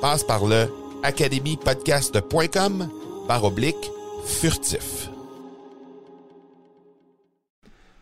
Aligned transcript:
Passe 0.00 0.24
par 0.24 0.46
le 0.46 0.66
academypodcast.com 1.02 2.88
par 3.28 3.44
oblique 3.44 3.90
furtif. 4.26 5.08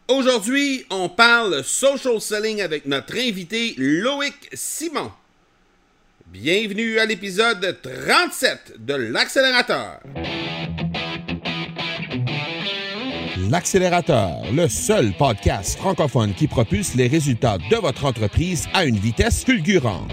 Aujourd'hui, 0.07 0.85
on 0.91 1.09
parle 1.09 1.63
social 1.65 2.21
selling 2.21 2.63
avec 2.63 2.87
notre 2.87 3.17
invité 3.17 3.75
Loïc 3.77 4.49
Simon. 4.53 5.11
Bienvenue 6.27 6.99
à 6.99 7.05
l'épisode 7.05 7.79
37 7.83 8.75
de 8.79 8.95
l'accélérateur. 8.95 10.01
L'accélérateur, 13.51 14.43
le 14.53 14.69
seul 14.69 15.13
podcast 15.15 15.79
francophone 15.79 16.35
qui 16.35 16.47
propulse 16.47 16.95
les 16.95 17.09
résultats 17.09 17.59
de 17.71 17.77
votre 17.77 18.05
entreprise 18.05 18.67
à 18.73 18.85
une 18.85 18.99
vitesse 18.99 19.45
fulgurante. 19.45 20.13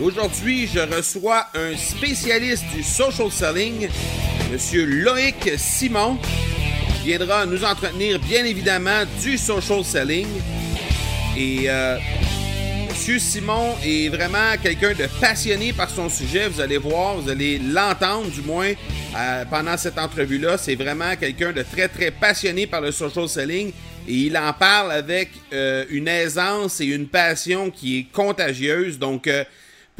Aujourd'hui, 0.00 0.66
je 0.66 0.80
reçois 0.80 1.46
un 1.54 1.76
spécialiste 1.76 2.64
du 2.74 2.82
social 2.82 3.30
selling, 3.30 3.88
Monsieur 4.50 4.86
Loïc 4.86 5.52
Simon, 5.58 6.16
qui 6.96 7.08
viendra 7.08 7.44
nous 7.44 7.62
entretenir 7.64 8.18
bien 8.18 8.44
évidemment 8.46 9.02
du 9.22 9.36
social 9.36 9.84
selling. 9.84 10.26
Et 11.36 11.64
euh, 11.68 11.98
Monsieur 12.88 13.18
Simon 13.18 13.76
est 13.84 14.08
vraiment 14.08 14.56
quelqu'un 14.62 14.94
de 14.94 15.06
passionné 15.20 15.74
par 15.74 15.90
son 15.90 16.08
sujet. 16.08 16.48
Vous 16.48 16.62
allez 16.62 16.78
voir, 16.78 17.16
vous 17.16 17.28
allez 17.28 17.58
l'entendre 17.58 18.30
du 18.30 18.40
moins 18.40 18.72
euh, 19.16 19.44
pendant 19.50 19.76
cette 19.76 19.98
entrevue-là. 19.98 20.56
C'est 20.56 20.76
vraiment 20.76 21.14
quelqu'un 21.16 21.52
de 21.52 21.62
très 21.62 21.88
très 21.88 22.10
passionné 22.10 22.66
par 22.66 22.80
le 22.80 22.90
social 22.90 23.28
selling 23.28 23.72
et 24.08 24.14
il 24.14 24.36
en 24.38 24.52
parle 24.52 24.92
avec 24.92 25.28
euh, 25.52 25.84
une 25.90 26.08
aisance 26.08 26.80
et 26.80 26.86
une 26.86 27.06
passion 27.06 27.70
qui 27.70 27.98
est 27.98 28.06
contagieuse. 28.12 28.98
Donc, 28.98 29.26
euh, 29.26 29.44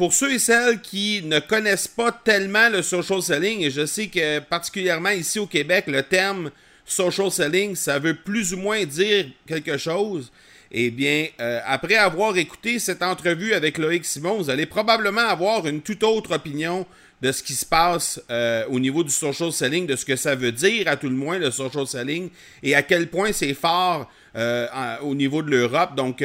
pour 0.01 0.13
ceux 0.13 0.33
et 0.33 0.39
celles 0.39 0.81
qui 0.81 1.21
ne 1.25 1.37
connaissent 1.37 1.87
pas 1.87 2.11
tellement 2.11 2.69
le 2.69 2.81
social 2.81 3.21
selling, 3.21 3.61
et 3.61 3.69
je 3.69 3.85
sais 3.85 4.07
que 4.07 4.39
particulièrement 4.39 5.11
ici 5.11 5.37
au 5.37 5.45
Québec, 5.45 5.83
le 5.85 6.01
terme 6.01 6.49
social 6.87 7.29
selling, 7.29 7.75
ça 7.75 7.99
veut 7.99 8.15
plus 8.15 8.51
ou 8.55 8.57
moins 8.57 8.83
dire 8.83 9.27
quelque 9.45 9.77
chose. 9.77 10.31
Eh 10.71 10.89
bien, 10.89 11.27
euh, 11.39 11.59
après 11.67 11.97
avoir 11.97 12.35
écouté 12.37 12.79
cette 12.79 13.03
entrevue 13.03 13.53
avec 13.53 13.77
Loïc 13.77 14.03
Simon, 14.03 14.37
vous 14.37 14.49
allez 14.49 14.65
probablement 14.65 15.21
avoir 15.21 15.67
une 15.67 15.81
toute 15.81 16.01
autre 16.01 16.33
opinion 16.33 16.87
de 17.21 17.31
ce 17.31 17.43
qui 17.43 17.53
se 17.53 17.67
passe 17.67 18.19
euh, 18.31 18.65
au 18.69 18.79
niveau 18.79 19.03
du 19.03 19.11
social 19.11 19.51
selling, 19.51 19.85
de 19.85 19.95
ce 19.95 20.05
que 20.05 20.15
ça 20.15 20.33
veut 20.33 20.51
dire 20.51 20.87
à 20.87 20.95
tout 20.95 21.09
le 21.09 21.15
moins 21.15 21.37
le 21.37 21.51
social 21.51 21.85
selling 21.85 22.31
et 22.63 22.73
à 22.73 22.81
quel 22.81 23.07
point 23.07 23.33
c'est 23.33 23.53
fort 23.53 24.09
euh, 24.35 24.65
au 25.03 25.13
niveau 25.13 25.43
de 25.43 25.51
l'Europe. 25.51 25.93
Donc, 25.95 26.23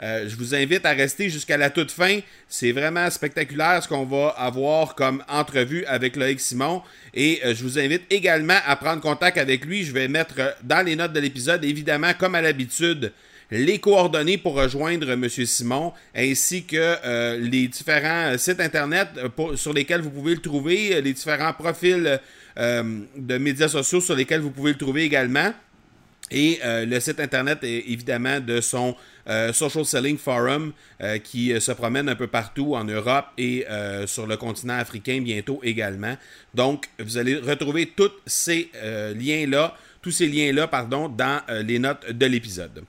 je 0.00 0.36
vous 0.36 0.54
invite 0.54 0.86
à 0.86 0.92
rester 0.92 1.28
jusqu'à 1.28 1.56
la 1.56 1.70
toute 1.70 1.90
fin. 1.90 2.20
C'est 2.48 2.72
vraiment 2.72 3.10
spectaculaire 3.10 3.82
ce 3.82 3.88
qu'on 3.88 4.04
va 4.04 4.28
avoir 4.36 4.94
comme 4.94 5.24
entrevue 5.28 5.84
avec 5.86 6.16
Loïc 6.16 6.38
Simon. 6.40 6.82
Et 7.14 7.40
je 7.44 7.62
vous 7.62 7.78
invite 7.78 8.02
également 8.10 8.58
à 8.64 8.76
prendre 8.76 9.00
contact 9.00 9.38
avec 9.38 9.64
lui. 9.64 9.84
Je 9.84 9.92
vais 9.92 10.06
mettre 10.06 10.56
dans 10.62 10.86
les 10.86 10.94
notes 10.94 11.12
de 11.12 11.20
l'épisode, 11.20 11.64
évidemment, 11.64 12.12
comme 12.16 12.36
à 12.36 12.40
l'habitude, 12.40 13.12
les 13.50 13.78
coordonnées 13.78 14.38
pour 14.38 14.54
rejoindre 14.54 15.10
M. 15.10 15.28
Simon, 15.28 15.92
ainsi 16.14 16.64
que 16.64 16.76
euh, 16.76 17.38
les 17.38 17.68
différents 17.68 18.36
sites 18.36 18.60
Internet 18.60 19.08
euh, 19.16 19.56
sur 19.56 19.72
lesquels 19.72 20.02
vous 20.02 20.10
pouvez 20.10 20.34
le 20.34 20.40
trouver, 20.40 20.96
euh, 20.96 21.00
les 21.00 21.12
différents 21.12 21.52
profils 21.52 22.20
de 22.56 23.38
médias 23.38 23.68
sociaux 23.68 24.00
sur 24.00 24.16
lesquels 24.16 24.40
vous 24.40 24.50
pouvez 24.50 24.72
le 24.72 24.78
trouver 24.78 25.04
également. 25.04 25.52
Et 26.32 26.58
le 26.64 26.98
site 26.98 27.20
internet 27.20 27.60
évidemment 27.62 28.40
de 28.40 28.60
son 28.60 28.96
Social 29.52 29.84
Selling 29.84 30.16
Forum 30.16 30.72
qui 31.22 31.60
se 31.60 31.72
promène 31.72 32.08
un 32.08 32.14
peu 32.14 32.26
partout 32.26 32.74
en 32.74 32.84
Europe 32.84 33.26
et 33.36 33.66
sur 34.06 34.26
le 34.26 34.36
continent 34.36 34.78
africain 34.78 35.20
bientôt 35.20 35.60
également. 35.62 36.16
Donc, 36.54 36.88
vous 36.98 37.18
allez 37.18 37.36
retrouver 37.36 37.92
tous 37.94 38.12
ces 38.26 38.70
liens-là, 38.82 39.76
tous 40.00 40.12
ces 40.12 40.28
liens-là, 40.28 40.66
pardon, 40.66 41.08
dans 41.08 41.40
les 41.62 41.78
notes 41.78 42.10
de 42.10 42.26
l'épisode 42.26 42.84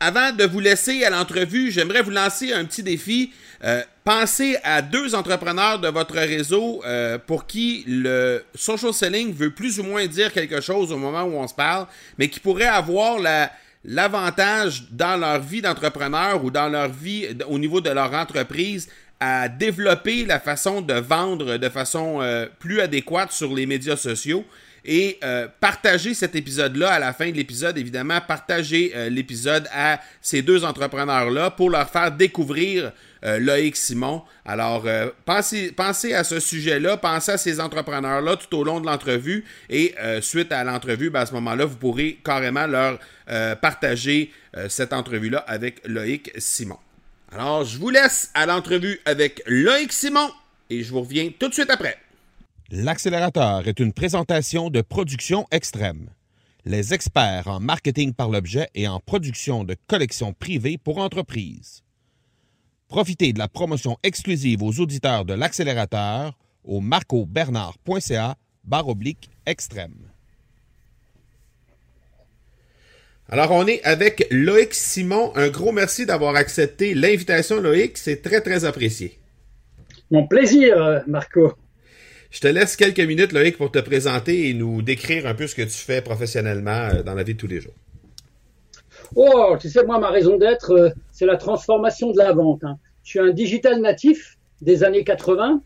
avant 0.00 0.32
de 0.32 0.44
vous 0.44 0.60
laisser 0.60 1.04
à 1.04 1.10
l'entrevue, 1.10 1.70
j'aimerais 1.70 2.02
vous 2.02 2.10
lancer 2.10 2.52
un 2.52 2.64
petit 2.64 2.82
défi. 2.82 3.32
Euh, 3.64 3.82
pensez 4.04 4.58
à 4.62 4.82
deux 4.82 5.14
entrepreneurs 5.14 5.78
de 5.78 5.88
votre 5.88 6.14
réseau 6.14 6.82
euh, 6.84 7.18
pour 7.18 7.46
qui 7.46 7.84
le 7.86 8.44
social 8.54 8.92
selling 8.92 9.32
veut 9.34 9.50
plus 9.50 9.80
ou 9.80 9.84
moins 9.84 10.06
dire 10.06 10.32
quelque 10.32 10.60
chose 10.60 10.92
au 10.92 10.98
moment 10.98 11.22
où 11.22 11.34
on 11.34 11.48
se 11.48 11.54
parle, 11.54 11.86
mais 12.18 12.28
qui 12.28 12.40
pourrait 12.40 12.66
avoir 12.66 13.18
l'avantage 13.86 14.84
dans 14.90 15.16
leur 15.16 15.40
vie 15.40 15.62
d'entrepreneur 15.62 16.44
ou 16.44 16.50
dans 16.50 16.68
leur 16.68 16.88
vie 16.88 17.28
au 17.48 17.58
niveau 17.58 17.80
de 17.80 17.90
leur 17.90 18.12
entreprise 18.12 18.88
à 19.20 19.48
développer 19.48 20.26
la 20.26 20.40
façon 20.40 20.82
de 20.82 20.94
vendre 20.94 21.56
de 21.56 21.68
façon 21.68 22.20
euh, 22.20 22.46
plus 22.58 22.80
adéquate 22.80 23.32
sur 23.32 23.54
les 23.54 23.64
médias 23.64 23.96
sociaux 23.96 24.44
et 24.86 25.18
euh, 25.24 25.48
partagez 25.60 26.14
cet 26.14 26.36
épisode-là 26.36 26.92
à 26.92 26.98
la 27.00 27.12
fin 27.12 27.28
de 27.28 27.36
l'épisode, 27.36 27.76
évidemment. 27.76 28.20
Partagez 28.20 28.92
euh, 28.94 29.08
l'épisode 29.08 29.68
à 29.74 30.00
ces 30.20 30.42
deux 30.42 30.64
entrepreneurs-là 30.64 31.50
pour 31.50 31.70
leur 31.70 31.90
faire 31.90 32.12
découvrir 32.12 32.92
euh, 33.26 33.38
Loïc 33.38 33.76
Simon. 33.76 34.22
Alors, 34.44 34.86
pensez, 35.24 35.72
pensez 35.72 36.14
à 36.14 36.24
ce 36.24 36.40
sujet-là, 36.40 36.96
pensez 36.96 37.32
à 37.32 37.38
ces 37.38 37.60
entrepreneurs-là 37.60 38.36
tout 38.36 38.56
au 38.56 38.64
long 38.64 38.80
de 38.80 38.86
l'entrevue 38.86 39.44
et 39.68 39.94
suite 40.20 40.52
à 40.52 40.62
l'entrevue, 40.62 41.10
ben, 41.10 41.20
à 41.20 41.26
ce 41.26 41.34
moment-là, 41.34 41.64
vous 41.64 41.76
pourrez 41.76 42.20
carrément 42.24 42.66
leur 42.66 42.98
partager 43.60 44.30
cette 44.68 44.92
entrevue-là 44.92 45.38
avec 45.48 45.86
Loïc 45.86 46.30
Simon. 46.38 46.78
Alors, 47.32 47.64
je 47.64 47.78
vous 47.78 47.90
laisse 47.90 48.30
à 48.34 48.46
l'entrevue 48.46 49.00
avec 49.04 49.42
Loïc 49.46 49.92
Simon 49.92 50.30
et 50.70 50.82
je 50.82 50.92
vous 50.92 51.00
reviens 51.00 51.30
tout 51.38 51.48
de 51.48 51.54
suite 51.54 51.70
après. 51.70 51.98
L'accélérateur 52.70 53.68
est 53.68 53.78
une 53.78 53.92
présentation 53.92 54.70
de 54.70 54.80
production 54.80 55.46
extrême. 55.50 56.10
Les 56.64 56.94
experts 56.94 57.46
en 57.46 57.60
marketing 57.60 58.12
par 58.12 58.28
l'objet 58.28 58.68
et 58.74 58.88
en 58.88 58.98
production 58.98 59.62
de 59.62 59.76
collections 59.86 60.32
privées 60.32 60.78
pour 60.78 60.98
entreprises. 60.98 61.84
Profitez 62.88 63.32
de 63.32 63.38
la 63.38 63.48
promotion 63.48 63.96
exclusive 64.02 64.62
aux 64.62 64.80
auditeurs 64.80 65.24
de 65.24 65.34
l'accélérateur 65.34 66.38
au 66.64 66.80
marcobernard.ca 66.80 68.36
barre 68.64 68.88
oblique 68.88 69.30
extrême. 69.44 69.94
Alors, 73.28 73.50
on 73.50 73.66
est 73.66 73.82
avec 73.82 74.28
Loïc 74.30 74.72
Simon. 74.72 75.32
Un 75.34 75.48
gros 75.48 75.72
merci 75.72 76.06
d'avoir 76.06 76.36
accepté 76.36 76.94
l'invitation, 76.94 77.60
Loïc. 77.60 77.98
C'est 77.98 78.22
très, 78.22 78.40
très 78.40 78.64
apprécié. 78.64 79.18
Mon 80.12 80.28
plaisir, 80.28 81.02
Marco. 81.08 81.54
Je 82.30 82.40
te 82.40 82.46
laisse 82.46 82.76
quelques 82.76 83.00
minutes, 83.00 83.32
Loïc, 83.32 83.56
pour 83.56 83.72
te 83.72 83.78
présenter 83.78 84.48
et 84.48 84.54
nous 84.54 84.82
décrire 84.82 85.26
un 85.26 85.34
peu 85.34 85.46
ce 85.46 85.54
que 85.54 85.62
tu 85.62 85.70
fais 85.70 86.02
professionnellement 86.02 86.90
euh, 86.92 87.02
dans 87.02 87.14
la 87.14 87.22
vie 87.22 87.34
de 87.34 87.38
tous 87.38 87.46
les 87.46 87.60
jours. 87.60 87.74
Oh, 89.14 89.56
tu 89.60 89.68
sais, 89.68 89.84
moi, 89.84 89.98
ma 89.98 90.10
raison 90.10 90.36
d'être, 90.36 90.70
euh, 90.72 90.90
c'est 91.12 91.26
la 91.26 91.36
transformation 91.36 92.10
de 92.10 92.18
la 92.18 92.32
vente. 92.32 92.64
Hein. 92.64 92.78
Je 93.04 93.10
suis 93.10 93.20
un 93.20 93.30
digital 93.30 93.80
natif 93.80 94.38
des 94.62 94.82
années 94.84 95.04
80. 95.04 95.62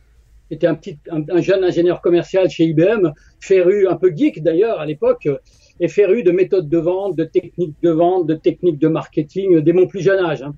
J'étais 0.51 0.67
un, 0.67 0.75
petit, 0.75 0.99
un, 1.11 1.41
jeune 1.41 1.65
ingénieur 1.65 2.01
commercial 2.01 2.51
chez 2.51 2.65
IBM, 2.65 3.13
féru, 3.41 3.87
un 3.89 3.97
peu 3.97 4.13
geek 4.15 4.43
d'ailleurs 4.43 4.81
à 4.81 4.87
l'époque, 4.87 5.29
et 5.79 5.89
féru 5.89 6.23
de 6.25 6.33
méthodes 6.33 6.69
de 6.69 6.79
vente, 6.79 7.17
de 7.17 7.25
techniques 7.25 7.77
de 7.83 7.91
vente, 7.91 8.27
de 8.27 8.35
techniques 8.35 8.79
de 8.79 8.89
marketing 8.89 9.61
dès 9.61 9.73
mon 9.73 9.87
plus 9.87 10.01
jeune 10.01 10.23
âge. 10.25 10.43
Hein. 10.43 10.55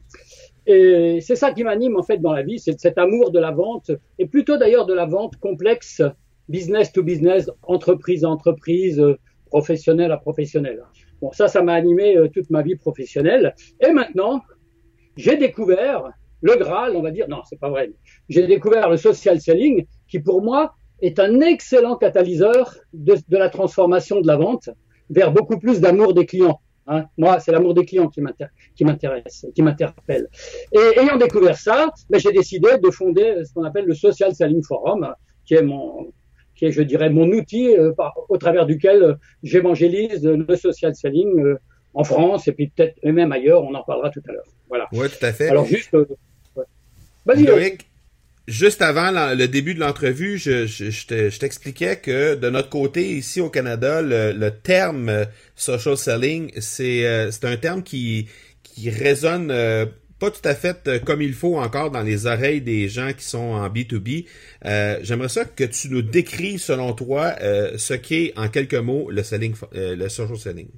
Et 0.66 1.18
c'est 1.20 1.36
ça 1.36 1.52
qui 1.52 1.62
m'anime 1.62 1.96
en 1.96 2.02
fait 2.02 2.18
dans 2.18 2.32
la 2.32 2.42
vie, 2.42 2.58
c'est 2.58 2.78
cet 2.80 2.96
amour 2.96 3.32
de 3.32 3.38
la 3.38 3.50
vente, 3.50 3.90
et 4.18 4.26
plutôt 4.26 4.56
d'ailleurs 4.56 4.86
de 4.86 4.94
la 4.94 5.04
vente 5.04 5.36
complexe, 5.36 6.00
business 6.48 6.90
to 6.90 7.02
business, 7.02 7.50
entreprise 7.62 8.24
à 8.24 8.30
entreprise, 8.30 9.02
professionnel 9.46 10.10
à 10.10 10.16
professionnel. 10.16 10.82
Bon, 11.22 11.30
ça, 11.30 11.46
ça 11.46 11.62
m'a 11.62 11.74
animé 11.74 12.16
euh, 12.16 12.28
toute 12.28 12.50
ma 12.50 12.62
vie 12.62 12.74
professionnelle. 12.74 13.54
Et 13.80 13.92
maintenant, 13.92 14.42
j'ai 15.16 15.36
découvert 15.36 16.10
le 16.40 16.56
Graal, 16.56 16.96
on 16.96 17.02
va 17.02 17.12
dire, 17.12 17.28
non, 17.28 17.42
c'est 17.48 17.60
pas 17.60 17.70
vrai. 17.70 17.92
J'ai 18.28 18.48
découvert 18.48 18.90
le 18.90 18.96
social 18.96 19.40
selling, 19.40 19.86
qui 20.08 20.18
pour 20.18 20.42
moi 20.42 20.74
est 21.00 21.20
un 21.20 21.40
excellent 21.40 21.96
catalyseur 21.96 22.74
de, 22.92 23.14
la 23.30 23.48
transformation 23.48 24.20
de 24.20 24.26
la 24.26 24.36
vente 24.36 24.68
vers 25.10 25.30
beaucoup 25.30 25.58
plus 25.60 25.80
d'amour 25.80 26.12
des 26.12 26.26
clients. 26.26 26.60
Hein. 26.88 27.04
Moi, 27.16 27.38
c'est 27.38 27.52
l'amour 27.52 27.74
des 27.74 27.84
clients 27.84 28.08
qui 28.08 28.20
m'intéresse, 28.20 29.46
qui 29.54 29.62
m'interpelle. 29.62 30.26
Et 30.72 30.98
ayant 30.98 31.18
découvert 31.18 31.56
ça, 31.56 31.90
ben, 32.10 32.18
j'ai 32.18 32.32
décidé 32.32 32.78
de 32.82 32.90
fonder 32.90 33.44
ce 33.44 33.52
qu'on 33.54 33.62
appelle 33.62 33.84
le 33.84 33.94
Social 33.94 34.34
Selling 34.34 34.64
Forum, 34.64 35.14
qui 35.44 35.54
est 35.54 35.62
mon, 35.62 36.12
qui 36.62 36.66
est, 36.66 36.72
je 36.72 36.82
dirais, 36.82 37.10
mon 37.10 37.28
outil 37.32 37.76
euh, 37.76 37.92
par, 37.92 38.14
au 38.28 38.38
travers 38.38 38.66
duquel 38.66 39.02
euh, 39.02 39.14
j'évangélise 39.42 40.24
le 40.24 40.56
social 40.56 40.94
selling 40.94 41.40
euh, 41.40 41.58
en 41.92 42.04
France 42.04 42.46
et 42.46 42.52
puis 42.52 42.68
peut-être 42.68 42.94
même 43.02 43.32
ailleurs. 43.32 43.64
On 43.64 43.74
en 43.74 43.82
parlera 43.82 44.10
tout 44.10 44.22
à 44.28 44.32
l'heure. 44.32 44.44
Voilà. 44.68 44.86
Oui, 44.92 45.08
tout 45.08 45.26
à 45.26 45.32
fait. 45.32 45.48
Alors 45.48 45.66
juste, 45.66 45.90
vas-y. 47.26 47.78
Juste 48.48 48.82
avant 48.82 49.10
le 49.34 49.46
début 49.46 49.74
de 49.74 49.80
l'entrevue, 49.80 50.36
je, 50.36 50.66
je, 50.66 50.90
je 50.90 51.38
t'expliquais 51.38 51.96
que 51.96 52.34
de 52.34 52.50
notre 52.50 52.68
côté, 52.68 53.08
ici 53.08 53.40
au 53.40 53.48
Canada, 53.48 54.02
le, 54.02 54.32
le 54.32 54.50
terme 54.50 55.26
social 55.54 55.96
selling, 55.96 56.50
c'est 56.58 57.04
un 57.44 57.56
terme 57.56 57.82
qui, 57.84 58.28
qui 58.64 58.90
résonne 58.90 59.52
pas 60.22 60.30
tout 60.30 60.48
à 60.48 60.54
fait 60.54 60.86
euh, 60.86 61.00
comme 61.00 61.20
il 61.20 61.32
faut 61.32 61.56
encore 61.56 61.90
dans 61.90 62.02
les 62.02 62.26
oreilles 62.26 62.60
des 62.60 62.88
gens 62.88 63.10
qui 63.12 63.24
sont 63.24 63.38
en 63.38 63.68
B2B. 63.68 64.24
Euh, 64.64 65.00
J'aimerais 65.02 65.28
ça 65.28 65.44
que 65.44 65.64
tu 65.64 65.88
nous 65.90 66.00
décrives, 66.00 66.60
selon 66.60 66.92
toi, 66.92 67.32
euh, 67.40 67.72
ce 67.76 67.94
qu'est 67.94 68.32
en 68.36 68.46
quelques 68.46 68.74
mots 68.74 69.10
le 69.10 69.24
social 69.24 70.38
selling. 70.38 70.68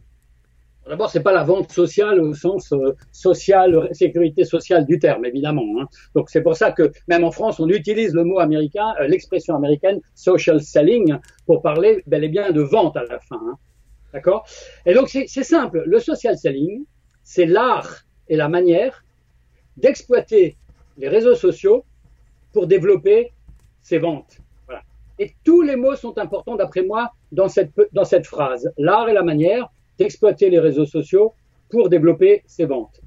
D'abord, 0.89 1.11
c'est 1.11 1.23
pas 1.23 1.35
la 1.35 1.45
vente 1.45 1.71
sociale 1.71 2.21
au 2.21 2.33
sens 2.33 2.73
social, 3.13 3.91
sécurité 3.93 4.45
sociale 4.45 4.87
du 4.87 4.99
terme, 4.99 5.27
évidemment. 5.27 5.67
Hein. 5.79 5.89
Donc 6.15 6.31
c'est 6.31 6.43
pour 6.43 6.57
ça 6.57 6.73
que 6.73 6.91
même 7.07 7.25
en 7.25 7.31
France, 7.31 7.61
on 7.61 7.69
utilise 7.69 8.15
le 8.15 8.25
mot 8.25 8.39
américain, 8.39 8.95
l'expression 9.09 9.55
américaine 9.55 10.01
social 10.15 10.63
selling 10.63 11.17
pour 11.45 11.61
parler 11.61 12.03
bel 12.07 12.25
et 12.25 12.29
bien 12.29 12.51
de 12.51 12.63
vente 12.63 12.97
à 12.97 13.05
la 13.05 13.19
fin. 13.19 13.41
Hein. 13.47 13.59
D'accord? 14.15 14.47
Et 14.87 14.95
donc 14.95 15.11
c'est 15.11 15.27
simple. 15.27 15.83
Le 15.85 15.99
social 16.01 16.39
selling, 16.39 16.87
c'est 17.23 17.47
l'art 17.47 18.05
et 18.29 18.37
la 18.37 18.49
manière 18.49 19.04
d'exploiter 19.77 20.57
les 20.99 21.09
réseaux 21.09 21.35
sociaux 21.35 21.85
pour 22.53 22.67
développer 22.67 23.33
ses 23.83 23.99
ventes. 23.99 24.39
Voilà. 24.67 24.83
Et 25.19 25.35
tous 25.45 25.63
les 25.63 25.77
mots 25.77 25.97
sont 25.97 26.17
importants 26.19 26.57
d'après 26.57 26.83
moi 26.83 27.13
dans 27.33 27.49
cette, 27.49 28.27
phrase. 28.27 28.73
L'art 28.79 29.09
et 29.09 29.13
la 29.13 29.23
manière 29.23 29.69
d'exploiter 29.99 30.51
les 30.51 30.61
réseaux 30.61 30.87
sociaux 30.87 31.35
pour 31.69 31.89
développer 31.89 32.43
ses 32.47 32.65
ventes. 32.65 33.01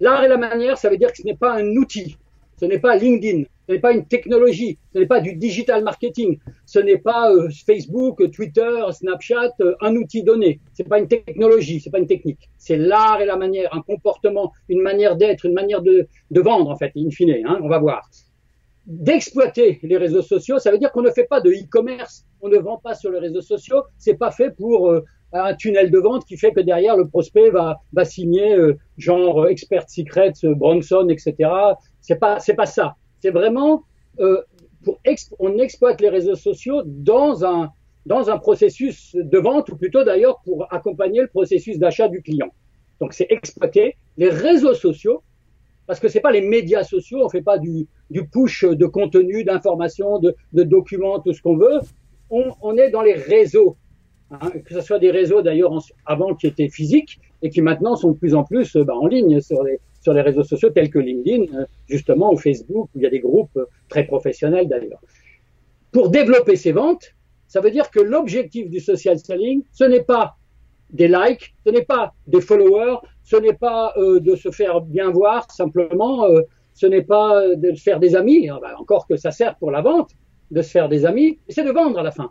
L'art 0.00 0.22
et 0.22 0.28
la 0.28 0.36
manière, 0.36 0.78
ça 0.78 0.88
veut 0.88 0.96
dire 0.96 1.10
que 1.10 1.18
ce 1.18 1.24
n'est 1.24 1.36
pas 1.36 1.54
un 1.54 1.76
outil, 1.76 2.16
ce 2.58 2.64
n'est 2.66 2.78
pas 2.78 2.96
LinkedIn, 2.96 3.44
ce 3.68 3.72
n'est 3.74 3.80
pas 3.80 3.92
une 3.92 4.06
technologie, 4.06 4.78
ce 4.94 4.98
n'est 4.98 5.06
pas 5.06 5.20
du 5.20 5.34
digital 5.34 5.84
marketing, 5.84 6.38
ce 6.64 6.78
n'est 6.78 6.98
pas 6.98 7.30
euh, 7.32 7.48
Facebook, 7.66 8.30
Twitter, 8.30 8.80
Snapchat, 8.90 9.52
euh, 9.60 9.74
un 9.80 9.94
outil 9.94 10.22
donné. 10.22 10.60
C'est 10.72 10.88
pas 10.88 10.98
une 10.98 11.08
technologie, 11.08 11.80
c'est 11.80 11.90
pas 11.90 11.98
une 11.98 12.06
technique. 12.06 12.48
C'est 12.56 12.76
l'art 12.76 13.20
et 13.20 13.26
la 13.26 13.36
manière, 13.36 13.74
un 13.74 13.82
comportement, 13.82 14.52
une 14.68 14.80
manière 14.80 15.16
d'être, 15.16 15.44
une 15.44 15.52
manière 15.52 15.82
de, 15.82 16.08
vendre 16.30 16.70
en 16.70 16.76
fait, 16.76 16.92
in 16.96 17.10
fine. 17.10 17.36
Hein, 17.46 17.60
on 17.62 17.68
va 17.68 17.78
voir. 17.78 18.08
D'exploiter 18.86 19.80
les 19.82 19.98
réseaux 19.98 20.22
sociaux, 20.22 20.58
ça 20.58 20.70
veut 20.70 20.78
dire 20.78 20.90
qu'on 20.90 21.02
ne 21.02 21.10
fait 21.10 21.26
pas 21.26 21.42
de 21.42 21.50
e-commerce, 21.50 22.24
on 22.40 22.48
ne 22.48 22.56
vend 22.56 22.78
pas 22.78 22.94
sur 22.94 23.10
les 23.10 23.18
réseaux 23.18 23.42
sociaux. 23.42 23.82
C'est 23.98 24.14
pas 24.14 24.30
fait 24.30 24.50
pour 24.50 24.88
euh, 24.88 25.04
un 25.34 25.54
tunnel 25.54 25.90
de 25.90 25.98
vente 25.98 26.24
qui 26.24 26.38
fait 26.38 26.52
que 26.52 26.60
derrière 26.60 26.96
le 26.96 27.06
prospect 27.06 27.50
va, 27.50 27.76
signer 28.06 28.56
genre 28.96 29.46
Expert 29.46 29.84
Secrets, 29.90 30.32
Bronson, 30.42 31.06
etc. 31.10 31.50
C'est 32.08 32.16
pas 32.16 32.40
c'est 32.40 32.54
pas 32.54 32.64
ça. 32.64 32.96
C'est 33.20 33.30
vraiment 33.30 33.84
euh, 34.18 34.40
pour 34.82 34.98
on 35.38 35.58
exploite 35.58 36.00
les 36.00 36.08
réseaux 36.08 36.36
sociaux 36.36 36.80
dans 36.86 37.44
un 37.44 37.70
dans 38.06 38.30
un 38.30 38.38
processus 38.38 39.14
de 39.14 39.38
vente 39.38 39.68
ou 39.68 39.76
plutôt 39.76 40.04
d'ailleurs 40.04 40.40
pour 40.46 40.72
accompagner 40.72 41.20
le 41.20 41.26
processus 41.26 41.78
d'achat 41.78 42.08
du 42.08 42.22
client. 42.22 42.48
Donc 42.98 43.12
c'est 43.12 43.26
exploiter 43.28 43.96
les 44.16 44.30
réseaux 44.30 44.72
sociaux 44.72 45.22
parce 45.86 46.00
que 46.00 46.08
c'est 46.08 46.20
pas 46.20 46.32
les 46.32 46.40
médias 46.40 46.82
sociaux, 46.82 47.18
on 47.22 47.28
fait 47.28 47.42
pas 47.42 47.58
du, 47.58 47.86
push 48.32 48.64
de 48.64 48.86
contenu, 48.86 49.44
d'informations, 49.44 50.18
de, 50.18 50.34
documents, 50.62 51.18
tout 51.20 51.34
ce 51.34 51.42
qu'on 51.42 51.58
veut. 51.58 51.80
On, 52.30 52.76
est 52.78 52.90
dans 52.90 53.02
les 53.02 53.14
réseaux, 53.14 53.76
hein, 54.30 54.50
que 54.64 54.72
ce 54.72 54.80
soit 54.80 54.98
des 54.98 55.10
réseaux 55.10 55.42
d'ailleurs 55.42 55.72
avant 56.06 56.34
qui 56.34 56.46
étaient 56.46 56.70
physiques 56.70 57.20
et 57.42 57.50
qui 57.50 57.60
maintenant 57.60 57.96
sont 57.96 58.12
de 58.12 58.18
plus 58.18 58.34
en 58.34 58.44
plus 58.44 58.76
bah, 58.76 58.94
en 58.94 59.06
ligne 59.06 59.40
sur 59.40 59.62
les, 59.62 59.78
sur 60.08 60.14
les 60.14 60.22
réseaux 60.22 60.42
sociaux 60.42 60.70
tels 60.70 60.88
que 60.88 60.98
LinkedIn, 60.98 61.42
euh, 61.54 61.66
justement, 61.86 62.32
ou 62.32 62.38
Facebook, 62.38 62.88
où 62.94 62.98
il 62.98 63.02
y 63.02 63.06
a 63.06 63.10
des 63.10 63.20
groupes 63.20 63.58
euh, 63.58 63.66
très 63.90 64.04
professionnels 64.04 64.66
d'ailleurs. 64.66 65.02
Pour 65.92 66.08
développer 66.08 66.56
ses 66.56 66.72
ventes, 66.72 67.12
ça 67.46 67.60
veut 67.60 67.70
dire 67.70 67.90
que 67.90 68.00
l'objectif 68.00 68.70
du 68.70 68.80
social 68.80 69.18
selling, 69.18 69.62
ce 69.70 69.84
n'est 69.84 70.02
pas 70.02 70.36
des 70.90 71.08
likes, 71.08 71.54
ce 71.66 71.70
n'est 71.70 71.84
pas 71.84 72.14
des 72.26 72.40
followers, 72.40 72.96
ce 73.22 73.36
n'est 73.36 73.52
pas 73.52 73.92
euh, 73.98 74.18
de 74.18 74.34
se 74.34 74.50
faire 74.50 74.80
bien 74.80 75.10
voir 75.10 75.50
simplement, 75.50 76.24
ce 76.72 76.86
n'est 76.86 77.02
pas 77.02 77.54
de 77.54 77.74
se 77.74 77.82
faire 77.82 78.00
des 78.00 78.16
amis, 78.16 78.48
ah 78.48 78.58
bah, 78.62 78.76
encore 78.78 79.06
que 79.06 79.16
ça 79.16 79.30
sert 79.30 79.56
pour 79.56 79.70
la 79.70 79.82
vente, 79.82 80.12
de 80.50 80.62
se 80.62 80.70
faire 80.70 80.88
des 80.88 81.04
amis, 81.04 81.38
c'est 81.50 81.64
de 81.64 81.70
vendre 81.70 81.98
à 81.98 82.02
la 82.02 82.12
fin. 82.12 82.30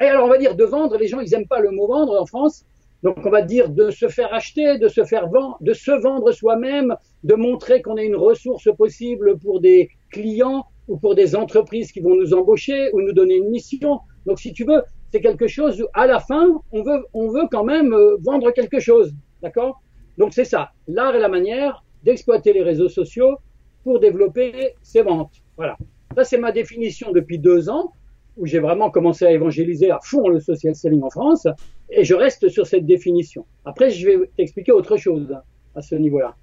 Et 0.00 0.04
alors 0.04 0.24
on 0.24 0.30
va 0.30 0.38
dire 0.38 0.54
de 0.54 0.64
vendre, 0.64 0.96
les 0.96 1.08
gens 1.08 1.20
ils 1.20 1.34
aiment 1.34 1.48
pas 1.48 1.60
le 1.60 1.70
mot 1.70 1.86
vendre 1.86 2.18
en 2.18 2.24
France, 2.24 2.64
donc 3.02 3.18
on 3.24 3.30
va 3.30 3.42
dire 3.42 3.68
de 3.68 3.90
se 3.90 4.08
faire 4.08 4.32
acheter, 4.34 4.78
de 4.78 4.88
se 4.88 5.04
faire 5.04 5.28
vendre, 5.28 5.56
de 5.60 5.72
se 5.72 5.90
vendre 5.90 6.32
soi-même, 6.32 6.96
de 7.24 7.34
montrer 7.34 7.80
qu'on 7.82 7.96
est 7.96 8.06
une 8.06 8.16
ressource 8.16 8.68
possible 8.76 9.38
pour 9.38 9.60
des 9.60 9.90
clients 10.10 10.64
ou 10.88 10.98
pour 10.98 11.14
des 11.14 11.36
entreprises 11.36 11.92
qui 11.92 12.00
vont 12.00 12.16
nous 12.16 12.34
embaucher 12.34 12.90
ou 12.92 13.00
nous 13.00 13.12
donner 13.12 13.36
une 13.36 13.50
mission. 13.50 14.00
Donc 14.26 14.40
si 14.40 14.52
tu 14.52 14.64
veux, 14.64 14.82
c'est 15.12 15.20
quelque 15.20 15.46
chose 15.46 15.80
où 15.80 15.86
à 15.94 16.06
la 16.06 16.18
fin, 16.18 16.60
on 16.72 16.82
veut, 16.82 17.04
on 17.12 17.28
veut 17.28 17.46
quand 17.50 17.64
même 17.64 17.92
euh, 17.92 18.16
vendre 18.20 18.50
quelque 18.50 18.80
chose. 18.80 19.12
D'accord? 19.42 19.80
Donc 20.16 20.32
c'est 20.32 20.44
ça, 20.44 20.70
l'art 20.88 21.14
et 21.14 21.20
la 21.20 21.28
manière 21.28 21.84
d'exploiter 22.02 22.52
les 22.52 22.62
réseaux 22.62 22.88
sociaux 22.88 23.36
pour 23.84 24.00
développer 24.00 24.74
ses 24.82 25.02
ventes. 25.02 25.34
Voilà. 25.56 25.76
Ça, 26.16 26.24
c'est 26.24 26.38
ma 26.38 26.52
définition 26.52 27.12
depuis 27.12 27.38
deux 27.38 27.70
ans 27.70 27.92
où 28.38 28.46
j'ai 28.46 28.60
vraiment 28.60 28.90
commencé 28.90 29.26
à 29.26 29.32
évangéliser 29.32 29.90
à 29.90 29.98
fond 30.02 30.28
le 30.28 30.40
social 30.40 30.74
selling 30.74 31.02
en 31.02 31.10
France, 31.10 31.46
et 31.90 32.04
je 32.04 32.14
reste 32.14 32.48
sur 32.48 32.66
cette 32.66 32.86
définition. 32.86 33.44
Après, 33.64 33.90
je 33.90 34.06
vais 34.06 34.30
t'expliquer 34.36 34.72
autre 34.72 34.96
chose 34.96 35.36
à 35.74 35.82
ce 35.82 35.94
niveau-là. 35.94 36.36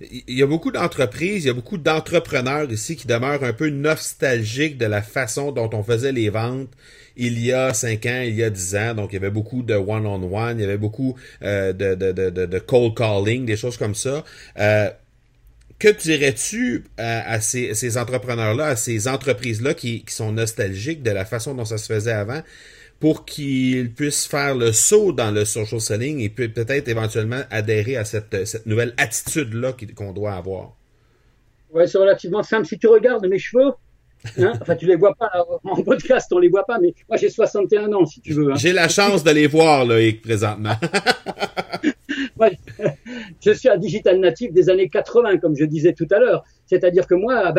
Il 0.00 0.36
y 0.36 0.42
a 0.42 0.46
beaucoup 0.46 0.70
d'entreprises, 0.70 1.44
il 1.44 1.46
y 1.46 1.50
a 1.50 1.54
beaucoup 1.54 1.78
d'entrepreneurs 1.78 2.70
ici 2.70 2.96
qui 2.96 3.06
demeurent 3.06 3.44
un 3.44 3.54
peu 3.54 3.70
nostalgiques 3.70 4.76
de 4.76 4.84
la 4.84 5.00
façon 5.00 5.52
dont 5.52 5.70
on 5.72 5.82
faisait 5.82 6.12
les 6.12 6.28
ventes 6.28 6.68
il 7.16 7.42
y 7.42 7.52
a 7.52 7.72
cinq 7.72 8.06
ans, 8.06 8.22
il 8.22 8.34
y 8.34 8.44
a 8.44 8.50
dix 8.50 8.76
ans. 8.76 8.94
Donc, 8.94 9.12
il 9.12 9.14
y 9.14 9.16
avait 9.16 9.30
beaucoup 9.30 9.62
de 9.62 9.74
one-on-one, 9.74 10.58
il 10.58 10.62
y 10.62 10.64
avait 10.64 10.76
beaucoup 10.76 11.16
euh, 11.42 11.72
de, 11.72 12.58
cold 12.58 12.94
calling, 12.94 13.46
des 13.46 13.56
choses 13.56 13.76
comme 13.76 13.94
ça. 13.94 14.24
Euh, 14.58 14.90
que 15.78 15.88
dirais-tu 15.88 16.84
à, 16.96 17.40
ces, 17.40 17.98
entrepreneurs-là, 17.98 18.68
à 18.68 18.76
ces 18.76 19.08
entreprises-là 19.08 19.74
qui, 19.74 20.04
sont 20.08 20.32
nostalgiques 20.32 21.02
de 21.02 21.10
la 21.10 21.24
façon 21.24 21.54
dont 21.54 21.64
ça 21.64 21.78
se 21.78 21.92
faisait 21.92 22.12
avant, 22.12 22.42
pour 22.98 23.26
qu'ils 23.26 23.92
puissent 23.92 24.26
faire 24.26 24.54
le 24.54 24.72
saut 24.72 25.12
dans 25.12 25.30
le 25.30 25.44
social 25.44 25.80
selling 25.80 26.20
et 26.20 26.30
peut-être 26.30 26.88
éventuellement 26.88 27.42
adhérer 27.50 27.96
à 27.96 28.04
cette, 28.04 28.66
nouvelle 28.66 28.94
attitude-là 28.96 29.74
qu'on 29.94 30.12
doit 30.12 30.32
avoir? 30.32 30.72
Ouais, 31.70 31.86
c'est 31.86 31.98
relativement 31.98 32.42
simple. 32.42 32.66
Si 32.66 32.78
tu 32.78 32.86
regardes 32.86 33.26
mes 33.26 33.38
cheveux, 33.38 33.72
hein, 34.38 34.52
enfin 34.62 34.76
tu 34.76 34.86
les 34.86 34.96
vois 34.96 35.14
pas 35.14 35.30
en 35.62 35.82
podcast, 35.82 36.32
on 36.32 36.38
les 36.38 36.48
voit 36.48 36.64
pas, 36.64 36.78
mais 36.80 36.94
moi 37.06 37.18
j'ai 37.18 37.28
61 37.28 37.92
ans 37.92 38.06
si 38.06 38.22
tu 38.22 38.32
veux. 38.32 38.52
Hein. 38.52 38.56
J'ai 38.56 38.72
la 38.72 38.88
chance 38.88 39.22
de 39.22 39.30
les 39.30 39.46
voir 39.46 39.84
là, 39.84 39.96
présentement. 40.22 40.76
je 43.40 43.50
suis 43.50 43.68
un 43.68 43.76
digital 43.76 44.18
natif 44.18 44.52
des 44.52 44.70
années 44.70 44.88
80, 44.88 45.38
comme 45.38 45.56
je 45.56 45.64
disais 45.64 45.92
tout 45.92 46.06
à 46.10 46.18
l'heure. 46.18 46.44
C'est-à-dire 46.66 47.06
que 47.06 47.14
moi, 47.14 47.52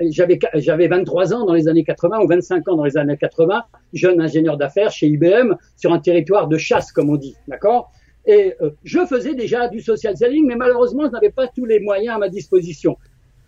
j'avais 0.00 0.38
j'avais 0.54 0.88
23 0.88 1.34
ans 1.34 1.44
dans 1.44 1.54
les 1.54 1.68
années 1.68 1.84
80 1.84 2.20
ou 2.20 2.26
25 2.28 2.68
ans 2.68 2.76
dans 2.76 2.84
les 2.84 2.96
années 2.96 3.16
80, 3.16 3.62
jeune 3.92 4.20
ingénieur 4.20 4.56
d'affaires 4.56 4.90
chez 4.90 5.06
IBM 5.06 5.54
sur 5.76 5.92
un 5.92 5.98
territoire 5.98 6.48
de 6.48 6.56
chasse, 6.56 6.92
comme 6.92 7.10
on 7.10 7.16
dit, 7.16 7.34
d'accord? 7.48 7.90
Et 8.26 8.54
euh, 8.60 8.70
je 8.82 9.04
faisais 9.06 9.34
déjà 9.34 9.68
du 9.68 9.80
social 9.80 10.16
selling, 10.16 10.46
mais 10.46 10.56
malheureusement, 10.56 11.04
je 11.06 11.12
n'avais 11.12 11.30
pas 11.30 11.46
tous 11.46 11.64
les 11.64 11.80
moyens 11.80 12.16
à 12.16 12.18
ma 12.18 12.28
disposition. 12.28 12.96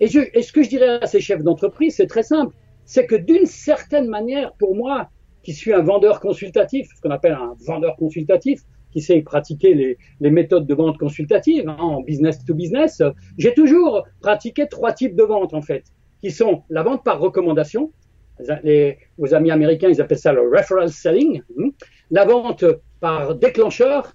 Et 0.00 0.06
ce 0.08 0.52
que 0.52 0.62
je 0.62 0.68
dirais 0.68 1.00
à 1.02 1.06
ces 1.06 1.20
chefs 1.20 1.42
d'entreprise, 1.42 1.96
c'est 1.96 2.06
très 2.06 2.22
simple, 2.22 2.54
c'est 2.84 3.06
que 3.06 3.16
d'une 3.16 3.46
certaine 3.46 4.06
manière, 4.06 4.52
pour 4.54 4.76
moi, 4.76 5.08
qui 5.42 5.52
suis 5.52 5.72
un 5.72 5.82
vendeur 5.82 6.20
consultatif, 6.20 6.88
ce 6.94 7.00
qu'on 7.00 7.10
appelle 7.10 7.32
un 7.32 7.54
vendeur 7.66 7.96
consultatif, 7.96 8.60
qui 8.92 9.00
sait 9.00 9.20
pratiquer 9.22 9.74
les, 10.20 10.30
méthodes 10.30 10.66
de 10.66 10.74
vente 10.74 10.98
consultative 10.98 11.68
hein, 11.68 11.76
en 11.78 12.02
business 12.02 12.44
to 12.44 12.54
business, 12.54 13.02
j'ai 13.36 13.54
toujours 13.54 14.04
pratiqué 14.20 14.66
trois 14.68 14.92
types 14.92 15.16
de 15.16 15.22
vente 15.22 15.54
en 15.54 15.62
fait, 15.62 15.84
qui 16.20 16.30
sont 16.30 16.62
la 16.70 16.82
vente 16.82 17.04
par 17.04 17.20
recommandation, 17.20 17.92
les, 18.62 18.98
vos 19.16 19.34
amis 19.34 19.50
américains 19.50 19.88
ils 19.88 20.00
appellent 20.00 20.18
ça 20.18 20.32
le 20.32 20.42
referral 20.42 20.90
selling, 20.90 21.42
hein, 21.58 21.70
la 22.10 22.24
vente 22.24 22.64
par 23.00 23.34
déclencheur, 23.34 24.14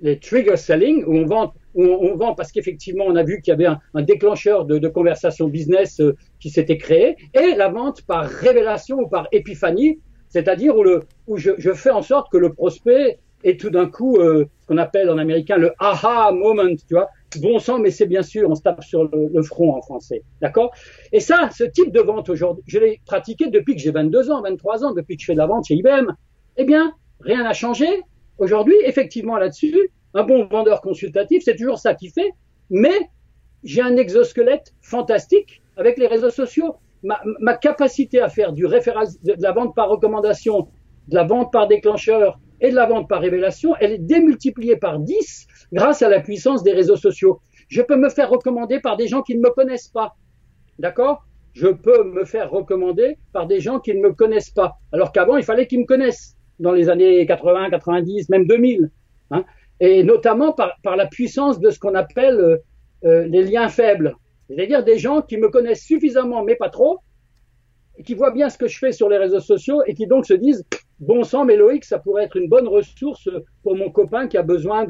les 0.00 0.18
trigger 0.18 0.56
selling, 0.56 1.04
où 1.04 1.16
on 1.16 1.26
vend, 1.26 1.52
où 1.74 1.84
on, 1.84 2.16
vend 2.16 2.34
parce 2.34 2.52
qu'effectivement 2.52 3.04
on 3.06 3.16
a 3.16 3.22
vu 3.22 3.40
qu'il 3.40 3.52
y 3.52 3.54
avait 3.54 3.66
un, 3.66 4.02
déclencheur 4.02 4.64
de, 4.64 4.88
conversation 4.88 5.48
business 5.48 6.00
euh, 6.00 6.14
qui 6.40 6.50
s'était 6.50 6.78
créé, 6.78 7.16
et 7.34 7.54
la 7.56 7.68
vente 7.68 8.02
par 8.02 8.24
révélation 8.24 8.98
ou 8.98 9.08
par 9.08 9.28
épiphanie, 9.32 10.00
c'est-à-dire 10.28 10.76
où, 10.76 10.82
le, 10.82 11.02
où 11.26 11.36
je, 11.36 11.72
fais 11.72 11.90
en 11.90 12.02
sorte 12.02 12.30
que 12.30 12.36
le 12.36 12.52
prospect 12.52 13.18
et 13.44 13.56
tout 13.56 13.70
d'un 13.70 13.88
coup, 13.88 14.16
euh, 14.16 14.46
ce 14.60 14.66
qu'on 14.66 14.78
appelle 14.78 15.10
en 15.10 15.18
américain 15.18 15.56
le 15.56 15.72
aha 15.78 16.32
moment, 16.32 16.74
tu 16.74 16.94
vois. 16.94 17.08
Bon 17.40 17.58
sang, 17.58 17.78
mais 17.78 17.90
c'est 17.90 18.06
bien 18.06 18.22
sûr, 18.22 18.48
on 18.48 18.54
se 18.54 18.62
tape 18.62 18.82
sur 18.82 19.04
le, 19.04 19.42
front 19.42 19.76
en 19.76 19.82
français, 19.82 20.22
d'accord? 20.40 20.72
Et 21.12 21.20
ça, 21.20 21.50
ce 21.50 21.64
type 21.64 21.92
de 21.92 22.00
vente 22.00 22.30
aujourd'hui, 22.30 22.64
je 22.66 22.78
l'ai 22.78 23.00
pratiqué 23.04 23.48
depuis 23.48 23.74
que 23.76 23.82
j'ai 23.82 23.90
22 23.90 24.30
ans, 24.30 24.40
23 24.42 24.84
ans, 24.84 24.92
depuis 24.92 25.16
que 25.16 25.20
je 25.22 25.26
fais 25.26 25.34
de 25.34 25.38
la 25.38 25.46
vente 25.46 25.66
chez 25.66 25.74
IBM. 25.74 26.10
Eh 26.56 26.64
bien, 26.64 26.92
rien 27.20 27.42
n'a 27.42 27.52
changé. 27.52 27.86
Aujourd'hui, 28.38 28.76
effectivement, 28.84 29.36
là-dessus, 29.36 29.90
un 30.14 30.24
bon 30.24 30.46
vendeur 30.46 30.80
consultatif, 30.80 31.42
c'est 31.44 31.56
toujours 31.56 31.78
ça 31.78 31.94
qui 31.94 32.08
fait, 32.08 32.30
mais 32.70 32.96
j'ai 33.62 33.82
un 33.82 33.96
exosquelette 33.96 34.74
fantastique 34.80 35.60
avec 35.76 35.98
les 35.98 36.06
réseaux 36.06 36.30
sociaux. 36.30 36.76
Ma, 37.02 37.20
ma 37.40 37.56
capacité 37.56 38.20
à 38.20 38.28
faire 38.28 38.52
du 38.52 38.64
référal, 38.66 39.06
de 39.22 39.34
la 39.38 39.52
vente 39.52 39.74
par 39.74 39.88
recommandation, 39.90 40.68
de 41.08 41.14
la 41.14 41.24
vente 41.24 41.52
par 41.52 41.68
déclencheur, 41.68 42.40
et 42.60 42.70
de 42.70 42.74
la 42.74 42.86
vente 42.86 43.08
par 43.08 43.20
révélation, 43.20 43.74
elle 43.80 43.92
est 43.92 43.98
démultipliée 43.98 44.76
par 44.76 44.98
10 44.98 45.46
grâce 45.72 46.02
à 46.02 46.08
la 46.08 46.20
puissance 46.20 46.62
des 46.62 46.72
réseaux 46.72 46.96
sociaux. 46.96 47.40
Je 47.68 47.82
peux 47.82 47.96
me 47.96 48.08
faire 48.08 48.30
recommander 48.30 48.80
par 48.80 48.96
des 48.96 49.08
gens 49.08 49.22
qui 49.22 49.36
ne 49.36 49.40
me 49.40 49.50
connaissent 49.50 49.88
pas. 49.88 50.14
D'accord? 50.78 51.24
Je 51.52 51.68
peux 51.68 52.04
me 52.04 52.24
faire 52.24 52.50
recommander 52.50 53.18
par 53.32 53.46
des 53.46 53.60
gens 53.60 53.80
qui 53.80 53.94
ne 53.94 54.00
me 54.00 54.12
connaissent 54.12 54.50
pas. 54.50 54.76
Alors 54.92 55.12
qu'avant, 55.12 55.36
il 55.36 55.44
fallait 55.44 55.66
qu'ils 55.66 55.80
me 55.80 55.86
connaissent 55.86 56.36
dans 56.58 56.72
les 56.72 56.88
années 56.88 57.26
80, 57.26 57.70
90, 57.70 58.28
même 58.28 58.46
2000. 58.46 58.90
Hein 59.30 59.44
et 59.80 60.02
notamment 60.02 60.52
par, 60.52 60.72
par, 60.82 60.96
la 60.96 61.06
puissance 61.06 61.60
de 61.60 61.70
ce 61.70 61.78
qu'on 61.78 61.94
appelle 61.94 62.40
euh, 62.40 62.56
euh, 63.04 63.26
les 63.26 63.44
liens 63.44 63.68
faibles. 63.68 64.16
C'est-à-dire 64.48 64.82
des 64.82 64.98
gens 64.98 65.22
qui 65.22 65.36
me 65.36 65.48
connaissent 65.48 65.84
suffisamment, 65.84 66.42
mais 66.42 66.56
pas 66.56 66.70
trop, 66.70 66.98
et 67.96 68.02
qui 68.02 68.14
voient 68.14 68.30
bien 68.30 68.48
ce 68.48 68.58
que 68.58 68.66
je 68.66 68.78
fais 68.78 68.92
sur 68.92 69.08
les 69.08 69.18
réseaux 69.18 69.40
sociaux 69.40 69.82
et 69.86 69.94
qui 69.94 70.06
donc 70.06 70.26
se 70.26 70.34
disent 70.34 70.64
bon 71.00 71.22
sang, 71.24 71.44
mais 71.44 71.56
Loïc, 71.56 71.84
ça 71.84 71.98
pourrait 71.98 72.24
être 72.24 72.36
une 72.36 72.48
bonne 72.48 72.68
ressource 72.68 73.28
pour 73.62 73.76
mon 73.76 73.90
copain 73.90 74.26
qui 74.26 74.36
a 74.36 74.42
besoin 74.42 74.84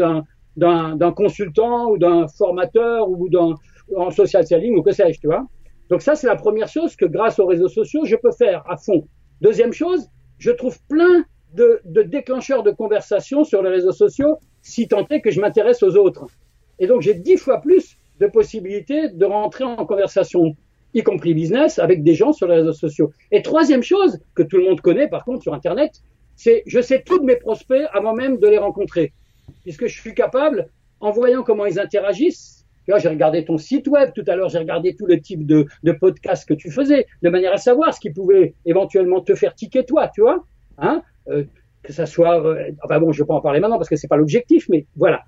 d'un 0.57 1.13
consultant 1.13 1.91
ou 1.91 1.99
d'un 1.99 2.27
formateur 2.29 3.09
ou 3.09 3.29
d'un 3.29 3.55
en 3.97 4.11
social 4.11 4.47
selling 4.47 4.77
ou 4.77 4.83
que 4.83 4.93
sais-je, 4.93 5.21
tu 5.21 5.27
vois. 5.27 5.47
Donc 5.89 6.03
ça, 6.03 6.15
c'est 6.15 6.27
la 6.27 6.37
première 6.37 6.69
chose 6.69 6.95
que 6.97 7.07
grâce 7.07 7.39
aux 7.39 7.47
réseaux 7.47 7.69
sociaux, 7.69 8.05
je 8.05 8.17
peux 8.17 8.33
faire 8.33 8.63
à 8.69 8.77
fond. 8.77 9.09
Deuxième 9.41 9.73
chose, 9.73 10.09
je 10.39 10.51
trouve 10.51 10.79
plein 10.89 11.25
de, 11.55 11.81
de 11.85 12.03
déclencheurs 12.03 12.63
de 12.63 12.71
conversation 12.71 13.45
sur 13.45 13.63
les 13.63 13.71
réseaux 13.71 13.93
sociaux, 13.93 14.37
si 14.61 14.87
tant 14.89 15.07
est 15.09 15.23
que 15.23 15.31
je 15.31 15.41
m'intéresse 15.41 15.83
aux 15.83 15.97
autres. 15.97 16.27
Et 16.79 16.87
donc 16.87 17.01
j'ai 17.01 17.15
dix 17.15 17.39
fois 17.39 17.61
plus 17.61 17.97
de 18.21 18.27
possibilités 18.27 19.09
de 19.09 19.25
rentrer 19.25 19.65
en 19.65 19.87
conversation 19.87 20.55
y 20.95 21.03
compris 21.03 21.35
business, 21.35 21.79
avec 21.79 22.03
des 22.03 22.15
gens 22.15 22.33
sur 22.33 22.49
les 22.49 22.57
réseaux 22.57 22.73
sociaux. 22.73 23.13
Et 23.31 23.43
troisième 23.43 23.83
chose, 23.83 24.19
que 24.35 24.43
tout 24.43 24.57
le 24.57 24.65
monde 24.65 24.81
connaît 24.81 25.09
par 25.09 25.25
contre 25.25 25.43
sur 25.43 25.55
Internet, 25.55 26.03
c'est 26.37 26.63
je 26.67 26.81
sais 26.81 27.03
tous 27.05 27.23
mes 27.23 27.37
prospects 27.37 27.87
avant 27.93 28.15
même 28.15 28.39
de 28.39 28.49
les 28.49 28.59
rencontrer. 28.59 29.13
Puisque 29.63 29.87
je 29.87 30.01
suis 30.01 30.15
capable, 30.15 30.69
en 31.01 31.11
voyant 31.11 31.43
comment 31.43 31.67
ils 31.67 31.79
interagissent, 31.79 32.65
tu 32.85 32.93
vois, 32.93 33.01
j'ai 33.01 33.09
regardé 33.09 33.45
ton 33.45 33.59
site 33.59 33.87
web 33.87 34.13
tout 34.15 34.25
à 34.27 34.35
l'heure, 34.35 34.49
j'ai 34.49 34.59
regardé 34.59 34.95
tout 34.95 35.07
le 35.07 35.21
type 35.21 35.45
de, 35.47 35.67
de 35.83 35.93
podcasts 35.93 36.49
que 36.49 36.55
tu 36.55 36.71
faisais, 36.71 37.07
de 37.23 37.29
manière 37.29 37.53
à 37.53 37.59
savoir 37.59 37.93
ce 37.93 38.01
qui 38.01 38.11
pouvait 38.11 38.55
éventuellement 38.65 39.21
te 39.21 39.35
faire 39.35 39.55
tiquer 39.55 39.85
toi, 39.85 40.09
tu 40.09 40.23
vois, 40.23 40.45
hein, 40.79 41.03
euh, 41.29 41.45
que 41.83 41.93
ça 41.93 42.07
soit, 42.07 42.43
euh, 42.43 42.71
enfin 42.83 42.99
bon, 42.99 43.13
je 43.13 43.23
vais 43.23 43.27
pas 43.27 43.35
en 43.35 43.41
parler 43.41 43.61
maintenant 43.61 43.77
parce 43.77 43.91
que 43.91 43.97
c'est 43.97 44.09
pas 44.09 44.17
l'objectif, 44.17 44.69
mais 44.71 44.87
voilà. 44.97 45.23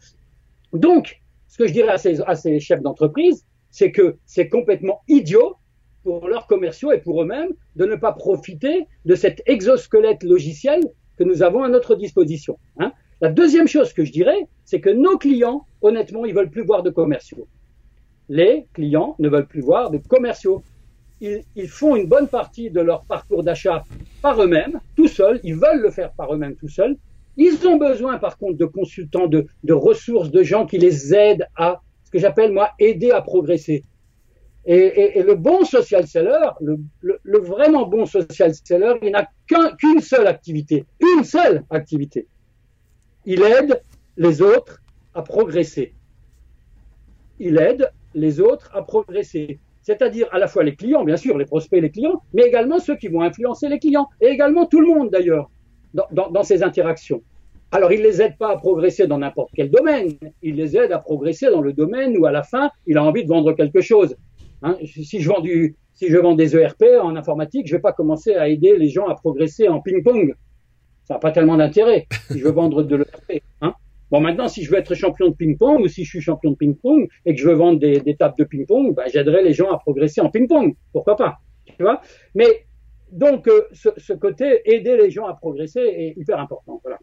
Donc, 0.72 1.20
ce 1.48 1.58
que 1.58 1.66
je 1.66 1.72
dirais 1.72 1.90
à 1.90 1.98
ces, 1.98 2.20
à 2.22 2.34
ces 2.34 2.60
chefs 2.60 2.80
d'entreprise, 2.80 3.44
c'est 3.70 3.92
que 3.92 4.16
c'est 4.26 4.48
complètement 4.48 5.02
idiot 5.08 5.56
pour 6.02 6.28
leurs 6.28 6.46
commerciaux 6.46 6.92
et 6.92 6.98
pour 6.98 7.22
eux-mêmes 7.22 7.50
de 7.76 7.84
ne 7.84 7.96
pas 7.96 8.12
profiter 8.12 8.86
de 9.04 9.14
cet 9.14 9.42
exosquelette 9.46 10.22
logiciel 10.22 10.80
que 11.18 11.24
nous 11.24 11.42
avons 11.42 11.62
à 11.62 11.68
notre 11.68 11.94
disposition. 11.94 12.58
Hein. 12.78 12.92
La 13.20 13.28
deuxième 13.28 13.68
chose 13.68 13.92
que 13.92 14.04
je 14.04 14.12
dirais, 14.12 14.48
c'est 14.64 14.80
que 14.80 14.88
nos 14.88 15.18
clients, 15.18 15.66
honnêtement, 15.82 16.24
ils 16.24 16.34
veulent 16.34 16.50
plus 16.50 16.64
voir 16.64 16.82
de 16.82 16.90
commerciaux. 16.90 17.46
Les 18.30 18.66
clients 18.72 19.16
ne 19.18 19.28
veulent 19.28 19.46
plus 19.46 19.60
voir 19.60 19.90
de 19.90 19.98
commerciaux. 19.98 20.62
Ils, 21.20 21.68
font 21.68 21.96
une 21.96 22.06
bonne 22.06 22.28
partie 22.28 22.70
de 22.70 22.80
leur 22.80 23.04
parcours 23.04 23.42
d'achat 23.42 23.84
par 24.22 24.40
eux-mêmes, 24.42 24.80
tout 24.96 25.08
seuls. 25.08 25.38
Ils 25.44 25.56
veulent 25.56 25.82
le 25.82 25.90
faire 25.90 26.12
par 26.12 26.32
eux-mêmes 26.32 26.56
tout 26.56 26.68
seuls. 26.68 26.96
Ils 27.36 27.66
ont 27.66 27.76
besoin, 27.76 28.16
par 28.16 28.38
contre, 28.38 28.56
de 28.56 28.64
consultants, 28.64 29.26
de 29.26 29.72
ressources, 29.72 30.30
de 30.30 30.42
gens 30.42 30.64
qui 30.64 30.78
les 30.78 31.14
aident 31.14 31.46
à 31.56 31.82
ce 32.10 32.18
que 32.18 32.18
j'appelle 32.18 32.52
moi 32.52 32.70
aider 32.80 33.12
à 33.12 33.22
progresser. 33.22 33.84
Et, 34.66 35.22
le 35.22 35.34
bon 35.36 35.64
social 35.64 36.06
seller, 36.06 36.50
le, 36.60 37.38
vraiment 37.38 37.86
bon 37.86 38.04
social 38.04 38.52
seller, 38.52 38.94
il 39.02 39.12
n'a 39.12 39.28
qu'une 39.46 40.00
seule 40.00 40.26
activité, 40.26 40.84
une 41.16 41.22
seule 41.22 41.64
activité. 41.70 42.26
Il 43.24 43.42
aide 43.42 43.80
les 44.16 44.42
autres 44.42 44.82
à 45.14 45.22
progresser. 45.22 45.94
Il 47.38 47.58
aide 47.58 47.90
les 48.14 48.40
autres 48.40 48.70
à 48.74 48.82
progresser. 48.82 49.60
C'est-à-dire 49.82 50.28
à 50.32 50.38
la 50.38 50.48
fois 50.48 50.64
les 50.64 50.74
clients, 50.74 51.04
bien 51.04 51.16
sûr, 51.16 51.38
les 51.38 51.46
prospects 51.46 51.78
et 51.78 51.80
les 51.80 51.90
clients, 51.90 52.20
mais 52.34 52.42
également 52.42 52.80
ceux 52.80 52.96
qui 52.96 53.08
vont 53.08 53.22
influencer 53.22 53.68
les 53.68 53.78
clients, 53.78 54.08
et 54.20 54.26
également 54.26 54.66
tout 54.66 54.80
le 54.80 54.88
monde 54.88 55.10
d'ailleurs, 55.10 55.48
dans 55.94 56.42
ces 56.42 56.62
interactions. 56.62 57.22
Alors, 57.72 57.92
il 57.92 58.02
les 58.02 58.20
aide 58.20 58.36
pas 58.36 58.50
à 58.50 58.56
progresser 58.56 59.06
dans 59.06 59.18
n'importe 59.18 59.50
quel 59.54 59.70
domaine. 59.70 60.10
Il 60.42 60.56
les 60.56 60.76
aide 60.76 60.90
à 60.90 60.98
progresser 60.98 61.46
dans 61.50 61.60
le 61.60 61.72
domaine 61.72 62.16
où, 62.16 62.26
à 62.26 62.32
la 62.32 62.42
fin, 62.42 62.70
il 62.86 62.98
a 62.98 63.04
envie 63.04 63.22
de 63.22 63.28
vendre 63.28 63.52
quelque 63.52 63.80
chose. 63.80 64.16
Hein, 64.62 64.76
si 64.84 65.20
je 65.20 65.28
vends 65.28 65.40
du, 65.40 65.76
si 65.92 66.08
je 66.08 66.18
vends 66.18 66.34
des 66.34 66.56
ERP 66.56 66.82
en 67.00 67.14
informatique, 67.14 67.66
je 67.66 67.76
vais 67.76 67.80
pas 67.80 67.92
commencer 67.92 68.34
à 68.34 68.48
aider 68.48 68.76
les 68.76 68.88
gens 68.88 69.06
à 69.06 69.14
progresser 69.14 69.68
en 69.68 69.80
ping-pong. 69.80 70.34
Ça 71.04 71.14
n'a 71.14 71.20
pas 71.20 71.30
tellement 71.30 71.56
d'intérêt. 71.56 72.06
Si 72.28 72.38
je 72.38 72.44
veux 72.44 72.52
vendre 72.52 72.82
de 72.82 72.96
l'ERP. 72.96 73.42
Hein. 73.60 73.74
Bon, 74.10 74.20
maintenant, 74.20 74.48
si 74.48 74.64
je 74.64 74.70
veux 74.70 74.78
être 74.78 74.94
champion 74.94 75.28
de 75.28 75.34
ping-pong 75.34 75.80
ou 75.80 75.88
si 75.88 76.04
je 76.04 76.10
suis 76.10 76.20
champion 76.20 76.50
de 76.50 76.56
ping-pong 76.56 77.08
et 77.24 77.34
que 77.34 77.40
je 77.40 77.48
veux 77.48 77.54
vendre 77.54 77.78
des, 77.78 78.16
tables 78.16 78.34
de 78.38 78.44
ping-pong, 78.44 78.94
ben, 78.94 79.04
j'aiderai 79.12 79.42
les 79.44 79.52
gens 79.52 79.70
à 79.70 79.78
progresser 79.78 80.20
en 80.20 80.30
ping-pong. 80.30 80.74
Pourquoi 80.92 81.16
pas 81.16 81.38
Tu 81.66 81.82
vois 81.82 82.00
Mais 82.34 82.66
donc, 83.12 83.46
euh, 83.46 83.62
ce, 83.72 83.90
ce, 83.96 84.12
côté 84.12 84.62
aider 84.64 84.96
les 84.96 85.10
gens 85.10 85.26
à 85.26 85.34
progresser 85.34 85.80
est 85.80 86.14
hyper 86.16 86.40
important. 86.40 86.80
Voilà. 86.82 86.98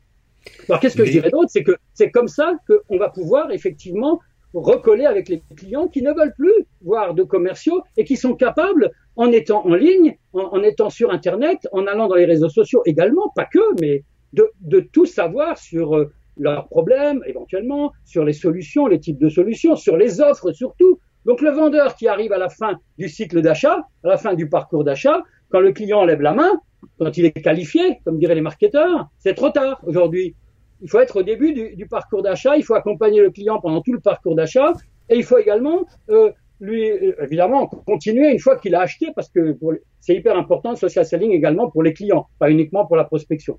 Alors 0.70 0.80
qu'est-ce 0.80 0.98
que 0.98 1.06
je 1.06 1.12
dirais 1.12 1.30
d'autre? 1.30 1.50
C'est 1.50 1.64
que 1.64 1.76
c'est 1.94 2.12
comme 2.12 2.28
ça 2.28 2.54
qu'on 2.68 2.98
va 2.98 3.10
pouvoir 3.10 3.52
effectivement 3.52 4.20
recoller 4.54 5.06
avec 5.06 5.30
les 5.30 5.44
clients 5.56 5.88
qui 5.88 6.02
ne 6.02 6.12
veulent 6.14 6.34
plus 6.36 6.66
voir 6.82 7.14
de 7.14 7.24
commerciaux 7.24 7.84
et 7.98 8.04
qui 8.06 8.18
sont 8.18 8.36
capables, 8.36 8.92
en 9.16 9.32
étant 9.32 9.66
en 9.66 9.74
ligne, 9.74 10.18
en, 10.34 10.62
étant 10.64 10.90
sur 10.90 11.12
Internet, 11.12 11.68
en 11.72 11.86
allant 11.88 12.08
dans 12.08 12.16
les 12.16 12.26
réseaux 12.26 12.50
sociaux 12.50 12.82
également, 12.86 13.32
pas 13.36 13.46
que, 13.46 13.60
mais 13.82 14.04
de, 14.34 14.50
de 14.62 14.80
tout 14.80 15.06
savoir 15.06 15.58
sur 15.58 15.96
euh, 15.96 16.12
leurs 16.38 16.68
problèmes 16.68 17.22
éventuellement, 17.26 17.92
sur 18.06 18.24
les 18.24 18.34
solutions, 18.34 18.88
les 18.88 19.00
types 19.00 19.20
de 19.20 19.30
solutions, 19.30 19.76
sur 19.76 19.98
les 19.98 20.22
offres 20.22 20.52
surtout. 20.52 21.00
Donc 21.26 21.42
le 21.42 21.52
vendeur 21.52 21.96
qui 21.96 22.08
arrive 22.08 22.32
à 22.32 22.38
la 22.38 22.50
fin 22.50 22.80
du 22.98 23.10
cycle 23.10 23.42
d'achat, 23.42 23.86
à 24.04 24.08
la 24.08 24.18
fin 24.18 24.34
du 24.34 24.48
parcours 24.50 24.84
d'achat, 24.84 25.24
quand 25.50 25.60
le 25.60 25.72
client 25.72 26.06
lève 26.06 26.22
la 26.22 26.34
main, 26.34 26.52
quand 27.00 27.18
il 27.18 27.26
est 27.26 27.32
qualifié, 27.32 28.00
comme 28.06 28.20
diraient 28.20 28.36
les 28.36 28.42
marketeurs, 28.42 29.08
c'est 29.20 29.34
trop 29.34 29.50
tard 29.50 29.82
aujourd'hui. 29.86 30.36
Il 30.82 30.90
faut 30.90 31.00
être 31.00 31.18
au 31.18 31.24
début 31.24 31.54
du, 31.54 31.88
parcours 31.88 32.22
d'achat, 32.22 32.56
il 32.56 32.64
faut 32.64 32.76
accompagner 32.76 33.22
le 33.22 33.32
client 33.32 33.60
pendant 33.60 33.82
tout 33.82 33.94
le 33.94 34.00
parcours 34.00 34.36
d'achat, 34.36 34.74
et 35.10 35.16
il 35.16 35.24
faut 35.24 35.38
également 35.38 35.86
euh, 36.10 36.32
lui, 36.60 36.88
évidemment, 37.22 37.68
continuer 37.68 38.32
une 38.32 38.40
fois 38.40 38.58
qu'il 38.58 38.76
a 38.76 38.82
acheté, 38.82 39.08
parce 39.16 39.30
que 39.30 39.58
c'est 40.00 40.16
hyper 40.16 40.38
important 40.38 40.72
le 40.72 40.76
social 40.76 41.06
selling 41.06 41.32
également 41.32 41.70
pour 41.70 41.84
les 41.84 41.94
clients, 41.94 42.28
pas 42.40 42.52
uniquement 42.52 42.86
pour 42.86 42.96
la 42.96 43.06
prospection. 43.06 43.58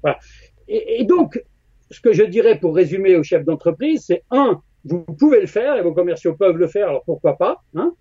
Et, 0.69 1.01
et, 1.01 1.05
donc, 1.05 1.43
ce 1.91 2.01
que 2.01 2.13
je 2.13 2.23
dirais 2.23 2.59
pour 2.59 2.75
résumer 2.75 3.17
aux 3.17 3.23
chefs 3.23 3.45
d'entreprise, 3.45 4.05
c'est 4.07 4.23
un, 4.31 4.61
vous 4.85 5.05
pouvez 5.05 5.41
le 5.41 5.47
faire 5.47 5.77
et 5.77 5.83
vos 5.83 5.93
commerciaux 5.93 6.35
peuvent 6.35 6.57
le 6.57 6.67
faire, 6.67 6.89
alors 6.89 7.05
pourquoi 7.05 7.37
pas 7.37 7.63
hein 7.75 7.93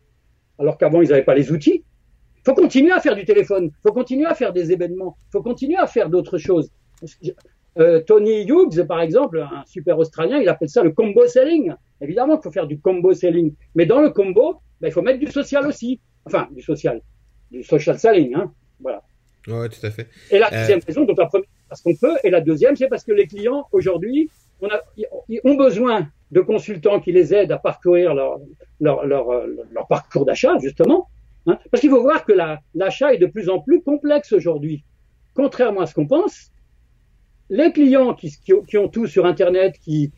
Alors 0.60 0.78
qu'avant 0.78 1.02
ils 1.02 1.10
n'avaient 1.10 1.24
pas 1.24 1.36
les 1.36 1.52
outils. 1.52 1.84
Il 2.48 2.52
faut 2.52 2.62
continuer 2.62 2.94
à 2.94 3.02
faire 3.02 3.14
du 3.14 3.26
téléphone, 3.26 3.66
il 3.66 3.82
faut 3.86 3.92
continuer 3.92 4.26
à 4.26 4.34
faire 4.34 4.54
des 4.54 4.72
événements, 4.72 5.18
il 5.28 5.32
faut 5.34 5.44
continuer 5.44 5.76
à 5.76 5.86
faire 5.86 6.10
d'autres 6.10 6.38
choses. 6.38 6.72
Euh, 7.78 8.00
Tony 8.00 8.48
Hughes, 8.48 8.88
par 8.88 9.02
exemple, 9.02 9.40
un 9.40 9.66
super 9.66 10.00
australien, 10.00 10.38
il 10.38 10.48
appelle 10.48 10.70
ça 10.70 10.82
le 10.82 10.92
combo 10.92 11.28
selling. 11.28 11.74
Évidemment 12.00 12.38
qu'il 12.38 12.44
faut 12.44 12.52
faire 12.52 12.66
du 12.66 12.80
combo 12.80 13.14
selling, 13.14 13.54
mais 13.76 13.86
dans 13.86 14.00
le 14.00 14.12
combo, 14.12 14.62
ben, 14.80 14.88
il 14.88 14.94
faut 14.94 15.02
mettre 15.02 15.20
du 15.20 15.28
social 15.28 15.68
aussi. 15.68 16.00
Enfin, 16.24 16.48
du 16.52 16.62
social, 16.62 17.02
du 17.52 17.64
social 17.64 18.00
selling. 18.00 18.34
Hein 18.34 18.54
voilà. 18.80 19.02
Oui, 19.50 19.68
tout 19.68 19.86
à 19.86 19.92
fait. 19.92 20.08
Et 20.32 20.40
la 20.40 20.50
deuxième 20.50 20.80
euh... 20.80 20.88
raison, 20.88 21.04
donc 21.04 21.18
la 21.18 21.26
première, 21.26 21.50
parce 21.68 21.82
qu'on 21.82 21.98
peut, 21.98 22.16
et 22.24 22.30
la 22.30 22.40
deuxième, 22.40 22.78
c'est 22.78 22.88
parce 22.88 23.04
que 23.04 23.12
les 23.12 23.28
clients, 23.28 23.66
aujourd'hui, 23.74 24.30
on 24.62 24.70
a, 24.70 24.80
ils 25.28 25.42
ont 25.44 25.56
besoin 25.56 26.08
de 26.32 26.40
consultants 26.40 27.02
qui 27.02 27.12
les 27.12 27.34
aident 27.34 27.52
à 27.52 27.58
parcourir 27.58 28.14
leur, 28.14 28.40
leur, 28.80 29.06
leur, 29.06 29.28
leur 29.70 29.88
parcours 29.88 30.24
d'achat, 30.24 30.58
justement. 30.60 31.10
Hein 31.48 31.58
parce 31.72 31.82
qu'il 31.82 31.90
faut 31.90 32.02
voir 32.02 32.26
que 32.26 32.34
l'achat 32.76 33.14
est 33.14 33.18
de 33.18 33.26
plus 33.26 33.50
en 33.50 33.60
plus 33.60 33.82
complexe 33.82 34.34
aujourd'hui. 34.34 34.84
Contrairement 35.34 35.82
à 35.82 35.86
ce 35.86 35.94
qu'on 35.94 36.08
pense, 36.08 36.52
les 37.50 37.72
clients 37.72 38.14
qui, 38.14 38.78
ont 38.78 38.90
tout 38.90 39.08
sur 39.08 39.26
Internet, 39.26 39.78
qui, 39.80 40.12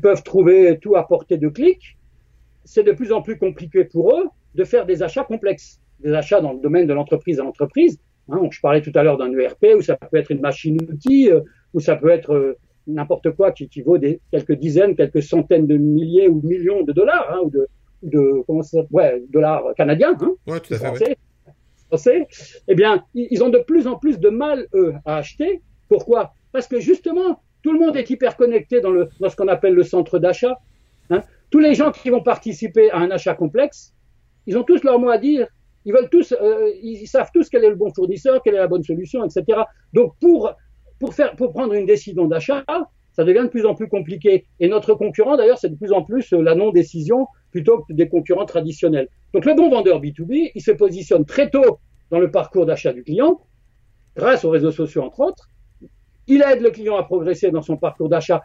peuvent 0.00 0.22
trouver 0.22 0.78
tout 0.80 0.96
à 0.96 1.08
portée 1.08 1.38
de 1.38 1.48
clic, 1.48 1.96
c'est 2.64 2.82
de 2.82 2.92
plus 2.92 3.12
en 3.12 3.22
plus 3.22 3.38
compliqué 3.38 3.84
pour 3.84 4.14
eux 4.14 4.28
de 4.54 4.64
faire 4.64 4.84
des 4.84 5.02
achats 5.02 5.24
complexes, 5.24 5.80
des 6.00 6.12
achats 6.12 6.40
dans 6.40 6.52
le 6.52 6.60
domaine 6.60 6.86
de 6.86 6.92
l'entreprise 6.92 7.40
à 7.40 7.44
l'entreprise. 7.44 7.98
Hein, 8.28 8.40
je 8.50 8.60
parlais 8.60 8.82
tout 8.82 8.92
à 8.94 9.02
l'heure 9.02 9.18
d'un 9.18 9.32
ERP, 9.32 9.66
où 9.76 9.82
ça 9.82 9.96
peut 9.96 10.16
être 10.16 10.32
une 10.32 10.40
machine-outil, 10.40 11.30
euh, 11.30 11.40
ou 11.74 11.80
ça 11.80 11.94
peut 11.94 12.08
être 12.08 12.34
euh, 12.34 12.58
n'importe 12.88 13.30
quoi 13.30 13.52
qui, 13.52 13.68
qui 13.68 13.82
vaut 13.82 13.98
quelques 14.32 14.54
dizaines, 14.54 14.96
quelques 14.96 15.22
centaines 15.22 15.66
de 15.66 15.76
milliers 15.76 16.28
ou 16.28 16.42
millions 16.42 16.82
de 16.82 16.92
dollars, 16.92 17.32
hein, 17.32 17.48
de 18.02 18.42
comment 18.46 18.62
ça, 18.62 18.78
ouais, 18.90 19.22
dollars 19.30 19.74
canadiens, 19.76 20.16
hein, 20.20 20.32
ouais, 20.46 20.60
tout 20.60 20.74
à 20.74 20.78
fait, 20.78 20.86
français, 20.86 21.18
français, 21.88 22.28
eh 22.68 22.74
bien, 22.74 23.04
ils 23.14 23.42
ont 23.42 23.48
de 23.48 23.58
plus 23.58 23.86
en 23.86 23.96
plus 23.96 24.18
de 24.18 24.28
mal, 24.28 24.66
eux, 24.74 24.94
à 25.04 25.16
acheter. 25.16 25.62
Pourquoi? 25.88 26.34
Parce 26.52 26.66
que 26.66 26.80
justement, 26.80 27.40
tout 27.62 27.72
le 27.72 27.78
monde 27.78 27.96
est 27.96 28.08
hyper 28.10 28.36
connecté 28.36 28.80
dans, 28.80 28.90
le, 28.90 29.08
dans 29.20 29.28
ce 29.28 29.36
qu'on 29.36 29.48
appelle 29.48 29.74
le 29.74 29.82
centre 29.82 30.18
d'achat. 30.18 30.58
Hein. 31.10 31.22
Tous 31.50 31.58
les 31.58 31.74
gens 31.74 31.92
qui 31.92 32.10
vont 32.10 32.22
participer 32.22 32.90
à 32.90 32.98
un 32.98 33.10
achat 33.10 33.34
complexe, 33.34 33.92
ils 34.46 34.56
ont 34.56 34.62
tous 34.62 34.82
leur 34.84 34.98
mot 34.98 35.10
à 35.10 35.18
dire. 35.18 35.48
Ils 35.84 35.92
veulent 35.92 36.10
tous, 36.10 36.32
euh, 36.32 36.70
ils 36.82 37.06
savent 37.06 37.30
tous 37.32 37.48
quel 37.48 37.64
est 37.64 37.70
le 37.70 37.76
bon 37.76 37.92
fournisseur, 37.92 38.42
quelle 38.42 38.54
est 38.54 38.58
la 38.58 38.66
bonne 38.66 38.82
solution, 38.82 39.24
etc. 39.24 39.60
Donc, 39.92 40.14
pour 40.20 40.52
pour 40.98 41.14
faire, 41.14 41.36
pour 41.36 41.52
prendre 41.52 41.74
une 41.74 41.86
décision 41.86 42.26
d'achat, 42.26 42.64
ça 43.12 43.24
devient 43.24 43.42
de 43.42 43.48
plus 43.48 43.66
en 43.66 43.74
plus 43.74 43.88
compliqué. 43.88 44.46
Et 44.60 44.68
notre 44.68 44.94
concurrent, 44.94 45.36
d'ailleurs, 45.36 45.58
c'est 45.58 45.70
de 45.70 45.76
plus 45.76 45.92
en 45.92 46.02
plus 46.02 46.32
la 46.32 46.54
non-décision 46.54 47.26
plutôt 47.56 47.78
que 47.88 47.94
des 47.94 48.06
concurrents 48.06 48.44
traditionnels. 48.44 49.08
Donc, 49.32 49.46
le 49.46 49.54
bon 49.54 49.70
vendeur 49.70 50.02
B2B, 50.02 50.52
il 50.54 50.60
se 50.60 50.72
positionne 50.72 51.24
très 51.24 51.48
tôt 51.48 51.78
dans 52.10 52.20
le 52.20 52.30
parcours 52.30 52.66
d'achat 52.66 52.92
du 52.92 53.02
client, 53.02 53.40
grâce 54.14 54.44
aux 54.44 54.50
réseaux 54.50 54.72
sociaux, 54.72 55.02
entre 55.02 55.20
autres. 55.20 55.48
Il 56.26 56.44
aide 56.46 56.60
le 56.60 56.70
client 56.70 56.96
à 56.96 57.02
progresser 57.02 57.50
dans 57.50 57.62
son 57.62 57.78
parcours 57.78 58.10
d'achat. 58.10 58.42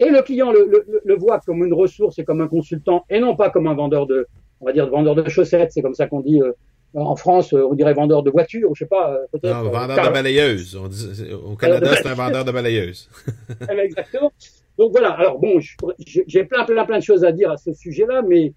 Et 0.00 0.10
le 0.10 0.20
client 0.20 0.52
le, 0.52 0.68
le, 0.68 1.00
le, 1.02 1.16
voit 1.16 1.40
comme 1.40 1.64
une 1.64 1.72
ressource 1.72 2.18
et 2.18 2.24
comme 2.24 2.42
un 2.42 2.48
consultant, 2.48 3.06
et 3.08 3.20
non 3.20 3.36
pas 3.36 3.48
comme 3.48 3.66
un 3.68 3.74
vendeur 3.74 4.06
de, 4.06 4.26
on 4.60 4.66
va 4.66 4.74
dire, 4.74 4.84
de 4.84 4.90
vendeur 4.90 5.14
de 5.14 5.26
chaussettes. 5.30 5.72
C'est 5.72 5.80
comme 5.80 5.94
ça 5.94 6.06
qu'on 6.06 6.20
dit 6.20 6.42
euh, 6.42 6.52
en 6.92 7.16
France, 7.16 7.54
on 7.54 7.72
dirait 7.72 7.94
vendeur 7.94 8.22
de 8.22 8.30
voitures, 8.30 8.74
je 8.74 8.80
sais 8.80 8.88
pas, 8.88 9.14
euh, 9.14 9.18
peut-être. 9.32 9.64
Non, 9.64 9.70
vendeur 9.70 9.96
car... 9.96 10.12
de. 10.12 10.78
On 10.78 10.88
dit, 10.88 11.32
au 11.32 11.56
Canada, 11.56 11.90
c'est 11.96 12.06
un 12.06 12.14
vendeur 12.14 12.44
de 12.44 12.52
balayeuses. 12.52 13.08
Exactement. 13.82 14.30
Donc 14.82 14.90
voilà. 14.90 15.10
Alors 15.10 15.38
bon, 15.38 15.60
j'ai 16.26 16.42
plein, 16.42 16.64
plein, 16.64 16.84
plein 16.84 16.98
de 16.98 17.04
choses 17.04 17.24
à 17.24 17.30
dire 17.30 17.52
à 17.52 17.56
ce 17.56 17.72
sujet-là, 17.72 18.22
mais 18.28 18.52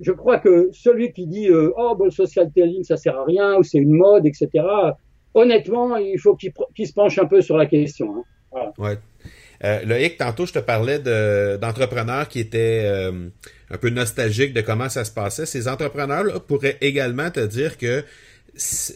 je 0.00 0.10
crois 0.10 0.38
que 0.38 0.68
celui 0.72 1.12
qui 1.12 1.28
dit 1.28 1.48
euh, 1.48 1.72
oh 1.76 1.94
bon, 1.96 2.06
le 2.06 2.10
social 2.10 2.50
telling 2.52 2.82
ça 2.82 2.96
sert 2.96 3.16
à 3.16 3.24
rien 3.24 3.54
ou 3.54 3.62
c'est 3.62 3.78
une 3.78 3.92
mode, 3.92 4.26
etc. 4.26 4.48
Honnêtement, 5.32 5.96
il 5.96 6.18
faut 6.18 6.34
qu'il 6.34 6.52
qu 6.74 6.86
se 6.86 6.92
penche 6.92 7.18
un 7.18 7.26
peu 7.26 7.40
sur 7.40 7.56
la 7.56 7.66
question. 7.66 8.24
Hein. 8.52 8.72
Ouais. 8.78 8.98
Euh, 9.62 9.84
Loïc, 9.84 10.16
tantôt, 10.16 10.44
je 10.44 10.54
te 10.54 10.58
parlais 10.58 10.98
d'entrepreneurs 10.98 12.26
qui 12.26 12.40
étaient 12.40 12.82
euh, 12.86 13.28
un 13.70 13.78
peu 13.78 13.90
nostalgiques 13.90 14.52
de 14.52 14.62
comment 14.62 14.88
ça 14.88 15.04
se 15.04 15.12
passait. 15.12 15.46
Ces 15.46 15.68
entrepreneurs-là 15.68 16.40
pourraient 16.40 16.78
également 16.80 17.30
te 17.30 17.46
dire 17.46 17.78
que 17.78 18.02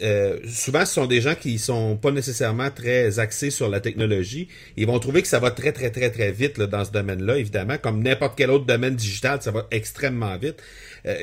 euh, 0.03 0.39
souvent, 0.49 0.85
ce 0.85 0.95
sont 0.95 1.07
des 1.07 1.21
gens 1.21 1.35
qui 1.35 1.59
sont 1.59 1.97
pas 1.97 2.11
nécessairement 2.11 2.71
très 2.71 3.19
axés 3.19 3.51
sur 3.51 3.69
la 3.69 3.81
technologie. 3.81 4.49
Ils 4.77 4.87
vont 4.87 4.99
trouver 4.99 5.23
que 5.23 5.29
ça 5.29 5.39
va 5.39 5.51
très, 5.51 5.73
très, 5.73 5.91
très, 5.91 6.11
très 6.11 6.33
vite 6.33 6.59
là, 6.59 6.67
dans 6.67 6.85
ce 6.85 6.91
domaine-là, 6.91 7.39
évidemment. 7.39 7.77
Comme 7.79 8.03
n'importe 8.03 8.35
quel 8.37 8.51
autre 8.51 8.65
domaine 8.65 8.97
digital, 8.97 9.41
ça 9.43 9.51
va 9.51 9.67
extrêmement 9.71 10.37
vite. 10.37 10.63
Euh, 11.07 11.15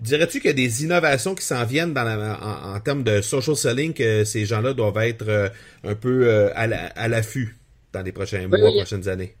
Dirais-tu 0.00 0.40
qu'il 0.40 0.48
y 0.48 0.50
a 0.50 0.54
des 0.54 0.82
innovations 0.82 1.36
qui 1.36 1.44
s'en 1.44 1.64
viennent 1.64 1.94
dans 1.94 2.02
la, 2.02 2.36
en, 2.42 2.74
en, 2.74 2.80
termes 2.80 3.04
de 3.04 3.20
social 3.20 3.54
selling 3.54 3.92
que 3.92 4.24
ces 4.24 4.44
gens-là 4.46 4.72
doivent 4.72 4.98
être 4.98 5.28
euh, 5.28 5.48
un 5.84 5.94
peu 5.94 6.50
à 6.56 7.06
l'affût 7.06 7.56
dans 7.92 8.02
les 8.02 8.10
prochains 8.10 8.48
mois, 8.48 8.58
oui, 8.60 8.78
prochaines 8.78 9.08
années? 9.08 9.36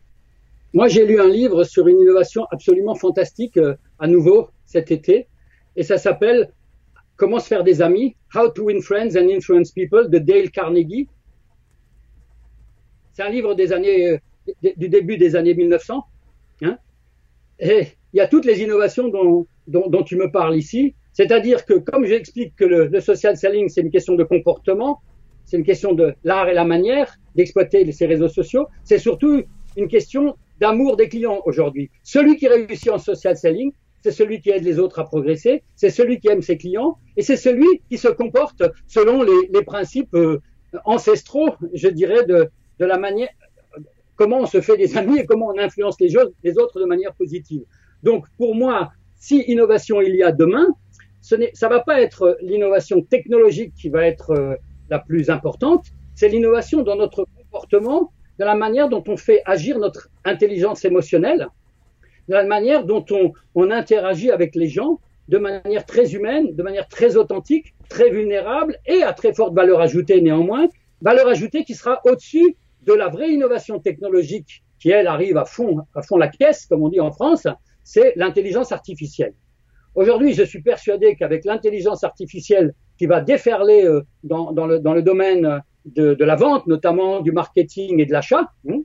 Moi, 0.72 0.86
j'ai 0.86 1.04
lu 1.04 1.20
un 1.20 1.28
livre 1.28 1.64
sur 1.64 1.88
une 1.88 2.00
innovation 2.00 2.46
absolument 2.52 2.94
fantastique 2.94 3.58
à 3.98 4.06
nouveau 4.06 4.50
cet 4.64 4.92
été, 4.92 5.26
et 5.74 5.82
ça 5.82 5.98
s'appelle 5.98 6.52
Comment 7.22 7.38
se 7.38 7.46
faire 7.46 7.62
des 7.62 7.80
amis, 7.80 8.16
How 8.34 8.48
to 8.50 8.64
Win 8.64 8.82
Friends 8.82 9.16
and 9.16 9.28
Influence 9.28 9.70
People 9.70 10.10
de 10.10 10.18
Dale 10.18 10.50
Carnegie. 10.50 11.06
C'est 13.12 13.22
un 13.22 13.28
livre 13.28 13.54
des 13.54 13.72
années, 13.72 14.18
du 14.60 14.88
début 14.88 15.16
des 15.18 15.36
années 15.36 15.54
1900. 15.54 16.04
Hein 16.62 16.78
il 17.60 17.86
y 18.12 18.18
a 18.18 18.26
toutes 18.26 18.44
les 18.44 18.60
innovations 18.60 19.06
dont, 19.06 20.02
tu 20.02 20.16
me 20.16 20.32
parles 20.32 20.56
ici. 20.56 20.96
C'est-à-dire 21.12 21.64
que, 21.64 21.74
comme 21.74 22.06
j'explique 22.06 22.56
que 22.56 22.64
le, 22.64 23.00
social 23.00 23.36
selling, 23.36 23.68
c'est 23.68 23.82
une 23.82 23.92
question 23.92 24.16
de 24.16 24.24
comportement, 24.24 24.98
c'est 25.44 25.56
une 25.56 25.64
question 25.64 25.92
de 25.92 26.16
l'art 26.24 26.48
et 26.48 26.54
la 26.54 26.64
manière 26.64 27.20
d'exploiter 27.36 27.92
ces 27.92 28.06
réseaux 28.06 28.30
sociaux, 28.30 28.66
c'est 28.82 28.98
surtout 28.98 29.44
une 29.76 29.86
question 29.86 30.36
d'amour 30.58 30.96
des 30.96 31.08
clients 31.08 31.40
aujourd'hui. 31.44 31.88
Celui 32.02 32.36
qui 32.36 32.48
réussit 32.48 32.90
en 32.90 32.98
social 32.98 33.36
selling, 33.36 33.70
c'est 34.02 34.10
celui 34.10 34.40
qui 34.40 34.50
aide 34.50 34.64
les 34.64 34.78
autres 34.78 34.98
à 34.98 35.04
progresser, 35.04 35.62
c'est 35.76 35.90
celui 35.90 36.18
qui 36.18 36.28
aime 36.28 36.42
ses 36.42 36.56
clients, 36.56 36.98
et 37.16 37.22
c'est 37.22 37.36
celui 37.36 37.82
qui 37.88 37.98
se 37.98 38.08
comporte 38.08 38.62
selon 38.86 39.22
les, 39.22 39.62
principes 39.64 40.14
euh, 40.14 40.40
ancestraux, 40.84 41.50
je 41.72 41.88
dirais, 41.88 42.24
de, 42.26 42.50
la 42.80 42.98
manière, 42.98 43.28
comment 44.16 44.40
on 44.40 44.46
se 44.46 44.60
fait 44.60 44.76
des 44.76 44.96
amis 44.96 45.20
et 45.20 45.26
comment 45.26 45.46
on 45.46 45.58
influence 45.58 45.96
les, 46.00 46.16
autres 46.16 46.80
de 46.80 46.84
manière 46.84 47.14
positive. 47.14 47.62
Donc, 48.02 48.26
pour 48.36 48.56
moi, 48.56 48.90
si 49.14 49.42
innovation 49.42 50.00
il 50.00 50.16
y 50.16 50.24
a 50.24 50.32
demain, 50.32 50.66
ce 51.20 51.36
ça 51.54 51.68
va 51.68 51.78
pas 51.80 52.00
être 52.00 52.36
l'innovation 52.42 53.02
technologique 53.02 53.72
qui 53.74 53.88
va 53.88 54.04
être 54.04 54.30
euh, 54.32 54.54
la 54.90 54.98
plus 54.98 55.30
importante, 55.30 55.86
c'est 56.16 56.28
l'innovation 56.28 56.82
dans 56.82 56.96
notre 56.96 57.24
comportement, 57.36 58.12
dans 58.40 58.46
la 58.46 58.56
manière 58.56 58.88
dont 58.88 59.04
on 59.06 59.16
fait 59.16 59.42
agir 59.44 59.78
notre 59.78 60.08
intelligence 60.24 60.84
émotionnelle, 60.84 61.48
la 62.28 62.44
manière 62.44 62.84
dont 62.84 63.04
on, 63.10 63.32
on 63.54 63.70
interagit 63.70 64.30
avec 64.30 64.54
les 64.54 64.68
gens 64.68 65.00
de 65.28 65.38
manière 65.38 65.86
très 65.86 66.14
humaine, 66.14 66.54
de 66.54 66.62
manière 66.62 66.88
très 66.88 67.16
authentique, 67.16 67.74
très 67.88 68.10
vulnérable 68.10 68.78
et 68.86 69.02
à 69.02 69.12
très 69.12 69.32
forte 69.32 69.54
valeur 69.54 69.80
ajoutée 69.80 70.20
néanmoins, 70.20 70.68
valeur 71.00 71.28
ajoutée 71.28 71.64
qui 71.64 71.74
sera 71.74 72.00
au-dessus 72.04 72.56
de 72.82 72.92
la 72.92 73.08
vraie 73.08 73.30
innovation 73.30 73.78
technologique 73.78 74.62
qui, 74.78 74.90
elle, 74.90 75.06
arrive 75.06 75.36
à 75.36 75.44
fond, 75.44 75.78
à 75.94 76.02
fond 76.02 76.16
la 76.16 76.28
caisse, 76.28 76.66
comme 76.66 76.82
on 76.82 76.88
dit 76.88 77.00
en 77.00 77.12
France, 77.12 77.46
c'est 77.84 78.14
l'intelligence 78.16 78.72
artificielle. 78.72 79.34
Aujourd'hui, 79.94 80.32
je 80.32 80.42
suis 80.42 80.62
persuadé 80.62 81.16
qu'avec 81.16 81.44
l'intelligence 81.44 82.02
artificielle 82.02 82.74
qui 82.98 83.06
va 83.06 83.20
déferler 83.20 83.84
euh, 83.84 84.02
dans, 84.24 84.52
dans, 84.52 84.66
le, 84.66 84.78
dans 84.80 84.94
le 84.94 85.02
domaine 85.02 85.62
de, 85.84 86.14
de, 86.14 86.24
la 86.24 86.34
vente, 86.34 86.66
notamment 86.66 87.20
du 87.20 87.30
marketing 87.30 88.00
et 88.00 88.06
de 88.06 88.12
l'achat, 88.12 88.50
hein, 88.68 88.81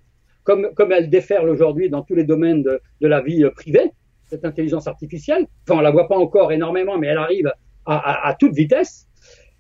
comme, 0.48 0.74
comme 0.76 0.94
elle 0.94 1.10
déferle 1.10 1.50
aujourd'hui 1.50 1.90
dans 1.90 2.04
tous 2.04 2.16
les 2.16 2.24
domaines 2.24 2.64
de, 2.64 2.80
de, 3.02 3.08
la 3.08 3.20
vie 3.20 3.44
privée, 3.54 3.92
cette 4.30 4.46
intelligence 4.46 4.88
artificielle, 4.88 5.46
enfin 5.64 5.80
on 5.80 5.82
la 5.82 5.92
voit 5.92 6.08
pas 6.08 6.16
encore 6.16 6.54
énormément, 6.54 6.98
mais 6.98 7.08
elle 7.08 7.18
arrive 7.18 7.52
à, 7.86 7.98
à, 7.98 8.30
à 8.30 8.34
toute 8.34 8.54
vitesse, 8.54 9.08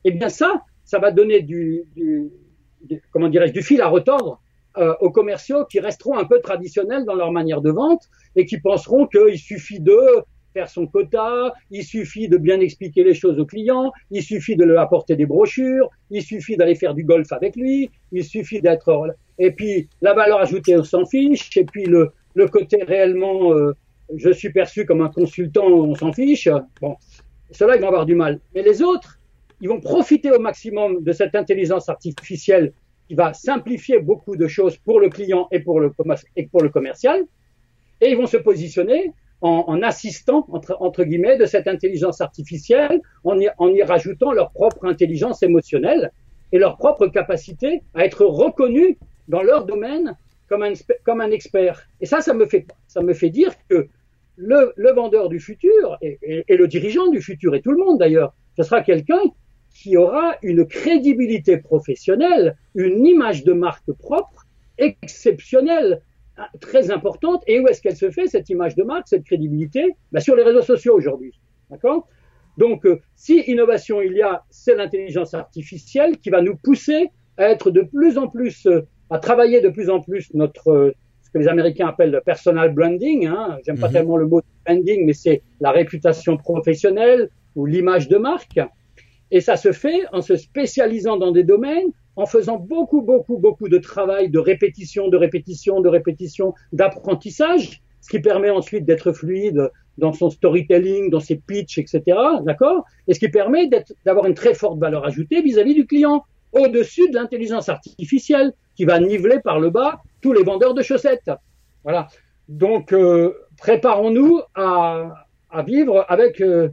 eh 0.05 0.11
bien 0.11 0.29
ça, 0.29 0.63
ça 0.85 0.99
va 0.99 1.11
donner 1.11 1.41
du, 1.41 1.83
du, 1.97 2.31
comment 3.11 3.27
dirais-je, 3.27 3.51
du 3.51 3.63
fil 3.63 3.81
à 3.81 3.89
retordre 3.89 4.41
euh, 4.77 4.93
aux 5.01 5.11
commerciaux 5.11 5.65
qui 5.65 5.81
resteront 5.81 6.17
un 6.17 6.23
peu 6.23 6.39
traditionnels 6.39 7.03
dans 7.03 7.15
leur 7.15 7.33
manière 7.33 7.59
de 7.59 7.71
vente 7.71 8.03
et 8.37 8.45
qui 8.45 8.57
penseront 8.57 9.07
qu'il 9.07 9.37
suffit 9.37 9.81
de 9.81 9.99
faire 10.57 10.69
son 10.69 10.87
quota, 10.87 11.53
il 11.69 11.83
suffit 11.83 12.27
de 12.27 12.37
bien 12.37 12.59
expliquer 12.67 13.03
les 13.03 13.13
choses 13.13 13.37
au 13.39 13.45
client, 13.45 13.91
il 14.09 14.23
suffit 14.23 14.55
de 14.55 14.65
lui 14.65 14.77
apporter 14.77 15.15
des 15.15 15.27
brochures, 15.33 15.87
il 16.09 16.23
suffit 16.23 16.55
d'aller 16.57 16.77
faire 16.83 16.95
du 16.99 17.03
golf 17.03 17.31
avec 17.31 17.55
lui, 17.55 17.91
il 18.11 18.23
suffit 18.23 18.61
d'être... 18.65 18.89
Et 19.37 19.51
puis 19.51 19.87
la 20.01 20.13
valeur 20.13 20.39
ajoutée, 20.39 20.75
on 20.75 20.83
s'en 20.83 21.05
fiche, 21.05 21.55
et 21.57 21.65
puis 21.71 21.85
le, 21.85 22.11
le 22.33 22.47
côté 22.47 22.77
réellement 22.83 23.53
euh, 23.53 23.73
je 24.15 24.31
suis 24.31 24.51
perçu 24.51 24.85
comme 24.85 25.01
un 25.01 25.09
consultant, 25.09 25.67
on 25.67 25.95
s'en 25.95 26.13
fiche. 26.13 26.49
Bon, 26.81 26.95
ceux-là, 27.51 27.75
ils 27.75 27.81
vont 27.81 27.87
avoir 27.93 28.05
du 28.05 28.15
mal. 28.15 28.39
Mais 28.55 28.63
les 28.63 28.81
autres, 28.81 29.19
ils 29.61 29.69
vont 29.69 29.81
profiter 29.81 30.31
au 30.31 30.39
maximum 30.39 31.03
de 31.03 31.11
cette 31.11 31.35
intelligence 31.35 31.89
artificielle 31.89 32.73
qui 33.07 33.15
va 33.15 33.33
simplifier 33.33 33.99
beaucoup 33.99 34.35
de 34.35 34.47
choses 34.47 34.77
pour 34.77 34.99
le 34.99 35.09
client 35.09 35.47
et 35.51 35.59
pour 35.59 35.79
le, 35.79 35.91
et 36.35 36.47
pour 36.47 36.61
le 36.61 36.69
commercial. 36.69 37.19
Et 38.01 38.11
ils 38.11 38.17
vont 38.17 38.27
se 38.27 38.37
positionner 38.37 39.11
en, 39.41 39.81
assistant, 39.83 40.47
entre, 40.49 41.03
guillemets, 41.03 41.37
de 41.37 41.45
cette 41.45 41.67
intelligence 41.67 42.21
artificielle, 42.21 43.01
en 43.23 43.39
y, 43.39 43.47
en 43.57 43.69
y 43.69 43.83
rajoutant 43.83 44.31
leur 44.31 44.51
propre 44.51 44.85
intelligence 44.85 45.43
émotionnelle 45.43 46.11
et 46.51 46.57
leur 46.57 46.77
propre 46.77 47.07
capacité 47.07 47.83
à 47.93 48.05
être 48.05 48.25
reconnus 48.25 48.97
dans 49.27 49.43
leur 49.43 49.65
domaine 49.65 50.15
comme 50.47 50.63
un, 50.63 50.73
comme 51.05 51.21
un 51.21 51.31
expert. 51.31 51.87
Et 52.01 52.05
ça, 52.05 52.21
ça 52.21 52.33
me 52.33 52.45
fait, 52.45 52.65
ça 52.87 53.01
me 53.01 53.13
fait 53.13 53.29
dire 53.29 53.53
que 53.69 53.87
le, 54.37 54.73
le 54.75 54.91
vendeur 54.91 55.29
du 55.29 55.39
futur 55.39 55.97
et, 56.01 56.45
le 56.49 56.67
dirigeant 56.67 57.07
du 57.07 57.21
futur 57.21 57.55
et 57.55 57.61
tout 57.61 57.71
le 57.71 57.83
monde 57.83 57.99
d'ailleurs, 57.99 58.33
ce 58.55 58.63
sera 58.63 58.81
quelqu'un 58.81 59.21
qui 59.73 59.97
aura 59.97 60.35
une 60.41 60.65
crédibilité 60.65 61.57
professionnelle, 61.57 62.55
une 62.75 63.05
image 63.05 63.43
de 63.43 63.53
marque 63.53 63.91
propre 63.91 64.45
exceptionnelle, 64.77 66.01
très 66.59 66.91
importante. 66.91 67.43
Et 67.47 67.59
où 67.59 67.67
est-ce 67.67 67.81
qu'elle 67.81 67.95
se 67.95 68.09
fait, 68.11 68.27
cette 68.27 68.49
image 68.49 68.75
de 68.75 68.83
marque, 68.83 69.07
cette 69.07 69.23
crédibilité? 69.23 69.95
Ben, 70.11 70.19
Sur 70.19 70.35
les 70.35 70.43
réseaux 70.43 70.61
sociaux 70.61 70.95
aujourd'hui. 70.95 71.33
D'accord? 71.69 72.07
Donc, 72.57 72.85
euh, 72.85 72.99
si 73.15 73.39
innovation 73.41 74.01
il 74.01 74.13
y 74.13 74.21
a, 74.21 74.43
c'est 74.49 74.75
l'intelligence 74.75 75.33
artificielle 75.33 76.17
qui 76.17 76.29
va 76.29 76.41
nous 76.41 76.55
pousser 76.55 77.09
à 77.37 77.49
être 77.49 77.69
de 77.69 77.81
plus 77.81 78.17
en 78.17 78.27
plus, 78.27 78.65
euh, 78.65 78.81
à 79.09 79.19
travailler 79.19 79.61
de 79.61 79.69
plus 79.69 79.89
en 79.89 80.01
plus 80.01 80.33
notre, 80.33 80.69
euh, 80.69 80.91
ce 81.23 81.29
que 81.29 81.37
les 81.37 81.47
Américains 81.47 81.87
appellent 81.87 82.11
le 82.11 82.21
personal 82.21 82.73
branding. 82.73 83.27
Hein. 83.27 83.59
J'aime 83.65 83.77
pas 83.77 83.87
mm 83.87 83.89
-hmm. 83.89 83.93
tellement 83.93 84.17
le 84.17 84.27
mot 84.27 84.41
branding, 84.65 85.05
mais 85.05 85.13
c'est 85.13 85.41
la 85.59 85.71
réputation 85.71 86.37
professionnelle 86.37 87.29
ou 87.55 87.65
l'image 87.65 88.07
de 88.07 88.17
marque. 88.17 88.59
Et 89.29 89.41
ça 89.41 89.55
se 89.57 89.71
fait 89.71 90.01
en 90.11 90.21
se 90.21 90.35
spécialisant 90.35 91.17
dans 91.17 91.31
des 91.31 91.43
domaines, 91.43 91.91
en 92.17 92.25
faisant 92.25 92.57
beaucoup, 92.57 93.01
beaucoup, 93.01 93.37
beaucoup 93.37 93.69
de 93.69 93.77
travail 93.77 94.29
de 94.29 94.39
répétition, 94.39 95.07
de 95.07 95.17
répétition, 95.17 95.79
de 95.81 95.87
répétition, 95.87 96.53
d'apprentissage, 96.73 97.81
ce 98.01 98.09
qui 98.09 98.19
permet 98.19 98.49
ensuite 98.49 98.85
d'être 98.85 99.13
fluide 99.13 99.69
dans 99.97 100.13
son 100.13 100.29
storytelling, 100.29 101.09
dans 101.09 101.19
ses 101.19 101.35
pitchs, 101.37 101.77
etc. 101.77 102.01
D'accord? 102.43 102.83
Et 103.07 103.13
ce 103.13 103.19
qui 103.19 103.29
permet 103.29 103.69
d'avoir 104.05 104.25
une 104.25 104.33
très 104.33 104.55
forte 104.55 104.79
valeur 104.79 105.05
ajoutée 105.05 105.41
vis-à-vis 105.41 105.71
-vis 105.71 105.75
du 105.75 105.87
client, 105.87 106.23
au-dessus 106.53 107.09
de 107.09 107.15
l'intelligence 107.15 107.69
artificielle 107.69 108.53
qui 108.75 108.85
va 108.85 108.99
niveler 108.99 109.39
par 109.43 109.59
le 109.59 109.69
bas 109.69 110.01
tous 110.21 110.33
les 110.33 110.43
vendeurs 110.43 110.73
de 110.73 110.81
chaussettes. 110.81 111.31
Voilà. 111.83 112.07
Donc, 112.49 112.93
euh, 112.93 113.33
préparons-nous 113.57 114.41
à, 114.55 115.13
à, 115.51 115.61
vivre 115.63 116.05
avec 116.07 116.41
euh, 116.41 116.69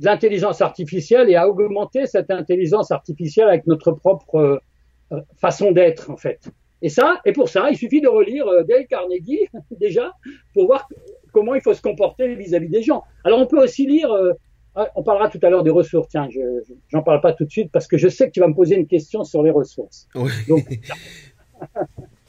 l'intelligence 0.00 0.60
artificielle 0.60 1.28
et 1.30 1.36
à 1.36 1.48
augmenter 1.48 2.06
cette 2.06 2.30
intelligence 2.30 2.90
artificielle 2.90 3.48
avec 3.48 3.66
notre 3.66 3.92
propre 3.92 4.36
euh, 4.36 4.58
façon 5.36 5.72
d'être, 5.72 6.10
en 6.10 6.16
fait. 6.16 6.50
Et 6.80 6.88
ça, 6.88 7.20
et 7.24 7.32
pour 7.32 7.48
ça, 7.48 7.70
il 7.70 7.76
suffit 7.76 8.00
de 8.00 8.08
relire 8.08 8.46
euh, 8.46 8.62
Dale 8.62 8.86
Carnegie, 8.86 9.40
déjà, 9.80 10.12
pour 10.54 10.66
voir 10.66 10.88
comment 11.32 11.54
il 11.54 11.60
faut 11.60 11.74
se 11.74 11.82
comporter 11.82 12.34
vis-à-vis 12.34 12.66
-vis 12.66 12.70
des 12.70 12.82
gens. 12.82 13.02
Alors, 13.24 13.40
on 13.40 13.46
peut 13.46 13.62
aussi 13.62 13.86
lire, 13.86 14.10
euh, 14.12 14.32
on 14.94 15.02
parlera 15.02 15.28
tout 15.28 15.40
à 15.42 15.50
l'heure 15.50 15.64
des 15.64 15.70
ressources. 15.70 16.08
Tiens, 16.08 16.28
je 16.30 16.40
j'en 16.88 17.02
parle 17.02 17.20
pas 17.20 17.32
tout 17.32 17.44
de 17.44 17.50
suite 17.50 17.70
parce 17.72 17.88
que 17.88 17.98
je 17.98 18.08
sais 18.08 18.26
que 18.26 18.32
tu 18.32 18.40
vas 18.40 18.48
me 18.48 18.54
poser 18.54 18.76
une 18.76 18.86
question 18.86 19.24
sur 19.24 19.42
les 19.42 19.50
ressources. 19.50 20.08
Oui. 20.14 20.30
Donc, 20.48 20.64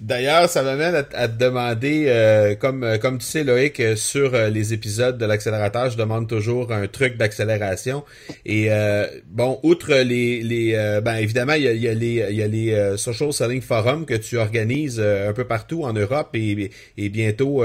D'ailleurs, 0.10 0.50
ça 0.50 0.64
m'amène 0.64 0.96
à, 0.96 1.28
te 1.28 1.38
demander, 1.38 2.06
euh, 2.08 2.56
comme 2.56 2.98
comme 3.00 3.20
tu 3.20 3.28
sais 3.28 3.44
Loïc, 3.44 3.80
sur 3.96 4.34
euh, 4.34 4.50
les 4.50 4.74
épisodes 4.74 5.20
de 5.20 5.26
l'accélérateur, 5.28 5.92
je 5.92 5.98
demande 5.98 6.28
toujours 6.28 6.72
un 6.72 6.88
truc 6.88 7.16
d'accélération. 7.16 8.04
Et 8.44 8.72
euh, 8.72 9.06
bon, 9.28 9.60
outre 9.62 9.94
les 9.94 10.42
les, 10.42 11.00
ben 11.04 11.18
évidemment 11.18 11.54
il 11.54 11.62
y 11.62 11.68
a, 11.68 11.74
y 11.74 11.88
a 11.88 11.94
les 11.94 12.34
y 12.34 12.42
a 12.42 12.48
les 12.48 12.98
social 12.98 13.32
selling 13.32 13.62
forums 13.62 14.08
que 14.08 14.16
tu 14.16 14.40
organises 14.40 15.00
un 15.00 15.34
peu 15.34 15.44
partout 15.44 15.84
en 15.84 15.94
Europe 15.94 16.30
et, 16.34 16.72
et 16.98 17.10
bientôt 17.10 17.64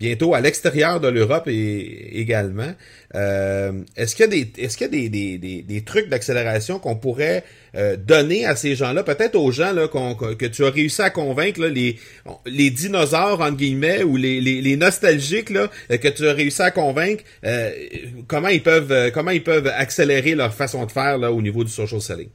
bientôt 0.00 0.34
à 0.34 0.40
l'extérieur 0.40 0.98
de 0.98 1.08
l'Europe 1.08 1.46
également. 1.46 2.72
Euh, 3.14 3.72
est-ce 3.96 4.16
qu'il 4.16 4.24
y 4.24 4.28
a 4.28 4.30
des 4.30 4.52
est-ce 4.58 4.78
qu'il 4.78 4.86
y 4.86 4.88
a 4.88 5.08
des, 5.08 5.38
des, 5.38 5.62
des, 5.62 5.80
trucs 5.82 6.08
d'accélération 6.08 6.78
qu'on 6.78 6.96
pourrait 6.96 7.44
euh, 7.74 7.96
donner 7.96 8.46
à 8.46 8.56
ces 8.56 8.74
gens-là, 8.74 9.02
peut-être 9.02 9.36
aux 9.36 9.50
gens 9.50 9.72
là 9.72 9.88
qu'on, 9.88 10.14
que 10.14 10.46
tu 10.46 10.64
as 10.64 10.70
réussi 10.70 11.02
à 11.02 11.10
convaincre 11.10 11.60
là, 11.60 11.68
les 11.68 11.98
les 12.46 12.70
dinosaures 12.70 13.40
entre 13.40 13.56
guillemets 13.56 14.02
ou 14.02 14.16
les, 14.16 14.40
les, 14.40 14.76
nostalgiques 14.76 15.50
là 15.50 15.68
que 15.88 16.08
tu 16.08 16.26
as 16.26 16.32
réussi 16.32 16.62
à 16.62 16.70
convaincre 16.70 17.22
euh, 17.44 17.70
comment 18.26 18.48
ils 18.48 18.62
peuvent 18.62 19.10
comment 19.12 19.32
ils 19.32 19.44
peuvent 19.44 19.66
accélérer 19.66 20.34
leur 20.34 20.54
façon 20.54 20.86
de 20.86 20.92
faire 20.92 21.18
là 21.18 21.32
au 21.32 21.42
niveau 21.42 21.64
du 21.64 21.70
social 21.70 22.00
selling? 22.00 22.28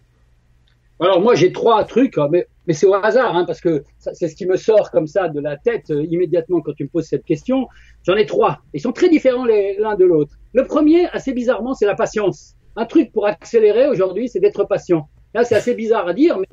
Alors 1.00 1.20
moi 1.20 1.36
j'ai 1.36 1.52
trois 1.52 1.84
trucs, 1.84 2.18
mais, 2.32 2.48
mais 2.68 2.74
c'est 2.74 2.86
au 2.86 2.94
hasard, 2.94 3.36
hein, 3.36 3.44
parce 3.46 3.60
que 3.60 3.84
c'est 4.00 4.30
ce 4.30 4.36
qui 4.36 4.46
me 4.46 4.56
sort 4.56 4.92
comme 4.92 5.08
ça 5.08 5.28
de 5.28 5.42
la 5.42 5.58
tête 5.58 5.92
euh, 5.92 6.06
immédiatement 6.10 6.62
quand 6.62 6.74
tu 6.74 6.84
me 6.86 6.90
poses 6.90 7.06
cette 7.06 7.26
question. 7.26 7.68
J'en 8.04 8.16
ai 8.16 8.26
trois. 8.26 8.60
Ils 8.74 8.80
sont 8.80 8.94
très 8.94 9.10
différents 9.10 9.46
l'un 9.46 9.96
de 9.96 10.06
l'autre. 10.06 10.36
Le 10.54 10.64
premier, 10.64 11.08
assez 11.10 11.34
bizarrement, 11.34 11.74
c'est 11.74 11.86
la 11.86 11.96
patience. 11.96 12.56
Un 12.78 12.86
truc 12.86 13.12
pour 13.12 13.28
accélérer 13.28 13.88
aujourd'hui, 13.88 14.30
c'est 14.30 14.40
d'être 14.40 14.64
patient. 14.64 15.10
Là, 15.34 15.44
c'est 15.44 15.56
assez 15.56 15.76
bizarre 15.76 16.08
à 16.08 16.14
dire, 16.14 16.40
mais 16.40 16.48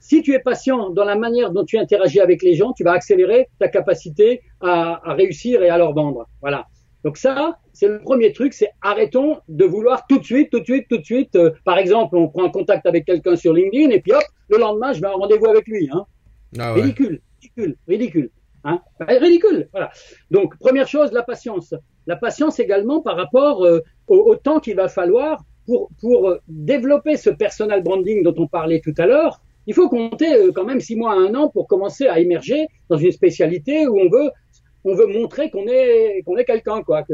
si 0.00 0.22
tu 0.22 0.34
es 0.34 0.38
patient 0.38 0.90
dans 0.90 1.04
la 1.04 1.16
manière 1.16 1.50
dont 1.50 1.64
tu 1.64 1.78
interagis 1.78 2.20
avec 2.20 2.42
les 2.42 2.54
gens, 2.54 2.72
tu 2.74 2.84
vas 2.84 2.92
accélérer 2.92 3.48
ta 3.58 3.68
capacité 3.68 4.42
à, 4.60 5.00
à 5.10 5.14
réussir 5.14 5.62
et 5.62 5.70
à 5.70 5.78
leur 5.78 5.94
vendre. 5.94 6.26
Voilà. 6.42 6.66
Donc 7.04 7.16
ça, 7.16 7.58
c'est 7.72 7.88
le 7.88 8.00
premier 8.00 8.32
truc, 8.32 8.52
c'est 8.52 8.70
arrêtons 8.82 9.38
de 9.48 9.64
vouloir 9.64 10.06
tout 10.08 10.18
de 10.18 10.24
suite, 10.24 10.50
tout 10.50 10.60
de 10.60 10.64
suite, 10.64 10.86
tout 10.88 10.98
de 10.98 11.04
suite. 11.04 11.36
Euh, 11.36 11.52
par 11.64 11.78
exemple, 11.78 12.16
on 12.16 12.28
prend 12.28 12.50
contact 12.50 12.86
avec 12.86 13.04
quelqu'un 13.04 13.36
sur 13.36 13.52
LinkedIn 13.52 13.90
et 13.90 14.00
puis 14.00 14.12
hop, 14.12 14.22
le 14.48 14.58
lendemain, 14.58 14.92
je 14.92 15.00
vais 15.00 15.06
en 15.06 15.16
rendez-vous 15.16 15.46
avec 15.46 15.66
lui. 15.68 15.88
Hein. 15.92 16.04
Ah 16.58 16.74
ouais. 16.74 16.82
Ridicule, 16.82 17.20
ridicule, 17.40 17.76
ridicule. 17.86 18.30
Hein 18.64 18.80
ridicule. 19.00 19.68
Voilà. 19.72 19.90
Donc 20.30 20.58
première 20.58 20.88
chose, 20.88 21.12
la 21.12 21.22
patience. 21.22 21.74
La 22.06 22.16
patience 22.16 22.58
également 22.58 23.00
par 23.00 23.16
rapport 23.16 23.64
euh, 23.64 23.80
au, 24.08 24.16
au, 24.16 24.36
temps 24.36 24.58
qu'il 24.58 24.76
va 24.76 24.88
falloir 24.88 25.44
pour 25.66 25.90
pour 26.00 26.30
euh, 26.30 26.40
développer 26.48 27.16
ce 27.16 27.30
personal 27.30 27.82
branding 27.82 28.22
dont 28.22 28.34
on 28.38 28.48
parlait 28.48 28.80
tout 28.80 28.94
à 28.98 29.06
l'heure. 29.06 29.40
Il 29.68 29.74
faut 29.74 29.88
compter 29.90 30.32
euh, 30.32 30.50
quand 30.52 30.64
même 30.64 30.80
six 30.80 30.96
mois 30.96 31.12
à 31.12 31.16
un 31.16 31.34
an 31.34 31.50
pour 31.50 31.68
commencer 31.68 32.06
à 32.06 32.18
émerger 32.18 32.66
dans 32.88 32.96
une 32.96 33.12
spécialité 33.12 33.86
où 33.86 34.00
on 34.00 34.08
veut 34.08 34.30
on 34.84 34.94
veut 34.94 35.06
montrer 35.06 35.50
qu'on 35.50 35.66
est 35.66 36.22
qu'on 36.24 36.36
est 36.36 36.44
quelqu'un 36.44 36.82
quoi, 36.82 37.04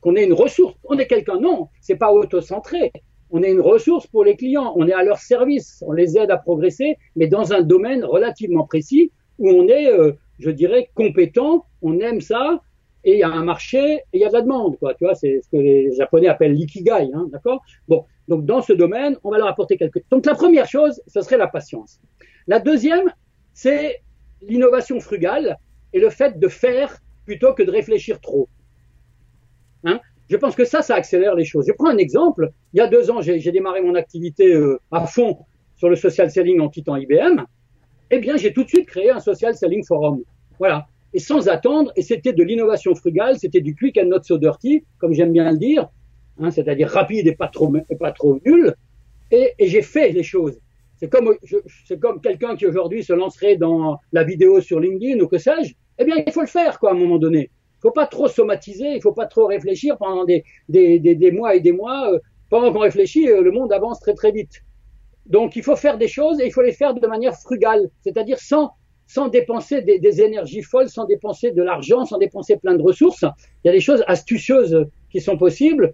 qu'on 0.00 0.16
est 0.16 0.24
une 0.24 0.32
ressource. 0.32 0.74
On 0.84 0.98
est 0.98 1.06
quelqu'un. 1.06 1.38
Non, 1.40 1.68
c'est 1.80 1.96
pas 1.96 2.12
autocentré. 2.12 2.92
On 3.30 3.42
est 3.42 3.50
une 3.50 3.60
ressource 3.60 4.06
pour 4.06 4.24
les 4.24 4.36
clients. 4.36 4.72
On 4.76 4.86
est 4.86 4.92
à 4.92 5.02
leur 5.02 5.18
service. 5.18 5.82
On 5.86 5.92
les 5.92 6.16
aide 6.16 6.30
à 6.30 6.36
progresser, 6.36 6.96
mais 7.16 7.26
dans 7.26 7.52
un 7.52 7.62
domaine 7.62 8.04
relativement 8.04 8.66
précis 8.66 9.10
où 9.38 9.50
on 9.50 9.66
est, 9.66 9.88
euh, 9.88 10.12
je 10.38 10.50
dirais, 10.50 10.88
compétent. 10.94 11.64
On 11.82 11.98
aime 12.00 12.20
ça. 12.20 12.60
Et 13.06 13.14
il 13.14 13.18
y 13.18 13.22
a 13.22 13.28
un 13.28 13.44
marché 13.44 13.96
et 13.96 14.02
il 14.14 14.20
y 14.20 14.24
a 14.24 14.28
de 14.28 14.32
la 14.32 14.40
demande, 14.40 14.78
quoi. 14.78 14.94
Tu 14.94 15.04
vois, 15.04 15.14
c'est 15.14 15.40
ce 15.42 15.48
que 15.50 15.58
les 15.58 15.92
Japonais 15.92 16.28
appellent 16.28 16.54
l'ikigai, 16.54 17.10
hein, 17.12 17.26
d'accord? 17.30 17.60
Bon, 17.86 18.06
donc 18.28 18.46
dans 18.46 18.62
ce 18.62 18.72
domaine, 18.72 19.18
on 19.24 19.30
va 19.30 19.36
leur 19.36 19.48
apporter 19.48 19.76
quelque. 19.76 19.98
Donc 20.10 20.24
la 20.24 20.34
première 20.34 20.66
chose, 20.66 21.02
ce 21.06 21.20
serait 21.20 21.36
la 21.36 21.46
patience. 21.46 22.00
La 22.46 22.60
deuxième, 22.60 23.12
c'est 23.52 24.00
l'innovation 24.42 25.00
frugale 25.00 25.58
et 25.94 26.00
le 26.00 26.10
fait 26.10 26.38
de 26.38 26.48
faire 26.48 26.98
plutôt 27.24 27.54
que 27.54 27.62
de 27.62 27.70
réfléchir 27.70 28.20
trop. 28.20 28.48
Hein? 29.84 30.00
Je 30.28 30.36
pense 30.36 30.56
que 30.56 30.64
ça, 30.64 30.82
ça 30.82 30.96
accélère 30.96 31.34
les 31.34 31.44
choses. 31.44 31.66
Je 31.66 31.72
prends 31.72 31.88
un 31.88 31.98
exemple. 31.98 32.50
Il 32.72 32.78
y 32.78 32.80
a 32.80 32.88
deux 32.88 33.10
ans, 33.10 33.22
j'ai 33.22 33.52
démarré 33.52 33.80
mon 33.80 33.94
activité 33.94 34.52
euh, 34.52 34.78
à 34.90 35.06
fond 35.06 35.38
sur 35.76 35.88
le 35.88 35.96
social 35.96 36.30
selling 36.30 36.60
en 36.60 36.68
quittant 36.68 36.96
IBM. 36.96 37.44
Eh 38.10 38.18
bien, 38.18 38.36
j'ai 38.36 38.52
tout 38.52 38.64
de 38.64 38.68
suite 38.68 38.86
créé 38.86 39.10
un 39.10 39.20
social 39.20 39.54
selling 39.54 39.84
forum. 39.84 40.22
Voilà. 40.58 40.86
Et 41.12 41.20
sans 41.20 41.48
attendre, 41.48 41.92
et 41.96 42.02
c'était 42.02 42.32
de 42.32 42.42
l'innovation 42.42 42.94
frugale, 42.94 43.38
c'était 43.38 43.60
du 43.60 43.76
quick 43.76 43.96
and 43.96 44.06
not 44.06 44.22
so 44.24 44.36
dirty, 44.36 44.84
comme 44.98 45.12
j'aime 45.12 45.32
bien 45.32 45.50
le 45.50 45.58
dire, 45.58 45.88
hein, 46.40 46.50
c'est-à-dire 46.50 46.88
rapide 46.88 47.28
et 47.28 47.36
pas 47.36 47.48
trop, 47.48 48.40
nul. 48.44 48.74
Et, 49.30 49.52
et 49.58 49.68
j'ai 49.68 49.82
fait 49.82 50.10
les 50.10 50.24
choses. 50.24 50.58
C'est 50.96 51.08
comme, 51.08 51.34
c'est 51.86 52.00
comme 52.00 52.20
quelqu'un 52.20 52.56
qui 52.56 52.66
aujourd'hui 52.66 53.04
se 53.04 53.12
lancerait 53.12 53.56
dans 53.56 53.98
la 54.12 54.24
vidéo 54.24 54.60
sur 54.60 54.80
LinkedIn 54.80 55.20
ou 55.20 55.28
que 55.28 55.38
sais-je 55.38 55.74
eh 55.98 56.04
bien, 56.04 56.16
il 56.26 56.32
faut 56.32 56.40
le 56.40 56.46
faire, 56.46 56.78
quoi, 56.78 56.90
à 56.90 56.92
un 56.94 56.96
moment 56.96 57.18
donné. 57.18 57.50
Il 57.78 57.80
faut 57.82 57.90
pas 57.90 58.06
trop 58.06 58.28
somatiser, 58.28 58.94
il 58.94 59.02
faut 59.02 59.12
pas 59.12 59.26
trop 59.26 59.46
réfléchir 59.46 59.96
pendant 59.98 60.24
des, 60.24 60.44
des, 60.68 60.98
des, 60.98 61.14
des 61.14 61.30
mois 61.30 61.54
et 61.54 61.60
des 61.60 61.72
mois. 61.72 62.12
Euh, 62.12 62.18
pendant 62.50 62.72
qu'on 62.72 62.80
réfléchit, 62.80 63.28
euh, 63.28 63.42
le 63.42 63.50
monde 63.50 63.72
avance 63.72 64.00
très 64.00 64.14
très 64.14 64.32
vite. 64.32 64.62
Donc, 65.26 65.56
il 65.56 65.62
faut 65.62 65.76
faire 65.76 65.98
des 65.98 66.08
choses 66.08 66.40
et 66.40 66.46
il 66.46 66.52
faut 66.52 66.62
les 66.62 66.72
faire 66.72 66.94
de 66.94 67.06
manière 67.06 67.34
frugale, 67.34 67.90
c'est-à-dire 68.02 68.38
sans 68.38 68.72
sans 69.06 69.28
dépenser 69.28 69.82
des, 69.82 69.98
des, 69.98 70.22
énergies 70.22 70.62
folles, 70.62 70.88
sans 70.88 71.04
dépenser 71.04 71.50
de 71.50 71.62
l'argent, 71.62 72.06
sans 72.06 72.16
dépenser 72.16 72.56
plein 72.56 72.74
de 72.74 72.82
ressources. 72.82 73.24
Il 73.62 73.68
y 73.68 73.70
a 73.70 73.72
des 73.72 73.80
choses 73.80 74.02
astucieuses 74.06 74.86
qui 75.10 75.20
sont 75.20 75.36
possibles. 75.36 75.92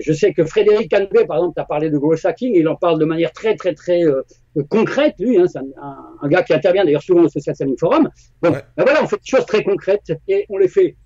Je 0.00 0.12
sais 0.12 0.32
que 0.32 0.44
Frédéric 0.44 0.90
Canbé, 0.90 1.26
par 1.26 1.38
exemple, 1.38 1.60
as 1.60 1.64
parlé 1.64 1.90
de 1.90 1.98
growth 1.98 2.24
hacking, 2.24 2.54
il 2.54 2.66
en 2.68 2.76
parle 2.76 2.98
de 2.98 3.04
manière 3.04 3.32
très, 3.32 3.54
très, 3.56 3.74
très 3.74 4.04
euh, 4.04 4.22
concrète, 4.68 5.14
lui, 5.18 5.38
hein, 5.38 5.46
c'est 5.46 5.58
un, 5.58 5.64
un, 6.20 6.28
gars 6.28 6.42
qui 6.42 6.52
intervient 6.52 6.84
d'ailleurs 6.84 7.02
souvent 7.02 7.22
au 7.22 7.28
Social 7.28 7.54
Selling 7.54 7.78
Forum. 7.78 8.08
Bon, 8.42 8.50
ouais. 8.50 8.62
ben 8.76 8.84
voilà, 8.84 9.02
on 9.02 9.06
fait 9.06 9.16
des 9.16 9.26
choses 9.26 9.46
très 9.46 9.62
concrètes 9.62 10.12
et 10.28 10.46
on 10.48 10.58
les 10.58 10.68
fait 10.68 10.96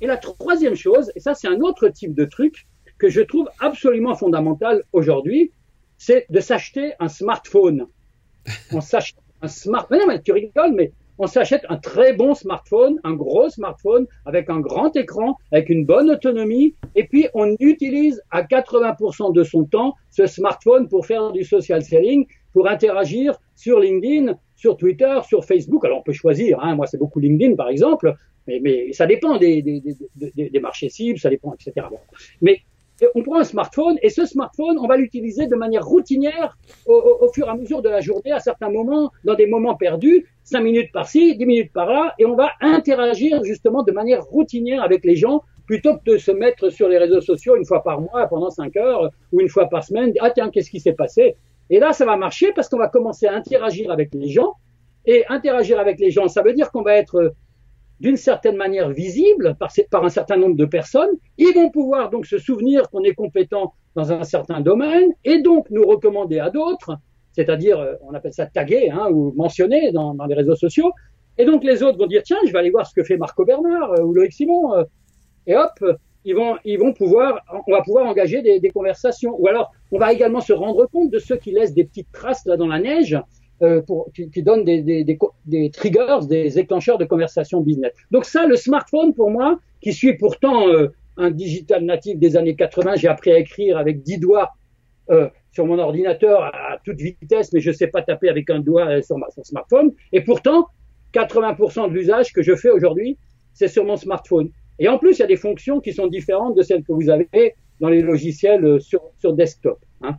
Et 0.00 0.06
la 0.06 0.16
troisième 0.16 0.76
chose, 0.76 1.10
et 1.14 1.20
ça 1.20 1.34
c'est 1.34 1.48
un 1.48 1.60
autre 1.60 1.88
type 1.88 2.14
de 2.14 2.24
truc 2.24 2.66
que 2.98 3.08
je 3.08 3.22
trouve 3.22 3.48
absolument 3.60 4.14
fondamental 4.14 4.84
aujourd'hui, 4.92 5.52
c'est 5.96 6.26
de 6.30 6.40
s'acheter 6.40 6.92
un 7.00 7.08
smartphone. 7.08 7.86
On 8.72 8.80
s'achète 8.80 9.16
un 9.42 9.48
smartphone. 9.48 9.98
Non, 9.98 10.06
mais 10.06 10.20
tu 10.20 10.32
rigoles, 10.32 10.72
mais 10.74 10.92
on 11.20 11.26
s'achète 11.26 11.66
un 11.68 11.76
très 11.76 12.14
bon 12.14 12.34
smartphone, 12.34 12.98
un 13.04 13.12
gros 13.12 13.50
smartphone 13.50 14.06
avec 14.24 14.48
un 14.48 14.58
grand 14.58 14.96
écran, 14.96 15.36
avec 15.52 15.68
une 15.68 15.84
bonne 15.84 16.10
autonomie, 16.10 16.74
et 16.96 17.04
puis 17.04 17.28
on 17.34 17.54
utilise 17.60 18.22
à 18.30 18.42
80% 18.42 19.34
de 19.34 19.44
son 19.44 19.64
temps 19.64 19.94
ce 20.10 20.26
smartphone 20.26 20.88
pour 20.88 21.04
faire 21.04 21.30
du 21.30 21.44
social 21.44 21.82
selling, 21.82 22.26
pour 22.54 22.68
interagir 22.68 23.38
sur 23.54 23.80
LinkedIn, 23.80 24.34
sur 24.56 24.78
Twitter, 24.78 25.20
sur 25.28 25.44
Facebook. 25.44 25.84
Alors 25.84 25.98
on 25.98 26.02
peut 26.02 26.12
choisir, 26.12 26.58
hein. 26.62 26.74
moi 26.74 26.86
c'est 26.86 26.98
beaucoup 26.98 27.20
LinkedIn 27.20 27.54
par 27.54 27.68
exemple, 27.68 28.14
mais, 28.46 28.92
ça 28.92 29.06
dépend 29.06 29.36
des, 29.36 29.82
marchés 30.60 30.88
cibles, 30.88 31.18
ça 31.18 31.28
dépend, 31.28 31.54
etc. 31.54 31.86
on 33.14 33.22
prend 33.22 33.38
un 33.38 33.44
smartphone 33.44 33.96
et 34.02 34.08
ce 34.08 34.26
smartphone, 34.26 34.78
on 34.78 34.86
va 34.86 34.96
l'utiliser 34.96 35.46
de 35.46 35.56
manière 35.56 35.84
routinière 35.84 36.56
au, 36.86 37.28
fur 37.32 37.46
et 37.46 37.50
à 37.50 37.54
mesure 37.54 37.82
de 37.82 37.88
la 37.88 38.00
journée, 38.00 38.32
à 38.32 38.40
certains 38.40 38.70
moments, 38.70 39.10
dans 39.24 39.34
des 39.34 39.46
moments 39.46 39.74
perdus, 39.74 40.26
5 40.44 40.60
minutes 40.60 40.92
par-ci, 40.92 41.36
10 41.36 41.46
minutes 41.46 41.72
par-là, 41.72 42.14
et 42.18 42.26
on 42.26 42.34
va 42.34 42.50
interagir 42.60 43.42
justement 43.44 43.82
de 43.82 43.92
manière 43.92 44.22
routinière 44.22 44.82
avec 44.82 45.04
les 45.04 45.16
gens 45.16 45.42
plutôt 45.66 45.96
que 45.96 46.12
de 46.12 46.18
se 46.18 46.32
mettre 46.32 46.70
sur 46.70 46.88
les 46.88 46.98
réseaux 46.98 47.20
sociaux 47.20 47.56
une 47.56 47.64
fois 47.64 47.82
par 47.82 48.00
mois 48.00 48.26
pendant 48.26 48.50
5 48.50 48.76
heures 48.76 49.10
ou 49.32 49.40
une 49.40 49.48
fois 49.48 49.68
par 49.68 49.84
semaine. 49.84 50.12
Ah 50.20 50.30
tiens, 50.30 50.50
qu'est-ce 50.50 50.70
qui 50.70 50.80
s'est 50.80 50.94
passé? 50.94 51.36
Et 51.70 51.78
là, 51.78 51.92
ça 51.92 52.04
va 52.04 52.16
marcher 52.16 52.52
parce 52.52 52.68
qu'on 52.68 52.78
va 52.78 52.88
commencer 52.88 53.26
à 53.26 53.34
interagir 53.34 53.92
avec 53.92 54.12
les 54.12 54.28
gens. 54.28 54.54
Et 55.06 55.24
interagir 55.28 55.78
avec 55.78 55.98
les 55.98 56.10
gens, 56.10 56.28
ça 56.28 56.42
veut 56.42 56.52
dire 56.52 56.70
qu'on 56.72 56.82
va 56.82 56.96
être 56.96 57.32
d'une 58.00 58.16
certaine 58.16 58.56
manière 58.56 58.90
visible 58.90 59.56
par, 59.58 59.70
par, 59.90 60.04
un 60.04 60.08
certain 60.08 60.36
nombre 60.36 60.56
de 60.56 60.64
personnes. 60.64 61.10
Ils 61.38 61.52
vont 61.54 61.70
pouvoir 61.70 62.10
donc 62.10 62.26
se 62.26 62.38
souvenir 62.38 62.88
qu'on 62.90 63.02
est 63.04 63.14
compétent 63.14 63.74
dans 63.94 64.12
un 64.12 64.24
certain 64.24 64.60
domaine 64.60 65.10
et 65.24 65.42
donc 65.42 65.68
nous 65.70 65.84
recommander 65.86 66.38
à 66.38 66.50
d'autres, 66.50 66.96
c'est-à-dire, 67.32 67.78
euh, 67.78 67.94
on 68.02 68.14
appelle 68.14 68.32
ça 68.32 68.46
taguer 68.46 68.90
hein, 68.90 69.08
ou 69.12 69.32
mentionner 69.32 69.92
dans, 69.92 70.14
dans, 70.14 70.26
les 70.26 70.34
réseaux 70.34 70.56
sociaux. 70.56 70.92
Et 71.38 71.44
donc 71.44 71.62
les 71.62 71.82
autres 71.82 71.98
vont 71.98 72.06
dire, 72.06 72.22
tiens, 72.24 72.38
je 72.46 72.52
vais 72.52 72.58
aller 72.58 72.70
voir 72.70 72.86
ce 72.86 72.94
que 72.94 73.04
fait 73.04 73.16
Marco 73.16 73.44
Bernard 73.44 73.92
euh, 73.92 74.02
ou 74.02 74.14
Loïc 74.14 74.32
Simon. 74.32 74.74
Euh, 74.74 74.84
et 75.46 75.56
hop, 75.56 75.84
ils 76.24 76.34
vont, 76.34 76.56
ils 76.64 76.78
vont 76.78 76.92
pouvoir, 76.92 77.40
on 77.66 77.72
va 77.72 77.82
pouvoir 77.82 78.06
engager 78.06 78.42
des, 78.42 78.60
des, 78.60 78.70
conversations. 78.70 79.34
Ou 79.38 79.46
alors, 79.48 79.70
on 79.90 79.98
va 79.98 80.12
également 80.12 80.40
se 80.40 80.52
rendre 80.52 80.86
compte 80.86 81.10
de 81.10 81.18
ceux 81.18 81.36
qui 81.36 81.50
laissent 81.50 81.74
des 81.74 81.84
petites 81.84 82.12
traces 82.12 82.44
là 82.46 82.56
dans 82.56 82.66
la 82.66 82.78
neige 82.78 83.18
euh, 83.62 83.82
pour, 83.82 84.10
qui, 84.14 84.30
qui 84.30 84.42
donnent 84.42 84.64
des, 84.64 84.82
des, 84.82 85.04
des, 85.04 85.18
des, 85.46 85.70
triggers, 85.70 86.26
des 86.28 86.50
déclencheurs 86.50 86.98
de 86.98 87.04
conversation 87.04 87.60
business. 87.60 87.92
Donc 88.10 88.24
ça, 88.24 88.46
le 88.46 88.56
smartphone, 88.56 89.14
pour 89.14 89.30
moi, 89.30 89.58
qui 89.80 89.92
suis 89.92 90.16
pourtant 90.16 90.68
euh, 90.68 90.88
un 91.16 91.30
digital 91.30 91.84
natif 91.84 92.18
des 92.18 92.36
années 92.36 92.56
80, 92.56 92.96
j'ai 92.96 93.08
appris 93.08 93.32
à 93.32 93.38
écrire 93.38 93.76
avec 93.76 94.02
10 94.02 94.18
doigts 94.18 94.50
euh, 95.10 95.28
sur 95.52 95.66
mon 95.66 95.78
ordinateur 95.78 96.42
à, 96.42 96.78
toute 96.84 97.00
vitesse, 97.00 97.52
mais 97.52 97.60
je 97.60 97.72
sais 97.72 97.88
pas 97.88 98.02
taper 98.02 98.28
avec 98.28 98.48
un 98.50 98.60
doigt 98.60 98.86
euh, 98.86 99.02
sur, 99.02 99.18
ma, 99.18 99.28
sur 99.30 99.44
smartphone. 99.44 99.92
Et 100.12 100.22
pourtant, 100.22 100.68
80% 101.14 101.88
de 101.88 101.94
l'usage 101.94 102.32
que 102.32 102.42
je 102.42 102.54
fais 102.54 102.70
aujourd'hui, 102.70 103.18
c'est 103.52 103.68
sur 103.68 103.84
mon 103.84 103.96
smartphone. 103.96 104.50
Et 104.78 104.88
en 104.88 104.98
plus, 104.98 105.18
il 105.18 105.20
y 105.20 105.24
a 105.24 105.26
des 105.26 105.36
fonctions 105.36 105.80
qui 105.80 105.92
sont 105.92 106.06
différentes 106.06 106.56
de 106.56 106.62
celles 106.62 106.84
que 106.84 106.92
vous 106.92 107.10
avez 107.10 107.54
dans 107.80 107.88
les 107.88 108.02
logiciels 108.02 108.80
sur, 108.80 109.02
sur 109.18 109.32
desktop. 109.32 109.78
Hein. 110.02 110.16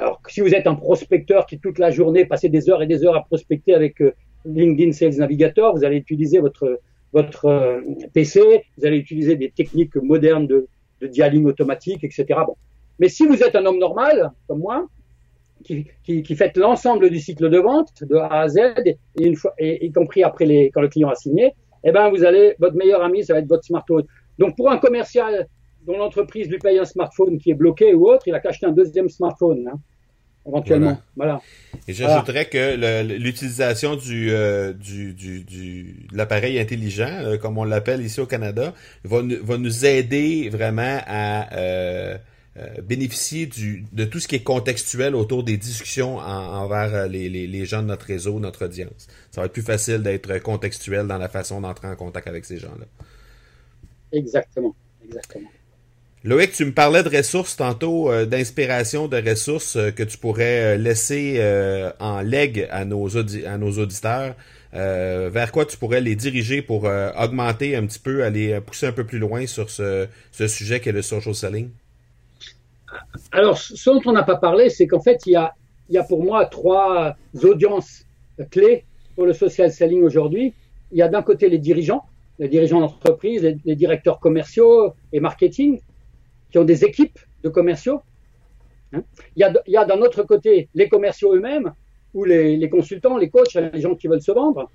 Alors, 0.00 0.18
si 0.28 0.40
vous 0.40 0.54
êtes 0.54 0.66
un 0.66 0.76
prospecteur 0.76 1.44
qui 1.44 1.58
toute 1.58 1.78
la 1.78 1.90
journée 1.90 2.24
passez 2.24 2.48
des 2.48 2.70
heures 2.70 2.82
et 2.82 2.86
des 2.86 3.04
heures 3.04 3.16
à 3.16 3.22
prospecter 3.22 3.74
avec 3.74 4.00
euh, 4.00 4.14
LinkedIn 4.46 4.92
Sales 4.92 5.16
Navigator, 5.18 5.76
vous 5.76 5.84
allez 5.84 5.98
utiliser 5.98 6.38
votre 6.38 6.80
votre 7.12 7.44
euh, 7.46 7.80
PC, 8.14 8.64
vous 8.78 8.86
allez 8.86 8.96
utiliser 8.96 9.36
des 9.36 9.50
techniques 9.50 9.96
modernes 9.96 10.46
de, 10.46 10.68
de 11.02 11.06
dialing 11.06 11.44
automatique, 11.44 12.02
etc. 12.02 12.24
Bon. 12.46 12.56
Mais 12.98 13.10
si 13.10 13.26
vous 13.26 13.42
êtes 13.42 13.54
un 13.54 13.66
homme 13.66 13.78
normal, 13.78 14.30
comme 14.48 14.60
moi, 14.60 14.86
qui, 15.64 15.86
qui, 16.02 16.22
qui 16.22 16.34
fait 16.34 16.56
l'ensemble 16.56 17.10
du 17.10 17.20
cycle 17.20 17.50
de 17.50 17.58
vente 17.58 18.02
de 18.02 18.16
A 18.16 18.40
à 18.40 18.48
Z, 18.48 18.58
et 18.86 18.96
une 19.18 19.36
fois, 19.36 19.52
et, 19.58 19.84
y 19.84 19.92
compris 19.92 20.22
après 20.22 20.46
les, 20.46 20.70
quand 20.70 20.80
le 20.80 20.88
client 20.88 21.10
a 21.10 21.14
signé, 21.14 21.52
eh 21.84 21.92
ben 21.92 22.08
vous 22.08 22.24
allez, 22.24 22.54
votre 22.58 22.76
meilleur 22.76 23.02
ami, 23.02 23.22
ça 23.22 23.34
va 23.34 23.40
être 23.40 23.48
votre 23.48 23.64
smartphone. 23.64 24.04
Donc 24.38 24.56
pour 24.56 24.70
un 24.70 24.78
commercial 24.78 25.46
dont 25.86 25.96
l'entreprise 25.96 26.48
lui 26.48 26.58
paye 26.58 26.78
un 26.78 26.84
smartphone 26.84 27.38
qui 27.38 27.50
est 27.50 27.54
bloqué 27.54 27.94
ou 27.94 28.08
autre, 28.08 28.28
il 28.28 28.34
a 28.34 28.40
qu'à 28.40 28.50
acheter 28.50 28.66
un 28.66 28.72
deuxième 28.72 29.08
smartphone. 29.08 29.68
Hein 29.72 29.78
éventuellement. 30.46 30.98
Voilà. 31.16 31.40
Et 31.88 31.92
j'ajouterais 31.92 32.46
que 32.46 33.12
l'utilisation 33.18 33.96
du, 33.96 34.30
euh, 34.30 34.72
du, 34.72 35.12
du, 35.14 35.44
du, 35.44 36.06
de 36.10 36.16
l'appareil 36.16 36.58
intelligent, 36.58 37.20
euh, 37.22 37.36
comme 37.36 37.58
on 37.58 37.64
l'appelle 37.64 38.00
ici 38.02 38.20
au 38.20 38.26
Canada, 38.26 38.74
va, 39.04 39.22
va 39.42 39.58
nous 39.58 39.86
aider 39.86 40.48
vraiment 40.48 41.00
à 41.06 41.52
euh, 41.54 42.18
euh, 42.56 42.80
bénéficier 42.82 43.46
du, 43.46 43.84
de 43.92 44.04
tout 44.04 44.20
ce 44.20 44.28
qui 44.28 44.36
est 44.36 44.42
contextuel 44.42 45.14
autour 45.14 45.44
des 45.44 45.56
discussions 45.56 46.18
en, 46.18 46.62
envers 46.62 47.08
les, 47.08 47.28
les, 47.28 47.46
les, 47.46 47.64
gens 47.66 47.82
de 47.82 47.88
notre 47.88 48.06
réseau, 48.06 48.40
notre 48.40 48.66
audience. 48.66 49.08
Ça 49.30 49.40
va 49.40 49.46
être 49.46 49.52
plus 49.52 49.62
facile 49.62 50.02
d'être 50.02 50.38
contextuel 50.38 51.06
dans 51.06 51.18
la 51.18 51.28
façon 51.28 51.60
d'entrer 51.60 51.88
en 51.88 51.96
contact 51.96 52.26
avec 52.28 52.44
ces 52.44 52.58
gens-là. 52.58 52.86
Exactement, 54.12 54.74
exactement. 55.04 55.48
Loïc, 56.22 56.52
tu 56.52 56.66
me 56.66 56.72
parlais 56.72 57.02
de 57.02 57.08
ressources 57.08 57.56
tantôt, 57.56 58.12
euh, 58.12 58.26
d'inspiration 58.26 59.08
de 59.08 59.16
ressources 59.26 59.76
euh, 59.76 59.90
que 59.90 60.02
tu 60.02 60.18
pourrais 60.18 60.74
euh, 60.74 60.76
laisser 60.76 61.40
en 61.98 62.20
legs 62.20 62.68
à 62.70 62.84
nos, 62.84 63.08
auditeurs. 63.08 64.34
vers 64.72 65.50
quoi 65.50 65.64
tu 65.64 65.78
pourrais 65.78 66.02
les 66.02 66.16
diriger 66.16 66.60
pour 66.60 66.84
augmenter 66.84 67.74
un 67.74 67.86
petit 67.86 67.98
peu, 67.98 68.22
aller 68.22 68.60
pousser 68.60 68.86
un 68.86 68.92
peu 68.92 69.04
plus 69.04 69.18
loin 69.18 69.46
sur 69.46 69.70
ce, 69.70 70.08
sujet 70.46 70.80
qu'est 70.80 70.92
le 70.92 71.00
social 71.00 71.34
selling? 71.34 71.70
Alors, 73.32 73.56
ce 73.56 73.88
dont 73.88 74.02
on 74.04 74.12
n'a 74.12 74.22
pas 74.22 74.36
parlé, 74.36 74.68
c'est 74.68 74.86
qu'en 74.86 75.00
fait, 75.00 75.22
il 75.24 75.32
y, 75.32 75.96
a, 75.96 76.04
pour 76.04 76.22
moi 76.22 76.44
trois 76.44 77.16
audiences 77.42 78.04
clés 78.50 78.84
pour 79.14 79.24
le 79.24 79.32
social 79.32 79.72
selling 79.72 80.02
aujourd'hui. 80.02 80.52
Il 80.92 80.98
y 80.98 81.02
a 81.02 81.08
d'un 81.08 81.22
côté 81.22 81.48
les 81.48 81.58
dirigeants, 81.58 82.04
les 82.38 82.48
dirigeants 82.48 82.80
d'entreprise, 82.80 83.56
les 83.64 83.76
directeurs 83.76 84.20
commerciaux 84.20 84.92
et 85.12 85.20
marketing 85.20 85.80
qui 86.50 86.58
ont 86.58 86.64
des 86.64 86.84
équipes 86.84 87.18
de 87.42 87.48
commerciaux. 87.48 88.00
Hein. 88.92 89.02
Il, 89.36 89.40
y 89.40 89.44
a, 89.44 89.52
il 89.66 89.72
y 89.72 89.76
a 89.76 89.84
d'un 89.84 90.00
autre 90.00 90.22
côté 90.22 90.68
les 90.74 90.88
commerciaux 90.88 91.34
eux-mêmes, 91.34 91.72
ou 92.12 92.24
les, 92.24 92.56
les, 92.56 92.68
consultants, 92.68 93.16
les 93.16 93.30
coachs, 93.30 93.54
les 93.54 93.80
gens 93.80 93.94
qui 93.94 94.08
veulent 94.08 94.22
se 94.22 94.32
vendre. 94.32 94.68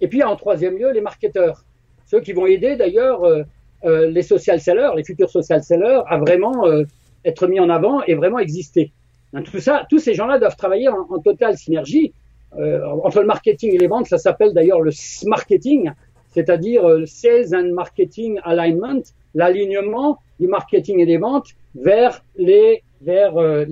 Et 0.00 0.08
puis, 0.08 0.22
en 0.22 0.36
troisième 0.36 0.76
lieu, 0.76 0.92
les 0.92 1.00
marketeurs, 1.00 1.64
ceux 2.04 2.20
qui 2.20 2.32
vont 2.32 2.46
aider 2.46 2.76
d'ailleurs 2.76 3.24
euh, 3.24 3.42
euh, 3.84 4.10
les 4.10 4.22
social 4.22 4.60
sellers, 4.60 4.90
les 4.96 5.04
futurs 5.04 5.30
social 5.30 5.62
sellers, 5.62 6.02
à 6.06 6.18
vraiment 6.18 6.66
euh, 6.66 6.84
être 7.24 7.46
mis 7.46 7.58
en 7.58 7.70
avant 7.70 8.02
et 8.02 8.14
vraiment 8.14 8.38
exister. 8.38 8.92
Hein, 9.32 9.42
tout 9.42 9.60
ça, 9.60 9.86
tous 9.88 9.98
ces 9.98 10.14
gens-là 10.14 10.38
doivent 10.38 10.56
travailler 10.56 10.88
en, 10.88 11.06
en 11.08 11.18
totale 11.20 11.56
synergie 11.56 12.12
euh, 12.56 12.82
entre 13.04 13.20
le 13.20 13.26
marketing 13.26 13.74
et 13.74 13.78
les 13.78 13.86
ventes. 13.86 14.06
Ça 14.06 14.18
s'appelle 14.18 14.54
d'ailleurs 14.54 14.80
le 14.80 14.90
marketing, 15.26 15.90
c'est-à-dire 16.32 16.88
euh, 16.88 17.04
Sales 17.04 17.54
and 17.54 17.74
Marketing 17.74 18.40
Alignment, 18.42 19.02
l'alignement 19.38 20.18
du 20.40 20.48
marketing 20.48 20.98
et 21.00 21.06
des 21.06 21.18
ventes 21.18 21.50
vers 21.74 22.24
les 22.36 22.82
vers 23.00 23.36
euh, 23.36 23.64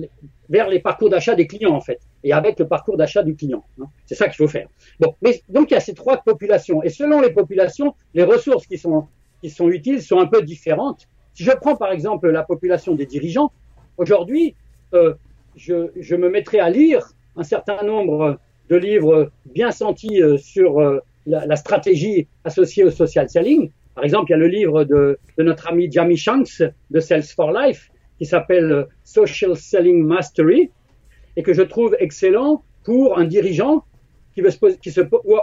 vers 0.49 0.69
les 0.69 0.79
parcours 0.79 1.09
d'achat 1.09 1.35
des 1.35 1.45
clients 1.45 1.75
en 1.75 1.81
fait 1.81 1.99
et 2.23 2.31
avec 2.31 2.57
le 2.57 2.67
parcours 2.67 2.97
d'achat 2.97 3.21
du 3.21 3.35
client. 3.35 3.63
Hein. 3.79 3.87
C'est 4.05 4.15
ça 4.15 4.25
qu'il 4.29 4.37
faut 4.37 4.47
faire. 4.47 4.69
Bon, 5.01 5.13
mais 5.21 5.41
donc 5.49 5.69
il 5.69 5.73
y 5.73 5.77
a 5.77 5.81
ces 5.81 5.93
trois 5.93 6.17
populations 6.17 6.81
et 6.83 6.89
selon 6.89 7.19
les 7.19 7.31
populations, 7.31 7.93
les 8.13 8.23
ressources 8.23 8.65
qui 8.65 8.77
sont 8.77 9.07
qui 9.41 9.49
sont 9.49 9.69
utiles 9.69 10.01
sont 10.01 10.19
un 10.19 10.25
peu 10.25 10.41
différentes. 10.41 11.07
Si 11.33 11.43
je 11.43 11.51
prends 11.51 11.75
par 11.75 11.91
exemple 11.91 12.29
la 12.29 12.43
population 12.43 12.95
des 12.95 13.05
dirigeants, 13.05 13.51
aujourd'hui, 13.97 14.55
euh, 14.93 15.13
je, 15.55 15.91
je 15.99 16.15
me 16.15 16.29
mettrai 16.29 16.59
à 16.59 16.69
lire 16.69 17.11
un 17.35 17.43
certain 17.43 17.83
nombre 17.83 18.39
de 18.69 18.75
livres 18.77 19.31
bien 19.53 19.71
sentis 19.71 20.21
euh, 20.21 20.37
sur 20.37 20.81
la, 21.27 21.55
stratégie 21.55 22.27
associée 22.43 22.83
au 22.83 22.91
social 22.91 23.29
selling. 23.29 23.69
Par 23.97 24.03
exemple, 24.03 24.29
il 24.29 24.33
y 24.33 24.35
a 24.35 24.37
le 24.37 24.47
livre 24.47 24.83
de, 24.83 25.17
notre 25.39 25.69
ami 25.69 25.91
Jamie 25.91 26.17
Shanks 26.17 26.61
de 26.91 26.99
Sales 26.99 27.23
for 27.23 27.51
Life 27.51 27.89
qui 28.19 28.25
s'appelle 28.25 28.85
Social 29.03 29.55
Selling 29.55 30.03
Mastery 30.03 30.69
et 31.35 31.41
que 31.41 31.51
je 31.51 31.63
trouve 31.63 31.97
excellent 31.99 32.63
pour 32.83 33.17
un 33.17 33.25
dirigeant 33.25 33.85
qui 34.35 34.41
veut 34.41 34.51
se 34.51 34.59
poser, 34.59 34.77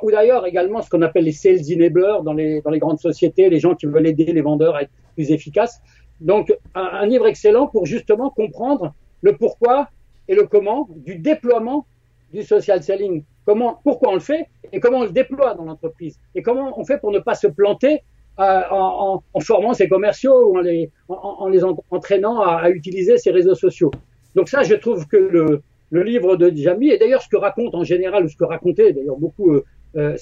ou, 0.02 0.10
d'ailleurs 0.12 0.46
également 0.46 0.82
ce 0.82 0.88
qu'on 0.88 1.02
appelle 1.02 1.24
les 1.24 1.32
sales 1.32 1.62
enablers 1.68 2.22
dans 2.22 2.32
les, 2.32 2.60
dans 2.60 2.70
les 2.70 2.78
grandes 2.78 3.00
sociétés, 3.00 3.50
les 3.50 3.58
gens 3.58 3.74
qui 3.74 3.86
veulent 3.86 4.06
aider 4.06 4.26
les 4.26 4.40
vendeurs 4.40 4.76
à 4.76 4.82
être 4.82 4.92
plus 5.16 5.32
efficaces. 5.32 5.80
Donc, 6.20 6.56
un, 6.76 6.80
un 6.80 7.06
livre 7.06 7.26
excellent 7.26 7.66
pour 7.66 7.86
justement 7.86 8.30
comprendre 8.30 8.94
le 9.22 9.36
pourquoi 9.36 9.88
et 10.28 10.36
le 10.36 10.46
comment 10.46 10.88
du 10.94 11.16
déploiement 11.16 11.88
du 12.32 12.44
social 12.44 12.84
selling. 12.84 13.24
Comment, 13.46 13.80
pourquoi 13.82 14.10
on 14.10 14.14
le 14.14 14.20
fait 14.20 14.46
et 14.72 14.78
comment 14.78 14.98
on 14.98 15.04
le 15.04 15.10
déploie 15.10 15.54
dans 15.54 15.64
l'entreprise 15.64 16.20
et 16.36 16.42
comment 16.42 16.78
on 16.78 16.84
fait 16.84 16.98
pour 16.98 17.10
ne 17.10 17.18
pas 17.18 17.34
se 17.34 17.48
planter 17.48 18.02
en, 18.38 19.23
en, 19.33 19.40
formant 19.40 19.75
ses 19.75 19.88
commerciaux 19.88 20.51
ou 20.51 20.59
en 20.59 20.61
les, 20.61 20.90
en, 21.09 21.14
en 21.14 21.49
les 21.49 21.62
entraînant 21.64 22.40
à, 22.40 22.57
à, 22.57 22.70
utiliser 22.70 23.16
ces 23.16 23.31
réseaux 23.31 23.55
sociaux. 23.55 23.90
Donc 24.35 24.49
ça, 24.49 24.62
je 24.62 24.75
trouve 24.75 25.07
que 25.07 25.16
le, 25.16 25.62
le 25.90 26.03
livre 26.03 26.37
de 26.37 26.51
Jamie, 26.55 26.90
et 26.90 26.99
d'ailleurs 26.99 27.23
ce 27.23 27.29
que 27.29 27.37
raconte 27.37 27.75
en 27.75 27.85
général, 27.85 28.25
ou 28.25 28.29
ce 28.29 28.37
que 28.37 28.44
racontait 28.44 28.92
d'ailleurs 28.92 29.18
beaucoup 29.18 29.53
euh, 29.53 29.64
euh, 29.97 30.16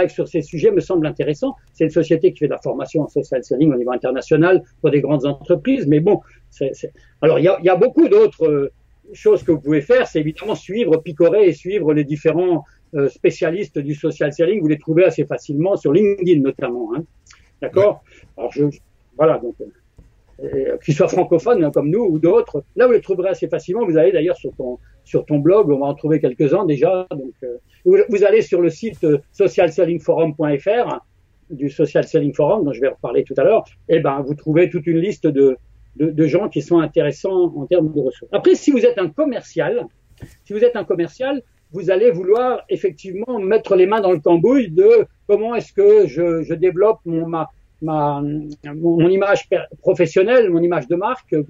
Life 0.00 0.12
sur 0.12 0.28
ces 0.28 0.42
sujets 0.42 0.70
me 0.70 0.80
semble 0.80 1.06
intéressant. 1.06 1.54
C'est 1.72 1.84
une 1.84 1.90
société 1.90 2.32
qui 2.32 2.38
fait 2.40 2.46
de 2.46 2.52
la 2.52 2.60
formation 2.60 3.02
en 3.02 3.08
social 3.08 3.42
selling 3.42 3.72
au 3.72 3.76
niveau 3.76 3.90
international 3.90 4.62
pour 4.80 4.90
des 4.90 5.00
grandes 5.00 5.26
entreprises. 5.26 5.86
Mais 5.86 6.00
bon, 6.00 6.20
c'est, 6.50 6.72
alors 7.22 7.38
il 7.38 7.44
y 7.44 7.48
a, 7.48 7.58
y 7.62 7.68
a, 7.68 7.76
beaucoup 7.76 8.08
d'autres 8.08 8.46
euh, 8.46 8.72
choses 9.12 9.42
que 9.42 9.52
vous 9.52 9.60
pouvez 9.60 9.80
faire. 9.80 10.06
C'est 10.06 10.20
évidemment 10.20 10.54
suivre, 10.54 10.96
picorer 10.98 11.48
et 11.48 11.52
suivre 11.52 11.92
les 11.92 12.04
différents 12.04 12.64
euh, 12.94 13.08
spécialistes 13.08 13.78
du 13.78 13.94
social 13.94 14.32
selling. 14.32 14.60
Vous 14.60 14.68
les 14.68 14.78
trouvez 14.78 15.04
assez 15.04 15.24
facilement 15.24 15.76
sur 15.76 15.92
LinkedIn 15.92 16.40
notamment. 16.40 16.92
Hein. 16.94 17.04
D'accord 17.60 18.02
Alors 18.36 18.52
je, 18.52 18.64
voilà 19.16 19.38
donc. 19.38 19.54
Euh, 20.42 20.76
qu'ils 20.84 20.92
soient 20.92 21.08
francophones 21.08 21.64
hein, 21.64 21.70
comme 21.70 21.88
nous 21.88 22.04
ou 22.04 22.18
d'autres. 22.18 22.62
Là, 22.76 22.86
vous 22.86 22.92
les 22.92 23.00
trouverez 23.00 23.30
assez 23.30 23.48
facilement. 23.48 23.86
Vous 23.86 23.96
allez 23.96 24.12
d'ailleurs 24.12 24.36
sur 24.36 24.54
ton 24.54 24.78
sur 25.02 25.24
ton 25.24 25.38
blog, 25.38 25.70
on 25.70 25.78
va 25.78 25.86
en 25.86 25.94
trouver 25.94 26.20
quelques-uns 26.20 26.66
déjà. 26.66 27.06
Donc, 27.10 27.32
euh, 27.42 27.56
vous, 27.86 27.96
vous, 28.10 28.24
allez 28.24 28.42
sur 28.42 28.60
le 28.60 28.68
site 28.68 29.02
euh, 29.04 29.18
socialsellingforum.fr 29.32 31.00
du 31.48 31.70
Social 31.70 32.04
Selling 32.04 32.34
Forum 32.34 32.64
dont 32.64 32.72
je 32.72 32.80
vais 32.80 32.88
reparler 32.88 33.22
tout 33.22 33.34
à 33.38 33.44
l'heure. 33.44 33.64
Et 33.88 33.96
eh 33.96 34.00
ben, 34.00 34.20
vous 34.26 34.34
trouvez 34.34 34.68
toute 34.68 34.86
une 34.86 34.98
liste 34.98 35.26
de, 35.26 35.56
de, 35.94 36.10
de 36.10 36.26
gens 36.26 36.48
qui 36.48 36.60
sont 36.60 36.80
intéressants 36.80 37.54
en 37.56 37.66
termes 37.66 37.92
de 37.92 38.00
ressources. 38.00 38.30
Après, 38.32 38.56
si 38.56 38.72
vous 38.72 38.84
êtes 38.84 38.98
un 38.98 39.08
commercial, 39.08 39.86
si 40.44 40.52
vous 40.52 40.64
êtes 40.64 40.76
un 40.76 40.84
commercial, 40.84 41.40
vous 41.76 41.90
allez 41.90 42.10
vouloir 42.10 42.62
effectivement 42.70 43.38
mettre 43.38 43.76
les 43.76 43.86
mains 43.86 44.00
dans 44.00 44.12
le 44.12 44.18
cambouis 44.18 44.70
de 44.70 44.90
comment 45.26 45.54
est-ce 45.54 45.74
que 45.74 46.06
je, 46.06 46.54
développe 46.54 47.00
mon, 47.04 47.26
ma, 47.28 47.50
ma, 47.82 48.22
mon, 48.74 49.08
image 49.10 49.46
professionnelle, 49.82 50.48
mon 50.48 50.62
image 50.62 50.88
de 50.88 50.96
marque, 50.96 51.34
euh, 51.34 51.44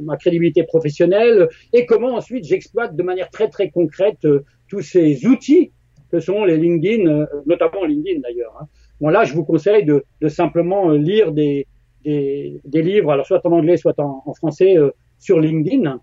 ma, 0.00 0.16
crédibilité 0.16 0.62
professionnelle, 0.62 1.48
et 1.72 1.84
comment 1.84 2.14
ensuite 2.14 2.44
j'exploite 2.44 2.94
de 2.94 3.02
manière 3.02 3.28
très 3.30 3.48
très 3.48 3.70
concrète 3.70 4.24
euh, 4.24 4.44
tous 4.68 4.82
ces 4.82 5.26
outils 5.26 5.72
que 6.12 6.20
sont 6.20 6.44
les 6.44 6.58
LinkedIn, 6.58 7.04
euh, 7.08 7.26
notamment 7.46 7.84
LinkedIn 7.84 8.20
d'ailleurs. 8.20 8.56
Hein. 8.60 8.66
Bon 9.00 9.08
là, 9.08 9.24
je 9.24 9.34
vous 9.34 9.44
conseille 9.44 9.84
de, 9.84 10.04
simplement 10.28 10.90
lire 10.90 11.32
des, 11.32 11.66
livres, 12.04 13.10
alors 13.10 13.26
soit 13.26 13.44
en 13.44 13.50
anglais, 13.50 13.76
soit 13.76 13.98
en 13.98 14.32
français, 14.34 14.76
sur 15.18 15.40
LinkedIn. 15.40 15.98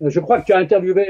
je 0.00 0.20
crois 0.20 0.40
que 0.40 0.46
tu 0.46 0.52
as 0.52 0.58
interviewé 0.58 1.04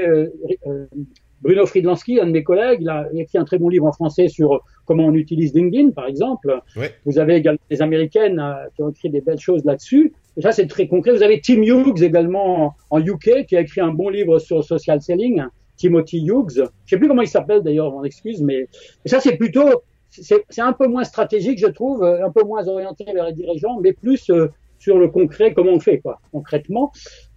Bruno 1.41 1.65
Friedlansky, 1.65 2.19
un 2.19 2.27
de 2.27 2.31
mes 2.31 2.43
collègues, 2.43 2.79
il 2.81 2.89
a, 2.89 3.07
écrit 3.13 3.37
un 3.37 3.45
très 3.45 3.57
bon 3.57 3.69
livre 3.69 3.85
en 3.85 3.91
français 3.91 4.27
sur 4.27 4.63
comment 4.85 5.05
on 5.05 5.13
utilise 5.13 5.53
LinkedIn, 5.53 5.91
par 5.91 6.07
exemple. 6.07 6.61
Vous 7.05 7.19
avez 7.19 7.35
également 7.35 7.59
des 7.69 7.81
Américaines 7.81 8.39
euh, 8.39 8.67
qui 8.75 8.83
ont 8.83 8.89
écrit 8.89 9.09
des 9.09 9.21
belles 9.21 9.39
choses 9.39 9.63
là-dessus. 9.65 10.13
Et 10.37 10.41
ça, 10.41 10.51
c'est 10.51 10.67
très 10.67 10.87
concret. 10.87 11.11
Vous 11.11 11.23
avez 11.23 11.41
Tim 11.41 11.61
Hughes 11.61 12.03
également 12.03 12.75
en 12.89 12.99
UK 12.99 13.45
qui 13.47 13.55
a 13.55 13.61
écrit 13.61 13.81
un 13.81 13.91
bon 13.91 14.09
livre 14.09 14.39
sur 14.39 14.63
social 14.63 15.01
selling. 15.01 15.43
Timothy 15.77 16.25
Hughes. 16.25 16.63
Je 16.85 16.89
sais 16.89 16.97
plus 16.97 17.07
comment 17.07 17.21
il 17.21 17.27
s'appelle 17.27 17.61
d'ailleurs, 17.61 17.93
on 17.93 18.03
excuse, 18.03 18.41
mais 18.41 18.67
ça, 19.05 19.19
c'est 19.19 19.35
plutôt, 19.35 19.83
c'est 20.09 20.45
un 20.59 20.73
peu 20.73 20.87
moins 20.87 21.03
stratégique, 21.03 21.59
je 21.59 21.67
trouve, 21.67 22.03
un 22.03 22.31
peu 22.31 22.43
moins 22.43 22.67
orienté 22.67 23.05
vers 23.13 23.25
les 23.25 23.33
dirigeants, 23.33 23.79
mais 23.81 23.93
plus 23.93 24.29
euh, 24.29 24.47
sur 24.79 24.97
le 24.97 25.07
concret, 25.07 25.53
comment 25.53 25.71
on 25.71 25.79
fait, 25.79 25.99
quoi, 25.99 26.19
concrètement, 26.31 26.91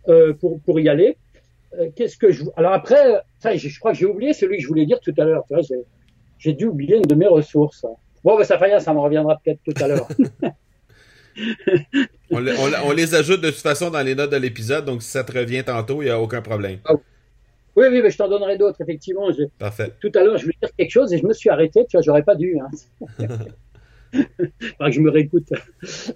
euh, 0.08 0.32
pour, 0.34 0.60
pour 0.60 0.78
y 0.80 0.88
aller. 0.88 1.16
Euh, 1.74 1.90
qu'est-ce 1.94 2.16
que 2.16 2.32
je... 2.32 2.44
Alors 2.56 2.72
après, 2.72 3.20
ça, 3.38 3.54
je, 3.54 3.78
crois 3.78 3.92
que 3.92 3.98
j'ai 3.98 4.06
oublié 4.06 4.32
celui 4.32 4.56
que 4.56 4.62
je 4.62 4.68
voulais 4.68 4.86
dire 4.86 5.00
tout 5.00 5.14
à 5.18 5.24
l'heure. 5.24 5.44
J'ai 6.38 6.52
dû 6.52 6.66
oublier 6.66 6.96
une 6.96 7.02
de 7.02 7.14
mes 7.14 7.26
ressources. 7.26 7.84
Bon, 8.24 8.36
ben, 8.36 8.44
ça 8.44 8.58
fait 8.58 8.66
rien, 8.66 8.80
ça 8.80 8.94
me 8.94 9.00
reviendra 9.00 9.38
peut-être 9.44 9.60
tout 9.64 9.74
à 9.82 9.88
l'heure. 9.88 10.08
on, 12.30 12.44
on, 12.86 12.92
les 12.92 13.14
ajoute 13.14 13.40
de 13.40 13.50
toute 13.50 13.60
façon 13.60 13.90
dans 13.90 14.02
les 14.02 14.14
notes 14.14 14.30
de 14.30 14.36
l'épisode, 14.36 14.84
donc 14.84 15.02
si 15.02 15.10
ça 15.10 15.24
te 15.24 15.36
revient 15.36 15.62
tantôt, 15.64 16.02
il 16.02 16.06
n'y 16.06 16.10
a 16.10 16.20
aucun 16.20 16.42
problème. 16.42 16.78
Ah 16.84 16.94
oui, 17.76 17.86
oui, 17.92 18.02
mais 18.02 18.10
je 18.10 18.18
t'en 18.18 18.28
donnerai 18.28 18.58
d'autres, 18.58 18.80
effectivement. 18.80 19.28
Parfait. 19.56 19.92
Tout 20.00 20.10
à 20.16 20.24
l'heure, 20.24 20.36
je 20.36 20.46
voulais 20.46 20.56
dire 20.60 20.70
quelque 20.76 20.90
chose 20.90 21.12
et 21.12 21.18
je 21.18 21.24
me 21.24 21.32
suis 21.32 21.48
arrêté, 21.48 21.86
tu 21.88 21.96
vois, 21.96 22.02
j'aurais 22.02 22.24
pas 22.24 22.34
dû. 22.34 22.58
Hein. 22.58 22.68
que 24.12 24.90
je 24.90 25.00
me 25.00 25.10
réécoute. 25.10 25.48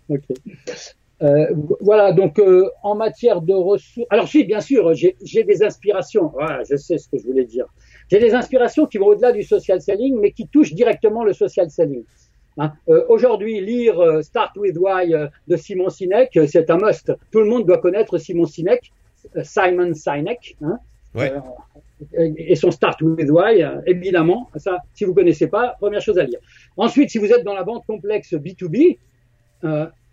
ok. 0.08 0.24
Euh, 1.22 1.46
voilà, 1.80 2.12
donc 2.12 2.38
euh, 2.40 2.68
en 2.82 2.96
matière 2.96 3.42
de 3.42 3.52
ressources, 3.52 4.06
alors 4.10 4.26
si, 4.26 4.44
bien 4.44 4.60
sûr, 4.60 4.92
j'ai 4.94 5.44
des 5.44 5.62
inspirations. 5.62 6.30
Voilà, 6.32 6.62
je 6.68 6.76
sais 6.76 6.98
ce 6.98 7.08
que 7.08 7.16
je 7.16 7.24
voulais 7.24 7.44
dire. 7.44 7.66
J'ai 8.10 8.18
des 8.18 8.34
inspirations 8.34 8.86
qui 8.86 8.98
vont 8.98 9.06
au-delà 9.06 9.30
du 9.30 9.44
social 9.44 9.80
selling, 9.80 10.18
mais 10.18 10.32
qui 10.32 10.48
touchent 10.48 10.74
directement 10.74 11.22
le 11.22 11.32
social 11.32 11.70
selling. 11.70 12.02
Hein. 12.58 12.72
Euh, 12.88 13.04
Aujourd'hui, 13.08 13.60
lire 13.60 14.00
euh, 14.00 14.22
Start 14.22 14.56
with 14.56 14.76
Why 14.76 15.14
de 15.46 15.56
Simon 15.56 15.90
Sinek, 15.90 16.38
c'est 16.48 16.68
un 16.70 16.78
must. 16.78 17.12
Tout 17.30 17.38
le 17.38 17.46
monde 17.46 17.66
doit 17.66 17.78
connaître 17.78 18.18
Simon 18.18 18.46
Sinek, 18.46 18.92
Simon 19.44 19.94
Sinek, 19.94 20.56
hein, 20.60 20.78
ouais. 21.14 21.32
et 22.36 22.56
son 22.56 22.72
Start 22.72 23.00
with 23.00 23.30
Why, 23.30 23.64
évidemment. 23.86 24.50
Ça, 24.56 24.78
si 24.92 25.04
vous 25.04 25.14
connaissez 25.14 25.46
pas, 25.46 25.76
première 25.78 26.00
chose 26.00 26.18
à 26.18 26.24
lire. 26.24 26.40
Ensuite, 26.76 27.10
si 27.10 27.18
vous 27.18 27.32
êtes 27.32 27.44
dans 27.44 27.54
la 27.54 27.62
vente 27.62 27.86
complexe 27.86 28.34
B2B, 28.34 28.98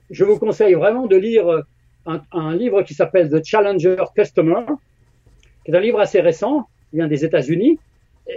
je 0.10 0.24
vous 0.24 0.38
conseille 0.38 0.74
vraiment 0.74 1.08
de 1.08 1.16
lire 1.16 1.48
euh, 1.48 1.62
un, 2.06 2.22
un 2.32 2.56
livre 2.56 2.82
qui 2.84 2.94
s'appelle 2.94 3.30
The 3.30 3.44
Challenger 3.44 4.04
Customer, 4.16 4.66
qui 5.64 5.72
est 5.72 5.76
un 5.76 5.80
livre 5.80 6.00
assez 6.00 6.22
récent, 6.22 6.68
qui 6.90 6.98
vient 6.98 7.08
des 7.08 7.26
États-Unis, 7.26 7.80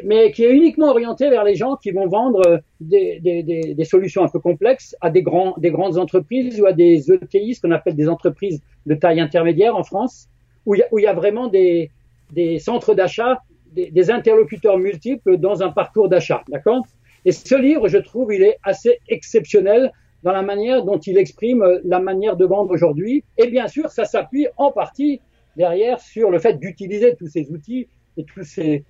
mais 0.04 0.32
qui 0.32 0.44
est 0.44 0.50
uniquement 0.52 0.88
orienté 0.88 1.28
vers 1.28 1.44
les 1.44 1.54
gens 1.54 1.76
qui 1.76 1.90
vont 1.90 2.06
vendre 2.06 2.46
euh, 2.46 2.58
des, 2.80 3.20
des, 3.20 3.42
des, 3.42 3.74
des 3.74 3.85
solutions 3.85 4.24
un 4.24 4.28
peu 4.28 4.40
complexes 4.40 4.96
à 5.00 5.11
des, 5.11 5.22
grands, 5.22 5.54
des 5.58 5.70
grandes 5.70 5.98
entreprises 5.98 6.61
ou 6.61 6.66
à 6.66 6.72
des 6.72 7.12
ETI, 7.12 7.54
ce 7.54 7.61
qu'on 7.61 7.70
appelle 7.70 7.94
des 7.94 8.08
entreprises 8.08 8.61
de 8.87 8.94
taille 8.94 9.20
intermédiaire 9.20 9.76
en 9.76 9.85
France, 9.85 10.28
où 10.66 10.74
il 10.74 10.78
y 10.78 10.82
a, 10.82 10.88
y 11.00 11.06
a 11.06 11.12
vraiment 11.12 11.48
des, 11.48 11.90
des 12.32 12.58
centres 12.58 12.94
d'achat, 12.94 13.40
des, 13.72 13.90
des 13.90 14.11
interlocuteurs 14.11 14.78
multiples 14.78 15.37
dans 15.37 15.62
un 15.62 15.70
parcours 15.70 16.08
d'achat, 16.08 16.42
d'accord? 16.48 16.85
Et 17.24 17.32
ce 17.32 17.54
livre, 17.54 17.88
je 17.88 17.98
trouve, 17.98 18.35
il 18.35 18.42
est 18.42 18.58
assez 18.64 18.98
exceptionnel 19.08 19.92
dans 20.22 20.32
la 20.32 20.42
manière 20.42 20.85
dont 20.85 20.98
il 20.98 21.18
exprime 21.18 21.64
la 21.85 22.00
manière 22.00 22.37
de 22.37 22.44
vendre 22.44 22.70
aujourd'hui. 22.70 23.24
Et 23.38 23.48
bien 23.48 23.68
sûr, 23.68 23.90
ça 23.90 24.04
s'appuie 24.04 24.46
en 24.56 24.70
partie 24.70 25.20
derrière 25.56 26.00
sur 26.00 26.30
le 26.30 26.38
fait 26.38 26.58
d'utiliser 26.58 27.16
tous 27.16 27.26
ces 27.28 27.50
outils 27.50 27.88
et 28.16 28.24
tous 28.24 28.44
ces 28.44 28.85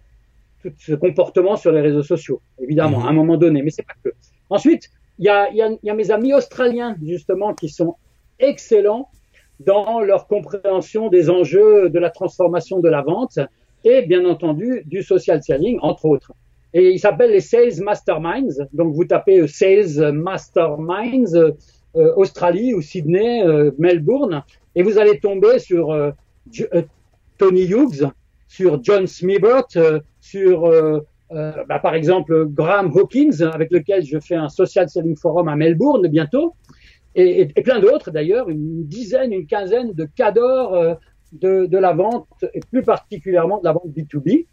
tout 0.62 0.73
ce 0.79 0.95
comportement 0.95 1.57
sur 1.57 1.73
les 1.73 1.81
réseaux 1.81 2.05
sociaux, 2.05 2.40
évidemment, 2.61 3.01
mhm. 3.01 3.07
à 3.07 3.09
un 3.09 3.12
moment 3.12 3.37
donné, 3.37 3.62
mais 3.62 3.71
c'est 3.71 3.85
pas 3.85 3.95
que. 4.05 4.11
Ensuite, 4.49 4.90
il 5.18 5.27
y 5.27 5.29
a, 5.29 5.51
y, 5.53 5.61
a, 5.61 5.71
y 5.83 5.90
a 5.90 5.95
mes 5.95 6.11
amis 6.11 6.33
australiens, 6.33 6.97
justement, 7.03 7.53
qui 7.53 7.68
sont 7.68 7.97
excellents 8.38 9.09
dans 9.61 10.01
leur 10.01 10.27
compréhension 10.27 11.09
des 11.09 11.31
enjeux 11.31 11.90
de 11.90 11.99
la 11.99 12.11
transformation 12.11 12.81
de 12.81 12.88
la 12.88 13.03
vente 13.03 13.38
et, 13.85 14.03
bien 14.03 14.25
entendu, 14.25 14.83
du 14.87 15.03
social 15.03 15.42
selling, 15.42 15.79
entre 15.83 16.05
autres. 16.07 16.33
Et 16.75 16.91
il 16.91 16.99
s'appelle 16.99 17.31
les 17.31 17.41
Sales 17.41 17.83
Masterminds. 17.83 18.67
Donc 18.73 18.95
vous 18.95 19.05
tapez 19.05 19.41
euh, 19.41 19.47
Sales 19.47 20.13
Masterminds 20.13 21.35
euh, 21.35 21.53
euh, 21.97 22.15
Australie 22.17 22.73
ou 22.73 22.81
Sydney, 22.81 23.45
Melbourne, 23.79 24.43
et 24.75 24.83
vous 24.83 24.97
allez 24.97 25.21
tomber 25.21 25.59
sur 25.59 25.95
Tony 27.37 27.65
Hughes, 27.65 28.09
sur 28.49 28.83
John 28.83 29.07
Smibert, 29.07 29.67
sur 30.19 30.73
bah, 31.31 31.79
par 31.83 31.95
exemple 31.95 32.47
Graham 32.47 32.91
Hawkins, 32.97 33.43
avec 33.53 33.71
lequel 33.71 34.03
je 34.07 34.19
fais 34.19 34.37
un 34.37 34.49
social 34.49 34.89
selling 34.89 35.19
forum 35.19 35.49
à 35.49 35.57
Melbourne 35.57 36.09
bientôt, 36.09 36.55
et, 37.15 37.43
et, 37.55 37.63
plein 37.63 37.79
d'autres 37.79 38.11
d'ailleurs, 38.11 38.49
une 38.49 38.87
dizaine, 38.87 39.35
une 39.35 39.47
quinzaine 39.47 39.93
de 39.93 40.09
cadors 40.17 40.97
de, 41.33 41.67
de 41.67 41.79
la 41.79 41.93
vente, 41.93 42.27
et 42.55 42.61
plus 42.71 42.83
particulièrement 42.83 43.59
de 43.59 43.65
la 43.65 43.73
vente 43.75 43.89
B2B. 43.89 44.47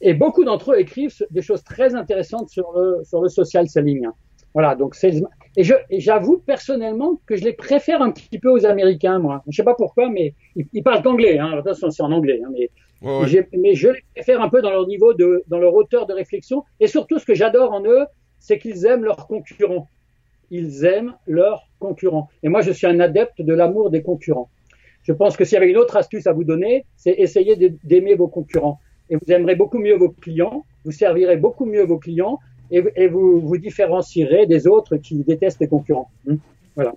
Et 0.00 0.14
beaucoup 0.14 0.44
d'entre 0.44 0.72
eux 0.72 0.78
écrivent 0.78 1.14
des 1.30 1.42
choses 1.42 1.62
très 1.62 1.94
intéressantes 1.94 2.48
sur 2.48 2.72
le, 2.72 3.02
sur 3.04 3.20
le 3.20 3.28
social 3.28 3.68
selling. 3.68 4.06
Voilà, 4.54 4.74
donc 4.74 4.94
c'est 4.94 5.12
et 5.56 5.64
je 5.64 5.74
j'avoue 5.90 6.38
personnellement 6.38 7.20
que 7.26 7.36
je 7.36 7.44
les 7.44 7.52
préfère 7.52 8.02
un 8.02 8.10
petit 8.10 8.38
peu 8.38 8.50
aux 8.50 8.66
Américains, 8.66 9.18
moi. 9.18 9.42
Je 9.48 9.56
sais 9.56 9.64
pas 9.64 9.74
pourquoi, 9.74 10.08
mais 10.08 10.34
ils, 10.56 10.82
parlent 10.82 11.06
anglais. 11.06 11.38
Hein. 11.38 11.52
Attention, 11.58 11.90
c'est 11.90 12.02
en 12.02 12.12
anglais, 12.12 12.40
hein, 12.44 12.50
mais 12.52 12.70
mais 13.56 13.74
je 13.74 13.88
les 13.88 14.04
préfère 14.14 14.42
un 14.42 14.48
peu 14.48 14.60
dans 14.60 14.70
leur 14.70 14.86
niveau 14.86 15.14
de 15.14 15.42
dans 15.48 15.58
leur 15.58 15.74
hauteur 15.74 16.06
de 16.06 16.12
réflexion. 16.12 16.64
Et 16.78 16.86
surtout, 16.86 17.18
ce 17.18 17.26
que 17.26 17.34
j'adore 17.34 17.72
en 17.72 17.84
eux, 17.84 18.06
c'est 18.38 18.58
qu'ils 18.58 18.86
aiment 18.86 19.04
leurs 19.04 19.26
concurrents. 19.26 19.88
Ils 20.50 20.84
aiment 20.84 21.14
leurs 21.26 21.68
concurrents. 21.78 22.28
Et 22.42 22.48
moi, 22.48 22.60
je 22.60 22.72
suis 22.72 22.86
un 22.86 23.00
adepte 23.00 23.40
de 23.40 23.54
l'amour 23.54 23.90
des 23.90 24.02
concurrents. 24.02 24.50
Je 25.02 25.12
pense 25.12 25.36
que 25.36 25.44
s'il 25.44 25.54
y 25.54 25.56
avait 25.56 25.70
une 25.70 25.78
autre 25.78 25.96
astuce 25.96 26.26
à 26.26 26.32
vous 26.32 26.44
donner, 26.44 26.84
c'est 26.96 27.12
essayer 27.12 27.56
d'aimer 27.84 28.14
vos 28.14 28.28
concurrents 28.28 28.80
et 29.10 29.16
vous 29.16 29.32
aimerez 29.32 29.56
beaucoup 29.56 29.78
mieux 29.78 29.96
vos 29.96 30.10
clients, 30.10 30.64
vous 30.84 30.92
servirez 30.92 31.36
beaucoup 31.36 31.66
mieux 31.66 31.84
vos 31.84 31.98
clients 31.98 32.38
et, 32.70 32.82
et 32.96 33.08
vous 33.08 33.40
vous 33.40 33.58
différencierez 33.58 34.46
des 34.46 34.66
autres 34.66 34.96
qui 34.96 35.16
détestent 35.16 35.60
les 35.60 35.68
concurrents. 35.68 36.10
Hmm. 36.26 36.36
voilà. 36.74 36.94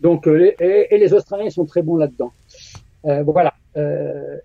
Donc, 0.00 0.26
euh, 0.26 0.52
et, 0.58 0.88
et, 0.90 0.98
les 0.98 1.14
Australiens 1.14 1.50
sont 1.50 1.64
très 1.64 1.82
bons 1.82 1.96
là-dedans. 1.96 2.32
Euh, 3.04 3.22
voilà. 3.22 3.54
Euh, 3.76 4.38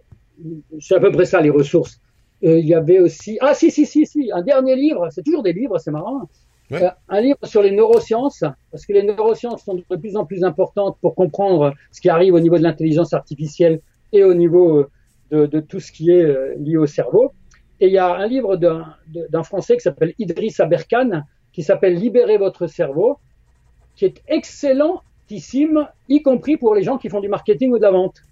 c'est 0.79 0.95
à 0.95 0.99
peu 0.99 1.11
près 1.11 1.25
ça 1.25 1.41
les 1.41 1.49
ressources. 1.49 1.99
Euh, 2.43 2.59
il 2.59 2.67
y 2.67 2.75
avait 2.75 2.99
aussi 2.99 3.39
ah 3.41 3.55
si 3.55 3.71
si 3.71 3.87
si 3.87 4.05
si 4.05 4.31
un 4.31 4.43
dernier 4.43 4.75
livre. 4.75 5.07
C'est 5.11 5.23
toujours 5.23 5.41
des 5.41 5.53
livres, 5.53 5.79
c'est 5.79 5.91
marrant. 5.91 6.29
Euh, 6.73 6.89
un 7.07 7.21
livre 7.21 7.39
sur 7.43 7.61
les 7.61 7.71
neurosciences, 7.71 8.43
parce 8.71 8.85
que 8.85 8.91
les 8.91 9.03
neurosciences 9.03 9.63
sont 9.63 9.75
de 9.75 9.95
plus 9.95 10.17
en 10.17 10.25
plus 10.25 10.43
importantes 10.43 10.97
pour 11.01 11.15
comprendre 11.15 11.73
ce 11.91 12.01
qui 12.01 12.09
arrive 12.09 12.33
au 12.33 12.41
niveau 12.41 12.57
de 12.57 12.63
l'intelligence 12.63 13.13
artificielle 13.13 13.79
et 14.11 14.23
au 14.23 14.33
niveau 14.33 14.85
de, 15.31 15.59
tout 15.59 15.79
ce 15.79 15.91
qui 15.91 16.11
est 16.11 16.23
euh, 16.23 16.55
lié 16.57 16.77
au 16.77 16.85
cerveau. 16.85 17.33
Et 17.79 17.87
il 17.87 17.93
y 17.93 17.97
a 17.97 18.15
un 18.15 18.27
livre 18.27 18.55
d'un 18.55 19.43
Français 19.43 19.75
qui 19.75 19.81
s'appelle 19.81 20.13
Idriss 20.17 20.59
Aberkan, 20.59 21.23
qui 21.53 21.63
s'appelle 21.63 21.95
Libérez 21.95 22.37
votre 22.37 22.67
cerveau, 22.67 23.19
qui 23.95 24.05
est 24.05 24.21
excellentissime, 24.27 25.87
y 26.09 26.21
compris 26.21 26.57
pour 26.57 26.73
les 26.73 26.83
gens 26.83 26.97
qui 26.97 27.09
font 27.09 27.19
du 27.19 27.29
marketing 27.29 27.71
ou 27.71 27.77
de 27.77 27.83
la 27.83 27.91
vente. 27.91 28.23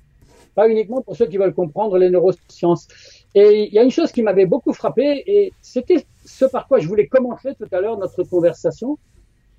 Pas 0.56 0.70
uniquement 0.70 1.02
pour 1.02 1.16
ceux 1.16 1.28
qui 1.28 1.38
veulent 1.38 1.54
comprendre 1.54 1.98
les 1.98 2.10
neurosciences. 2.10 2.88
Et 3.36 3.66
il 3.66 3.74
y 3.74 3.78
a 3.78 3.84
une 3.84 3.92
chose 3.92 4.12
qui 4.12 4.24
m'avait 4.24 4.46
beaucoup 4.46 4.74
frappé, 4.74 5.24
et 5.28 5.54
c'était 5.62 6.06
ce 6.24 6.46
par 6.46 6.68
quoi 6.68 6.80
je 6.80 6.88
voulais 6.88 7.08
commencer 7.08 7.54
tout 7.56 7.68
à 7.72 7.82
l'heure 7.82 7.98
notre 7.98 8.24
conversation. 8.24 8.98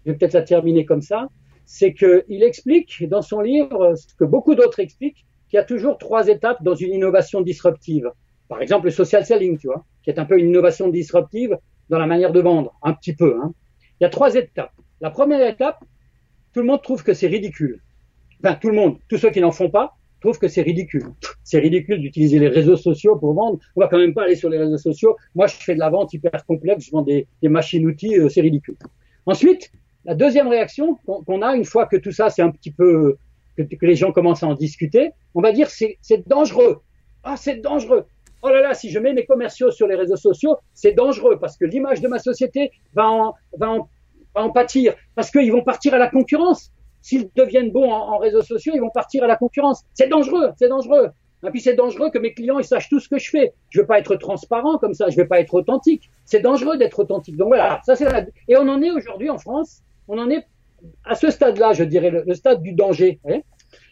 Je 0.04 0.10
vais 0.10 0.16
peut-être 0.16 0.32
la 0.32 0.42
terminer 0.42 0.84
comme 0.84 1.02
ça. 1.02 1.28
C'est 1.66 1.92
qu'il 1.92 2.42
explique 2.42 3.06
dans 3.08 3.22
son 3.22 3.40
livre 3.40 3.94
ce 3.96 4.14
que 4.14 4.24
beaucoup 4.24 4.54
d'autres 4.54 4.80
expliquent, 4.80 5.26
qu'il 5.48 5.56
y 5.56 5.60
a 5.60 5.64
toujours 5.64 5.98
trois 5.98 6.28
étapes 6.28 6.62
dans 6.62 6.74
une 6.74 6.92
innovation 6.92 7.40
disruptive. 7.40 8.10
Par 8.48 8.62
exemple, 8.62 8.86
le 8.86 8.90
social 8.92 9.24
selling, 9.24 9.58
tu 9.58 9.66
vois, 9.66 9.84
qui 10.02 10.10
est 10.10 10.18
un 10.18 10.24
peu 10.24 10.38
une 10.38 10.48
innovation 10.48 10.88
disruptive 10.88 11.58
dans 11.88 11.98
la 11.98 12.06
manière 12.06 12.32
de 12.32 12.40
vendre, 12.40 12.74
un 12.82 12.92
petit 12.92 13.14
peu. 13.14 13.38
Hein. 13.42 13.52
Il 14.00 14.04
y 14.04 14.06
a 14.06 14.10
trois 14.10 14.34
étapes. 14.34 14.72
La 15.00 15.10
première 15.10 15.46
étape, 15.46 15.78
tout 16.52 16.60
le 16.60 16.66
monde 16.66 16.82
trouve 16.82 17.02
que 17.02 17.14
c'est 17.14 17.26
ridicule. 17.26 17.80
Enfin, 18.42 18.54
tout 18.54 18.68
le 18.68 18.74
monde, 18.74 18.98
tous 19.08 19.18
ceux 19.18 19.30
qui 19.30 19.40
n'en 19.40 19.52
font 19.52 19.70
pas, 19.70 19.96
trouvent 20.20 20.38
que 20.38 20.48
c'est 20.48 20.62
ridicule. 20.62 21.04
C'est 21.44 21.58
ridicule 21.58 22.00
d'utiliser 22.00 22.38
les 22.38 22.48
réseaux 22.48 22.76
sociaux 22.76 23.16
pour 23.16 23.34
vendre. 23.34 23.58
On 23.76 23.80
va 23.80 23.88
quand 23.88 23.98
même 23.98 24.14
pas 24.14 24.24
aller 24.24 24.36
sur 24.36 24.48
les 24.48 24.58
réseaux 24.58 24.78
sociaux. 24.78 25.16
Moi, 25.34 25.46
je 25.46 25.56
fais 25.56 25.74
de 25.74 25.80
la 25.80 25.90
vente 25.90 26.12
hyper 26.12 26.44
complexe, 26.46 26.86
je 26.86 26.90
vends 26.90 27.02
des, 27.02 27.26
machines-outils, 27.42 28.18
euh, 28.18 28.28
c'est 28.28 28.40
ridicule. 28.40 28.76
Ensuite, 29.26 29.70
la 30.04 30.14
deuxième 30.14 30.48
réaction 30.48 30.96
qu'on 31.04 31.42
a 31.42 31.56
une 31.56 31.64
fois 31.64 31.86
que 31.86 31.96
tout 31.96 32.12
ça, 32.12 32.30
c'est 32.30 32.42
un 32.42 32.50
petit 32.50 32.70
peu 32.70 33.16
que, 33.56 33.62
que, 33.62 33.86
les 33.86 33.94
gens 33.94 34.12
commencent 34.12 34.42
à 34.42 34.46
en 34.46 34.54
discuter, 34.54 35.12
on 35.34 35.40
va 35.40 35.52
dire 35.52 35.68
c'est 35.70 35.98
dangereux. 36.28 36.80
Ah, 37.24 37.36
c'est 37.36 37.56
dangereux. 37.56 38.06
Oh 38.42 38.48
là 38.48 38.60
là, 38.60 38.74
si 38.74 38.90
je 38.90 38.98
mets 38.98 39.12
mes 39.12 39.24
commerciaux 39.24 39.70
sur 39.70 39.86
les 39.88 39.96
réseaux 39.96 40.16
sociaux, 40.16 40.56
c'est 40.74 40.92
dangereux 40.92 41.38
parce 41.40 41.56
que 41.56 41.64
l'image 41.64 42.00
de 42.00 42.08
ma 42.08 42.18
société 42.18 42.70
va 42.94 43.08
en, 43.08 43.34
va 43.58 43.70
en, 43.70 43.88
va 44.34 44.42
en 44.42 44.50
pâtir 44.50 44.94
parce 45.14 45.30
qu'ils 45.30 45.50
vont 45.50 45.62
partir 45.62 45.94
à 45.94 45.98
la 45.98 46.08
concurrence 46.08 46.70
s'ils 47.06 47.30
deviennent 47.36 47.70
bons 47.70 47.88
en, 47.88 48.18
réseaux 48.18 48.42
sociaux, 48.42 48.72
ils 48.74 48.80
vont 48.80 48.90
partir 48.90 49.22
à 49.22 49.28
la 49.28 49.36
concurrence. 49.36 49.84
C'est 49.94 50.08
dangereux, 50.08 50.50
c'est 50.58 50.68
dangereux. 50.68 51.10
Et 51.46 51.50
puis 51.50 51.60
c'est 51.60 51.74
dangereux 51.74 52.10
que 52.10 52.18
mes 52.18 52.34
clients 52.34 52.58
ils 52.58 52.64
sachent 52.64 52.88
tout 52.88 52.98
ce 52.98 53.08
que 53.08 53.18
je 53.18 53.30
fais. 53.30 53.52
Je 53.70 53.80
veux 53.80 53.86
pas 53.86 54.00
être 54.00 54.16
transparent 54.16 54.78
comme 54.78 54.92
ça, 54.92 55.08
je 55.08 55.16
veux 55.16 55.28
pas 55.28 55.38
être 55.38 55.54
authentique. 55.54 56.10
C'est 56.24 56.40
dangereux 56.40 56.76
d'être 56.76 56.98
authentique. 56.98 57.36
Donc 57.36 57.48
voilà, 57.48 57.80
ça 57.86 57.94
c'est 57.94 58.06
la... 58.06 58.26
et 58.48 58.56
on 58.56 58.68
en 58.68 58.82
est 58.82 58.90
aujourd'hui 58.90 59.30
en 59.30 59.38
France, 59.38 59.82
on 60.08 60.18
en 60.18 60.28
est 60.30 60.44
à 61.04 61.14
ce 61.14 61.30
stade-là, 61.30 61.72
je 61.72 61.84
dirais 61.84 62.10
le, 62.10 62.34
stade 62.34 62.62
du 62.62 62.72
danger. 62.72 63.20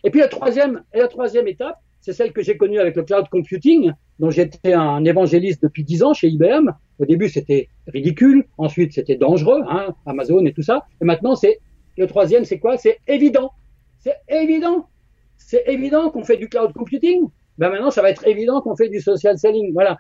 et 0.05 0.11
puis 0.11 0.21
la 0.21 0.29
troisième, 0.29 0.83
la 0.93 1.09
troisième 1.09 1.49
étape, 1.49 1.77
c'est 2.01 2.13
celle 2.13 2.33
que 2.33 2.43
j'ai 2.43 2.57
connue 2.57 2.79
avec 2.79 2.97
le 2.97 3.03
cloud 3.03 3.29
computing, 3.31 3.93
dont 4.19 4.31
j'étais 4.31 4.75
un 4.75 5.05
évangéliste 5.05 5.63
depuis 5.63 5.85
dix 5.85 6.03
ans 6.03 6.13
chez 6.13 6.29
IBM. 6.29 6.71
Au 6.99 7.07
début, 7.07 7.29
c'était 7.29 7.69
ridicule, 7.87 8.45
ensuite 8.59 8.93
c'était 8.93 9.17
dangereux, 9.17 9.63
hein, 9.69 9.95
Amazon 10.07 10.45
et 10.45 10.53
tout 10.53 10.63
ça, 10.63 10.87
et 11.01 11.05
maintenant 11.05 11.35
c'est 11.35 11.61
le 11.97 12.07
troisième, 12.07 12.45
c'est 12.45 12.59
quoi? 12.59 12.77
C'est 12.77 12.99
évident. 13.07 13.53
C'est 14.01 14.17
évident. 14.29 14.89
C'est 15.37 15.65
évident 15.67 16.11
qu'on 16.11 16.25
fait 16.25 16.37
du 16.37 16.49
cloud 16.49 16.73
computing. 16.73 17.29
Ben 17.59 17.71
maintenant, 17.71 17.91
ça 17.91 18.03
va 18.03 18.11
être 18.11 18.27
évident 18.27 18.61
qu'on 18.61 18.77
fait 18.77 18.89
du 18.89 19.01
social 19.01 19.39
selling. 19.39 19.73
Voilà. 19.73 19.97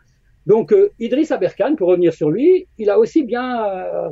Donc, 0.47 0.73
euh, 0.73 0.91
Idriss 0.99 1.31
Aberkan, 1.31 1.77
pour 1.77 1.89
revenir 1.89 2.13
sur 2.13 2.31
lui, 2.31 2.67
il 2.79 2.91
a 2.91 2.99
aussi 2.99 3.23
bien, 3.23 3.65
euh, 3.67 4.11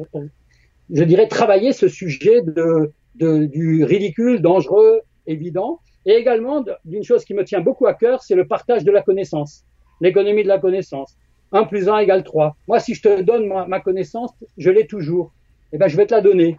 je 0.93 1.05
dirais, 1.05 1.27
travaillé 1.27 1.73
ce 1.73 1.89
sujet 1.89 2.43
de, 2.43 2.93
de, 3.17 3.47
du 3.47 3.85
ridicule, 3.85 4.41
dangereux, 4.41 5.01
évident, 5.27 5.81
et 6.05 6.13
également 6.13 6.65
d'une 6.85 7.05
chose 7.05 7.25
qui 7.25 7.35
me 7.35 7.45
tient 7.45 7.61
beaucoup 7.61 7.87
à 7.87 7.95
cœur, 7.95 8.23
c'est 8.23 8.35
le 8.35 8.47
partage 8.47 8.85
de 8.85 8.91
la 8.91 9.03
connaissance, 9.03 9.65
l'économie 10.01 10.43
de 10.43 10.49
la 10.49 10.59
connaissance. 10.59 11.17
1 11.53 11.65
plus 11.65 11.89
1 11.89 11.99
égale 11.99 12.25
3. 12.25 12.57
Moi, 12.67 12.81
si 12.81 12.95
je 12.95 13.03
te 13.03 13.21
donne 13.23 13.47
ma, 13.47 13.67
ma 13.67 13.81
connaissance, 13.81 14.31
je 14.57 14.71
l'ai 14.71 14.87
toujours. 14.87 15.33
Eh 15.73 15.79
ben, 15.79 15.89
je 15.89 15.97
vais 15.97 16.07
te 16.07 16.15
la 16.15 16.21
donner 16.21 16.57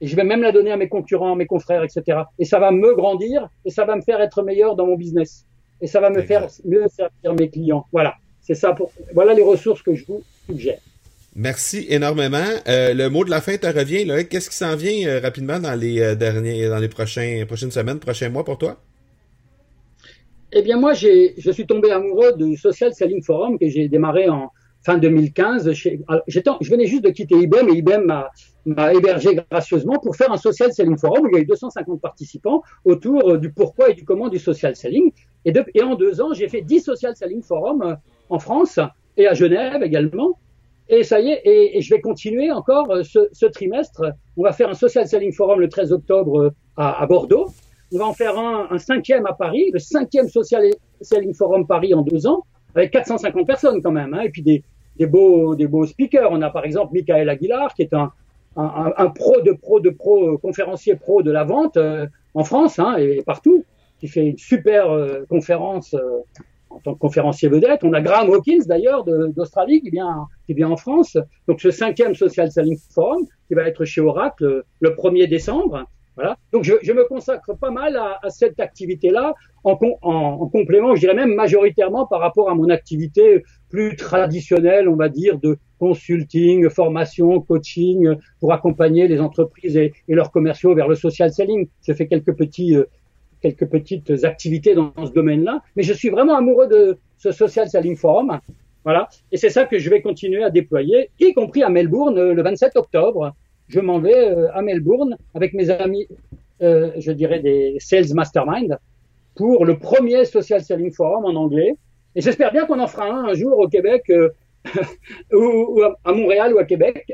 et 0.00 0.06
je 0.06 0.16
vais 0.16 0.24
même 0.24 0.42
la 0.42 0.52
donner 0.52 0.72
à 0.72 0.76
mes 0.76 0.88
concurrents, 0.88 1.32
à 1.32 1.36
mes 1.36 1.46
confrères, 1.46 1.84
etc. 1.84 2.22
Et 2.38 2.44
ça 2.44 2.58
va 2.58 2.72
me 2.72 2.94
grandir 2.94 3.48
et 3.64 3.70
ça 3.70 3.84
va 3.84 3.94
me 3.94 4.00
faire 4.00 4.20
être 4.20 4.42
meilleur 4.42 4.74
dans 4.74 4.86
mon 4.86 4.96
business. 4.96 5.46
Et 5.80 5.86
ça 5.86 6.00
va 6.00 6.10
me 6.10 6.22
faire 6.22 6.48
mieux 6.64 6.86
servir 6.88 7.34
mes 7.38 7.48
clients. 7.48 7.86
Voilà. 7.92 8.16
C'est 8.40 8.54
ça 8.54 8.72
pour, 8.72 8.90
voilà 9.14 9.32
les 9.34 9.42
ressources 9.42 9.82
que 9.82 9.94
je 9.94 10.04
vous 10.06 10.22
suggère. 10.46 10.80
Merci 11.34 11.86
énormément. 11.88 12.44
Euh, 12.68 12.92
le 12.92 13.08
mot 13.08 13.24
de 13.24 13.30
la 13.30 13.40
fin 13.40 13.56
te 13.56 13.66
revient. 13.66 14.04
Là. 14.04 14.22
Qu'est-ce 14.24 14.50
qui 14.50 14.56
s'en 14.56 14.76
vient 14.76 15.08
euh, 15.08 15.20
rapidement 15.20 15.58
dans 15.58 15.74
les 15.74 16.00
euh, 16.00 16.14
derniers, 16.14 16.68
dans 16.68 16.78
les 16.78 16.88
prochaines 16.88 17.46
semaines, 17.70 17.98
prochains 17.98 18.28
mois 18.28 18.44
pour 18.44 18.58
toi? 18.58 18.76
Eh 20.52 20.60
bien, 20.60 20.78
moi, 20.78 20.92
je 20.92 21.50
suis 21.50 21.66
tombé 21.66 21.90
amoureux 21.90 22.34
du 22.36 22.56
Social 22.58 22.92
Selling 22.92 23.22
Forum 23.22 23.58
que 23.58 23.66
j'ai 23.68 23.88
démarré 23.88 24.28
en 24.28 24.50
fin 24.84 24.98
2015. 24.98 25.72
je 25.72 26.70
venais 26.70 26.86
juste 26.86 27.04
de 27.04 27.10
quitter 27.10 27.36
IBM 27.36 27.70
et 27.70 27.78
IBM 27.78 28.04
m'a, 28.04 28.28
m'a 28.66 28.92
hébergé 28.92 29.36
gracieusement 29.50 29.98
pour 30.00 30.14
faire 30.16 30.30
un 30.30 30.36
social 30.36 30.72
selling 30.72 30.98
forum 30.98 31.24
où 31.24 31.28
il 31.28 31.34
y 31.34 31.38
a 31.38 31.40
eu 31.40 31.46
250 31.46 32.00
participants 32.00 32.62
autour 32.84 33.38
du 33.38 33.52
pourquoi 33.52 33.90
et 33.90 33.94
du 33.94 34.04
comment 34.04 34.28
du 34.28 34.38
social 34.38 34.76
selling. 34.76 35.12
Et, 35.46 35.54
et 35.74 35.82
en 35.82 35.94
deux 35.94 36.20
ans, 36.20 36.34
j'ai 36.34 36.48
fait 36.48 36.60
10 36.60 36.80
social 36.80 37.16
selling 37.16 37.42
forums 37.42 37.96
en 38.28 38.38
France 38.38 38.78
et 39.16 39.26
à 39.26 39.32
Genève 39.32 39.82
également. 39.82 40.38
Et 40.88 41.04
ça 41.04 41.20
y 41.20 41.30
est, 41.30 41.40
et, 41.44 41.80
je 41.80 41.94
vais 41.94 42.00
continuer 42.00 42.50
encore 42.50 42.90
euh, 42.90 43.02
ce, 43.02 43.28
ce, 43.32 43.46
trimestre. 43.46 44.02
On 44.36 44.42
va 44.42 44.52
faire 44.52 44.68
un 44.68 44.74
social 44.74 45.06
selling 45.06 45.32
forum 45.32 45.60
le 45.60 45.68
13 45.68 45.92
octobre 45.92 46.52
à, 46.76 47.02
à 47.02 47.06
Bordeaux. 47.06 47.48
On 47.94 47.98
va 47.98 48.06
en 48.06 48.14
faire 48.14 48.38
un, 48.38 48.68
un, 48.70 48.78
cinquième 48.78 49.26
à 49.26 49.32
Paris, 49.32 49.70
le 49.72 49.78
cinquième 49.78 50.28
social 50.28 50.64
selling 51.00 51.34
forum 51.34 51.66
Paris 51.66 51.94
en 51.94 52.02
deux 52.02 52.26
ans, 52.26 52.44
avec 52.74 52.90
450 52.90 53.46
personnes 53.46 53.82
quand 53.82 53.92
même, 53.92 54.14
hein, 54.14 54.22
et 54.22 54.30
puis 54.30 54.42
des, 54.42 54.62
des 54.96 55.06
beaux, 55.06 55.54
des 55.54 55.66
beaux 55.66 55.86
speakers. 55.86 56.30
On 56.30 56.42
a 56.42 56.50
par 56.50 56.64
exemple 56.64 56.94
Michael 56.94 57.28
Aguilar, 57.28 57.74
qui 57.74 57.82
est 57.82 57.94
un, 57.94 58.10
un, 58.56 58.92
un, 58.96 59.10
pro 59.10 59.40
de 59.40 59.52
pro 59.52 59.80
de 59.80 59.90
pro, 59.90 60.34
euh, 60.34 60.38
conférencier 60.38 60.96
pro 60.96 61.22
de 61.22 61.30
la 61.30 61.44
vente 61.44 61.76
euh, 61.76 62.06
en 62.34 62.44
France 62.44 62.78
hein, 62.78 62.96
et 62.96 63.22
partout, 63.22 63.64
qui 63.98 64.08
fait 64.08 64.26
une 64.26 64.38
super 64.38 64.90
euh, 64.90 65.24
conférence 65.28 65.94
en 66.74 66.80
tant 66.80 66.94
que 66.94 66.98
conférencier 66.98 67.48
vedette. 67.48 67.84
On 67.84 67.92
a 67.92 68.00
Graham 68.00 68.30
Hawkins 68.30 68.64
d'ailleurs 68.66 69.04
d'Australie 69.04 69.80
qui 69.80 69.90
vient 69.90 70.26
qui 70.46 70.64
en 70.64 70.76
France. 70.76 71.16
Donc 71.48 71.60
ce 71.60 71.70
cinquième 71.70 72.14
Social 72.14 72.50
Selling 72.50 72.78
Forum 72.94 73.24
qui 73.48 73.54
va 73.54 73.62
être 73.62 73.84
chez 73.84 74.00
Oracle 74.00 74.64
le 74.80 74.90
1er 74.90 75.28
décembre. 75.28 75.84
Voilà. 76.16 76.36
Donc 76.52 76.64
je, 76.64 76.92
me 76.92 77.08
consacre 77.08 77.56
pas 77.56 77.70
mal 77.70 77.96
à, 77.96 78.28
cette 78.28 78.60
activité-là, 78.60 79.34
en, 79.64 79.78
en, 80.02 80.12
en, 80.12 80.46
complément, 80.48 80.94
je 80.94 81.00
dirais 81.00 81.14
même 81.14 81.34
majoritairement 81.34 82.06
par 82.06 82.20
rapport 82.20 82.50
à 82.50 82.54
mon 82.54 82.68
activité 82.68 83.42
plus 83.70 83.96
traditionnelle, 83.96 84.88
on 84.88 84.96
va 84.96 85.08
dire, 85.08 85.38
de 85.38 85.56
consulting, 85.78 86.68
formation, 86.68 87.40
coaching, 87.40 88.14
pour 88.40 88.52
accompagner 88.52 89.08
les 89.08 89.20
entreprises 89.20 89.76
et, 89.76 89.94
et 90.06 90.14
leurs 90.14 90.30
commerciaux 90.30 90.74
vers 90.74 90.86
le 90.86 90.96
social 90.96 91.32
selling. 91.32 91.66
Je 91.86 91.94
fais 91.94 92.06
quelques 92.06 92.36
petits 92.36 92.76
euh, 92.76 92.84
quelques 93.42 93.66
petites 93.66 94.24
activités 94.24 94.74
dans, 94.74 94.92
ce 95.04 95.12
domaine-là, 95.12 95.60
mais 95.76 95.82
je 95.82 95.92
suis 95.92 96.08
vraiment 96.08 96.36
amoureux 96.36 96.68
de 96.68 96.98
ce 97.18 97.32
social 97.32 97.68
selling 97.68 97.96
forum. 97.96 98.38
Voilà, 98.84 99.08
et 99.30 99.36
c'est 99.36 99.50
ça 99.50 99.64
que 99.64 99.78
je 99.78 99.90
vais 99.90 100.00
continuer 100.00 100.42
à 100.42 100.50
déployer, 100.50 101.10
y 101.20 101.32
compris 101.34 101.62
à 101.62 101.68
Melbourne 101.68 102.18
euh, 102.18 102.34
le 102.34 102.42
27 102.42 102.76
octobre 102.76 103.32
je 103.72 103.80
m'en 103.80 103.98
vais 103.98 104.28
euh, 104.28 104.52
à 104.52 104.62
Melbourne 104.62 105.16
avec 105.34 105.54
mes 105.54 105.70
amis, 105.70 106.06
euh, 106.62 106.92
je 106.98 107.12
dirais 107.12 107.40
des 107.40 107.76
Sales 107.78 108.12
Mastermind, 108.14 108.78
pour 109.34 109.64
le 109.64 109.78
premier 109.78 110.24
Social 110.24 110.62
Selling 110.62 110.92
Forum 110.92 111.24
en 111.24 111.34
anglais. 111.34 111.76
Et 112.14 112.20
j'espère 112.20 112.52
bien 112.52 112.66
qu'on 112.66 112.80
en 112.80 112.86
fera 112.86 113.06
un 113.06 113.24
un 113.24 113.34
jour 113.34 113.58
au 113.58 113.68
Québec, 113.68 114.02
euh, 114.10 114.28
ou, 115.32 115.82
à 115.82 116.12
Montréal 116.12 116.52
ou 116.54 116.58
à 116.58 116.64
Québec 116.64 117.12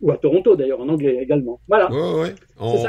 ou 0.00 0.10
à 0.10 0.16
Toronto 0.16 0.56
d'ailleurs 0.56 0.80
en 0.80 0.88
anglais 0.88 1.18
également. 1.20 1.60
Voilà. 1.68 1.90
Ouais, 1.90 2.20
ouais. 2.20 2.34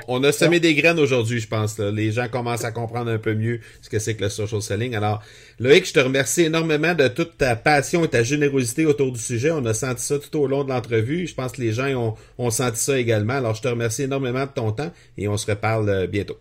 On, 0.07 0.23
a 0.23 0.31
semé 0.31 0.59
des 0.59 0.73
graines 0.75 0.99
aujourd'hui, 0.99 1.39
je 1.39 1.47
pense. 1.47 1.77
Les 1.79 2.11
gens 2.11 2.27
commencent 2.29 2.63
à 2.63 2.71
comprendre 2.71 3.11
un 3.11 3.17
peu 3.17 3.33
mieux 3.33 3.59
ce 3.81 3.89
que 3.89 3.99
c'est 3.99 4.15
que 4.15 4.23
le 4.23 4.29
social 4.29 4.61
selling. 4.61 4.95
Alors, 4.95 5.21
Loïc, 5.59 5.85
je 5.85 5.93
te 5.93 5.99
remercie 5.99 6.43
énormément 6.43 6.93
de 6.93 7.07
toute 7.07 7.37
ta 7.37 7.55
passion 7.55 8.03
et 8.03 8.07
ta 8.07 8.23
générosité 8.23 8.85
autour 8.85 9.11
du 9.11 9.19
sujet. 9.19 9.51
On 9.51 9.65
a 9.65 9.73
senti 9.73 10.03
ça 10.03 10.19
tout 10.19 10.39
au 10.39 10.47
long 10.47 10.63
de 10.63 10.69
l'entrevue. 10.69 11.27
Je 11.27 11.35
pense 11.35 11.51
que 11.53 11.61
les 11.61 11.73
gens 11.73 11.87
ont, 11.95 12.15
ont 12.37 12.49
senti 12.49 12.79
ça 12.79 12.97
également. 12.97 13.33
Alors, 13.33 13.55
je 13.55 13.61
te 13.61 13.67
remercie 13.67 14.03
énormément 14.03 14.45
de 14.45 14.51
ton 14.51 14.71
temps 14.71 14.91
et 15.17 15.27
on 15.27 15.37
se 15.37 15.49
reparle 15.49 15.89
euh, 15.89 16.07
bientôt. 16.07 16.37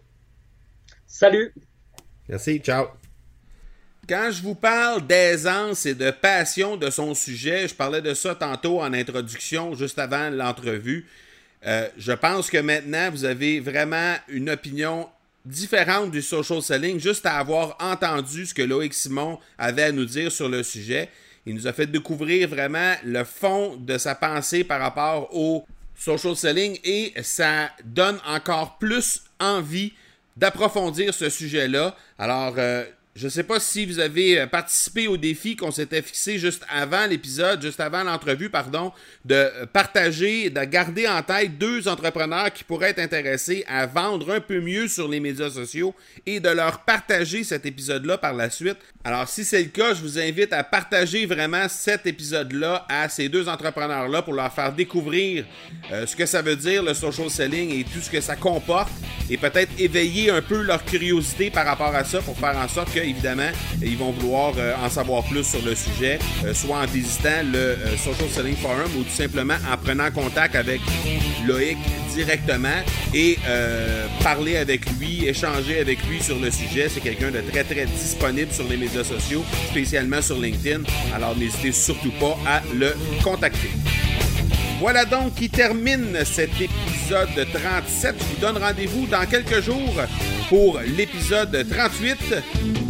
Salut. 1.06 1.52
Merci. 2.28 2.60
Ciao. 2.60 2.99
Quand 4.10 4.32
je 4.32 4.42
vous 4.42 4.56
parle 4.56 5.06
d'aisance 5.06 5.86
et 5.86 5.94
de 5.94 6.10
passion 6.10 6.76
de 6.76 6.90
son 6.90 7.14
sujet, 7.14 7.68
je 7.68 7.74
parlais 7.76 8.02
de 8.02 8.12
ça 8.12 8.34
tantôt 8.34 8.80
en 8.80 8.92
introduction, 8.92 9.76
juste 9.76 10.00
avant 10.00 10.30
l'entrevue. 10.30 11.06
Euh, 11.64 11.88
je 11.96 12.10
pense 12.10 12.50
que 12.50 12.58
maintenant, 12.58 13.08
vous 13.12 13.24
avez 13.24 13.60
vraiment 13.60 14.16
une 14.26 14.50
opinion 14.50 15.08
différente 15.44 16.10
du 16.10 16.22
social 16.22 16.60
selling, 16.60 16.98
juste 16.98 17.24
à 17.24 17.36
avoir 17.36 17.76
entendu 17.78 18.46
ce 18.46 18.52
que 18.52 18.62
Loïc 18.62 18.94
Simon 18.94 19.38
avait 19.56 19.84
à 19.84 19.92
nous 19.92 20.06
dire 20.06 20.32
sur 20.32 20.48
le 20.48 20.64
sujet. 20.64 21.08
Il 21.46 21.54
nous 21.54 21.68
a 21.68 21.72
fait 21.72 21.86
découvrir 21.86 22.48
vraiment 22.48 22.94
le 23.04 23.22
fond 23.22 23.76
de 23.76 23.96
sa 23.96 24.16
pensée 24.16 24.64
par 24.64 24.80
rapport 24.80 25.32
au 25.32 25.64
social 25.96 26.34
selling 26.34 26.80
et 26.82 27.12
ça 27.22 27.70
donne 27.84 28.18
encore 28.26 28.76
plus 28.78 29.22
envie 29.38 29.92
d'approfondir 30.36 31.14
ce 31.14 31.30
sujet-là. 31.30 31.94
Alors, 32.18 32.54
euh, 32.58 32.84
Je 33.16 33.24
ne 33.24 33.30
sais 33.30 33.42
pas 33.42 33.58
si 33.58 33.86
vous 33.86 33.98
avez 33.98 34.38
euh, 34.38 34.46
participé 34.46 35.08
au 35.08 35.16
défi 35.16 35.56
qu'on 35.56 35.72
s'était 35.72 36.00
fixé 36.00 36.38
juste 36.38 36.62
avant 36.70 37.06
l'épisode, 37.06 37.60
juste 37.60 37.80
avant 37.80 38.04
l'entrevue, 38.04 38.50
pardon, 38.50 38.92
de 39.24 39.34
euh, 39.34 39.66
partager, 39.66 40.48
de 40.48 40.60
garder 40.60 41.08
en 41.08 41.20
tête 41.20 41.58
deux 41.58 41.88
entrepreneurs 41.88 42.52
qui 42.52 42.62
pourraient 42.62 42.90
être 42.90 43.00
intéressés 43.00 43.64
à 43.66 43.86
vendre 43.86 44.32
un 44.32 44.40
peu 44.40 44.60
mieux 44.60 44.86
sur 44.86 45.08
les 45.08 45.18
médias 45.18 45.50
sociaux 45.50 45.92
et 46.24 46.38
de 46.38 46.50
leur 46.50 46.84
partager 46.84 47.42
cet 47.42 47.66
épisode-là 47.66 48.16
par 48.16 48.32
la 48.32 48.48
suite. 48.48 48.78
Alors, 49.02 49.28
si 49.28 49.44
c'est 49.44 49.62
le 49.62 49.70
cas, 49.70 49.92
je 49.92 50.02
vous 50.02 50.18
invite 50.20 50.52
à 50.52 50.62
partager 50.62 51.26
vraiment 51.26 51.68
cet 51.68 52.06
épisode-là 52.06 52.86
à 52.88 53.08
ces 53.08 53.28
deux 53.28 53.48
entrepreneurs-là 53.48 54.22
pour 54.22 54.34
leur 54.34 54.52
faire 54.54 54.72
découvrir 54.72 55.46
euh, 55.90 56.06
ce 56.06 56.14
que 56.14 56.26
ça 56.26 56.42
veut 56.42 56.56
dire 56.56 56.84
le 56.84 56.94
social 56.94 57.28
selling 57.28 57.80
et 57.80 57.82
tout 57.82 58.00
ce 58.00 58.08
que 58.08 58.20
ça 58.20 58.36
comporte 58.36 58.92
et 59.28 59.36
peut-être 59.36 59.72
éveiller 59.80 60.30
un 60.30 60.42
peu 60.42 60.62
leur 60.62 60.84
curiosité 60.84 61.50
par 61.50 61.66
rapport 61.66 61.94
à 61.94 62.04
ça 62.04 62.20
pour 62.20 62.38
faire 62.38 62.56
en 62.56 62.68
sorte 62.68 62.92
que 62.92 62.99
évidemment, 63.04 63.50
ils 63.82 63.96
vont 63.96 64.10
vouloir 64.12 64.52
euh, 64.56 64.74
en 64.84 64.88
savoir 64.88 65.24
plus 65.24 65.44
sur 65.44 65.62
le 65.64 65.74
sujet, 65.74 66.18
euh, 66.44 66.54
soit 66.54 66.78
en 66.78 66.86
visitant 66.86 67.42
le 67.52 67.58
euh, 67.58 67.96
Social 67.96 68.28
Selling 68.30 68.56
Forum 68.56 68.90
ou 68.98 69.02
tout 69.02 69.10
simplement 69.10 69.56
en 69.70 69.76
prenant 69.76 70.10
contact 70.10 70.54
avec 70.54 70.80
Loïc 71.46 71.78
directement 72.14 72.68
et 73.14 73.38
parler 74.22 74.56
avec 74.56 74.84
lui, 74.98 75.26
échanger 75.26 75.80
avec 75.80 75.98
lui 76.08 76.20
sur 76.20 76.38
le 76.38 76.50
sujet. 76.50 76.88
C'est 76.88 77.00
quelqu'un 77.00 77.30
de 77.30 77.40
très 77.40 77.64
très 77.64 77.86
disponible 77.86 78.52
sur 78.52 78.68
les 78.68 78.76
médias 78.76 79.04
sociaux, 79.04 79.44
spécialement 79.70 80.20
sur 80.20 80.38
LinkedIn. 80.38 80.82
Alors 81.14 81.36
n'hésitez 81.36 81.72
surtout 81.72 82.12
pas 82.12 82.36
à 82.46 82.62
le 82.74 82.94
contacter. 83.22 83.70
Voilà 84.80 85.04
donc 85.04 85.34
qui 85.34 85.50
termine 85.50 86.16
cet 86.24 86.52
épisode 86.58 87.46
37. 87.52 88.14
Je 88.18 88.24
vous 88.24 88.40
donne 88.40 88.56
rendez-vous 88.56 89.06
dans 89.06 89.26
quelques 89.26 89.60
jours 89.60 89.94
pour 90.48 90.80
l'épisode 90.96 91.66
38. 91.70 92.89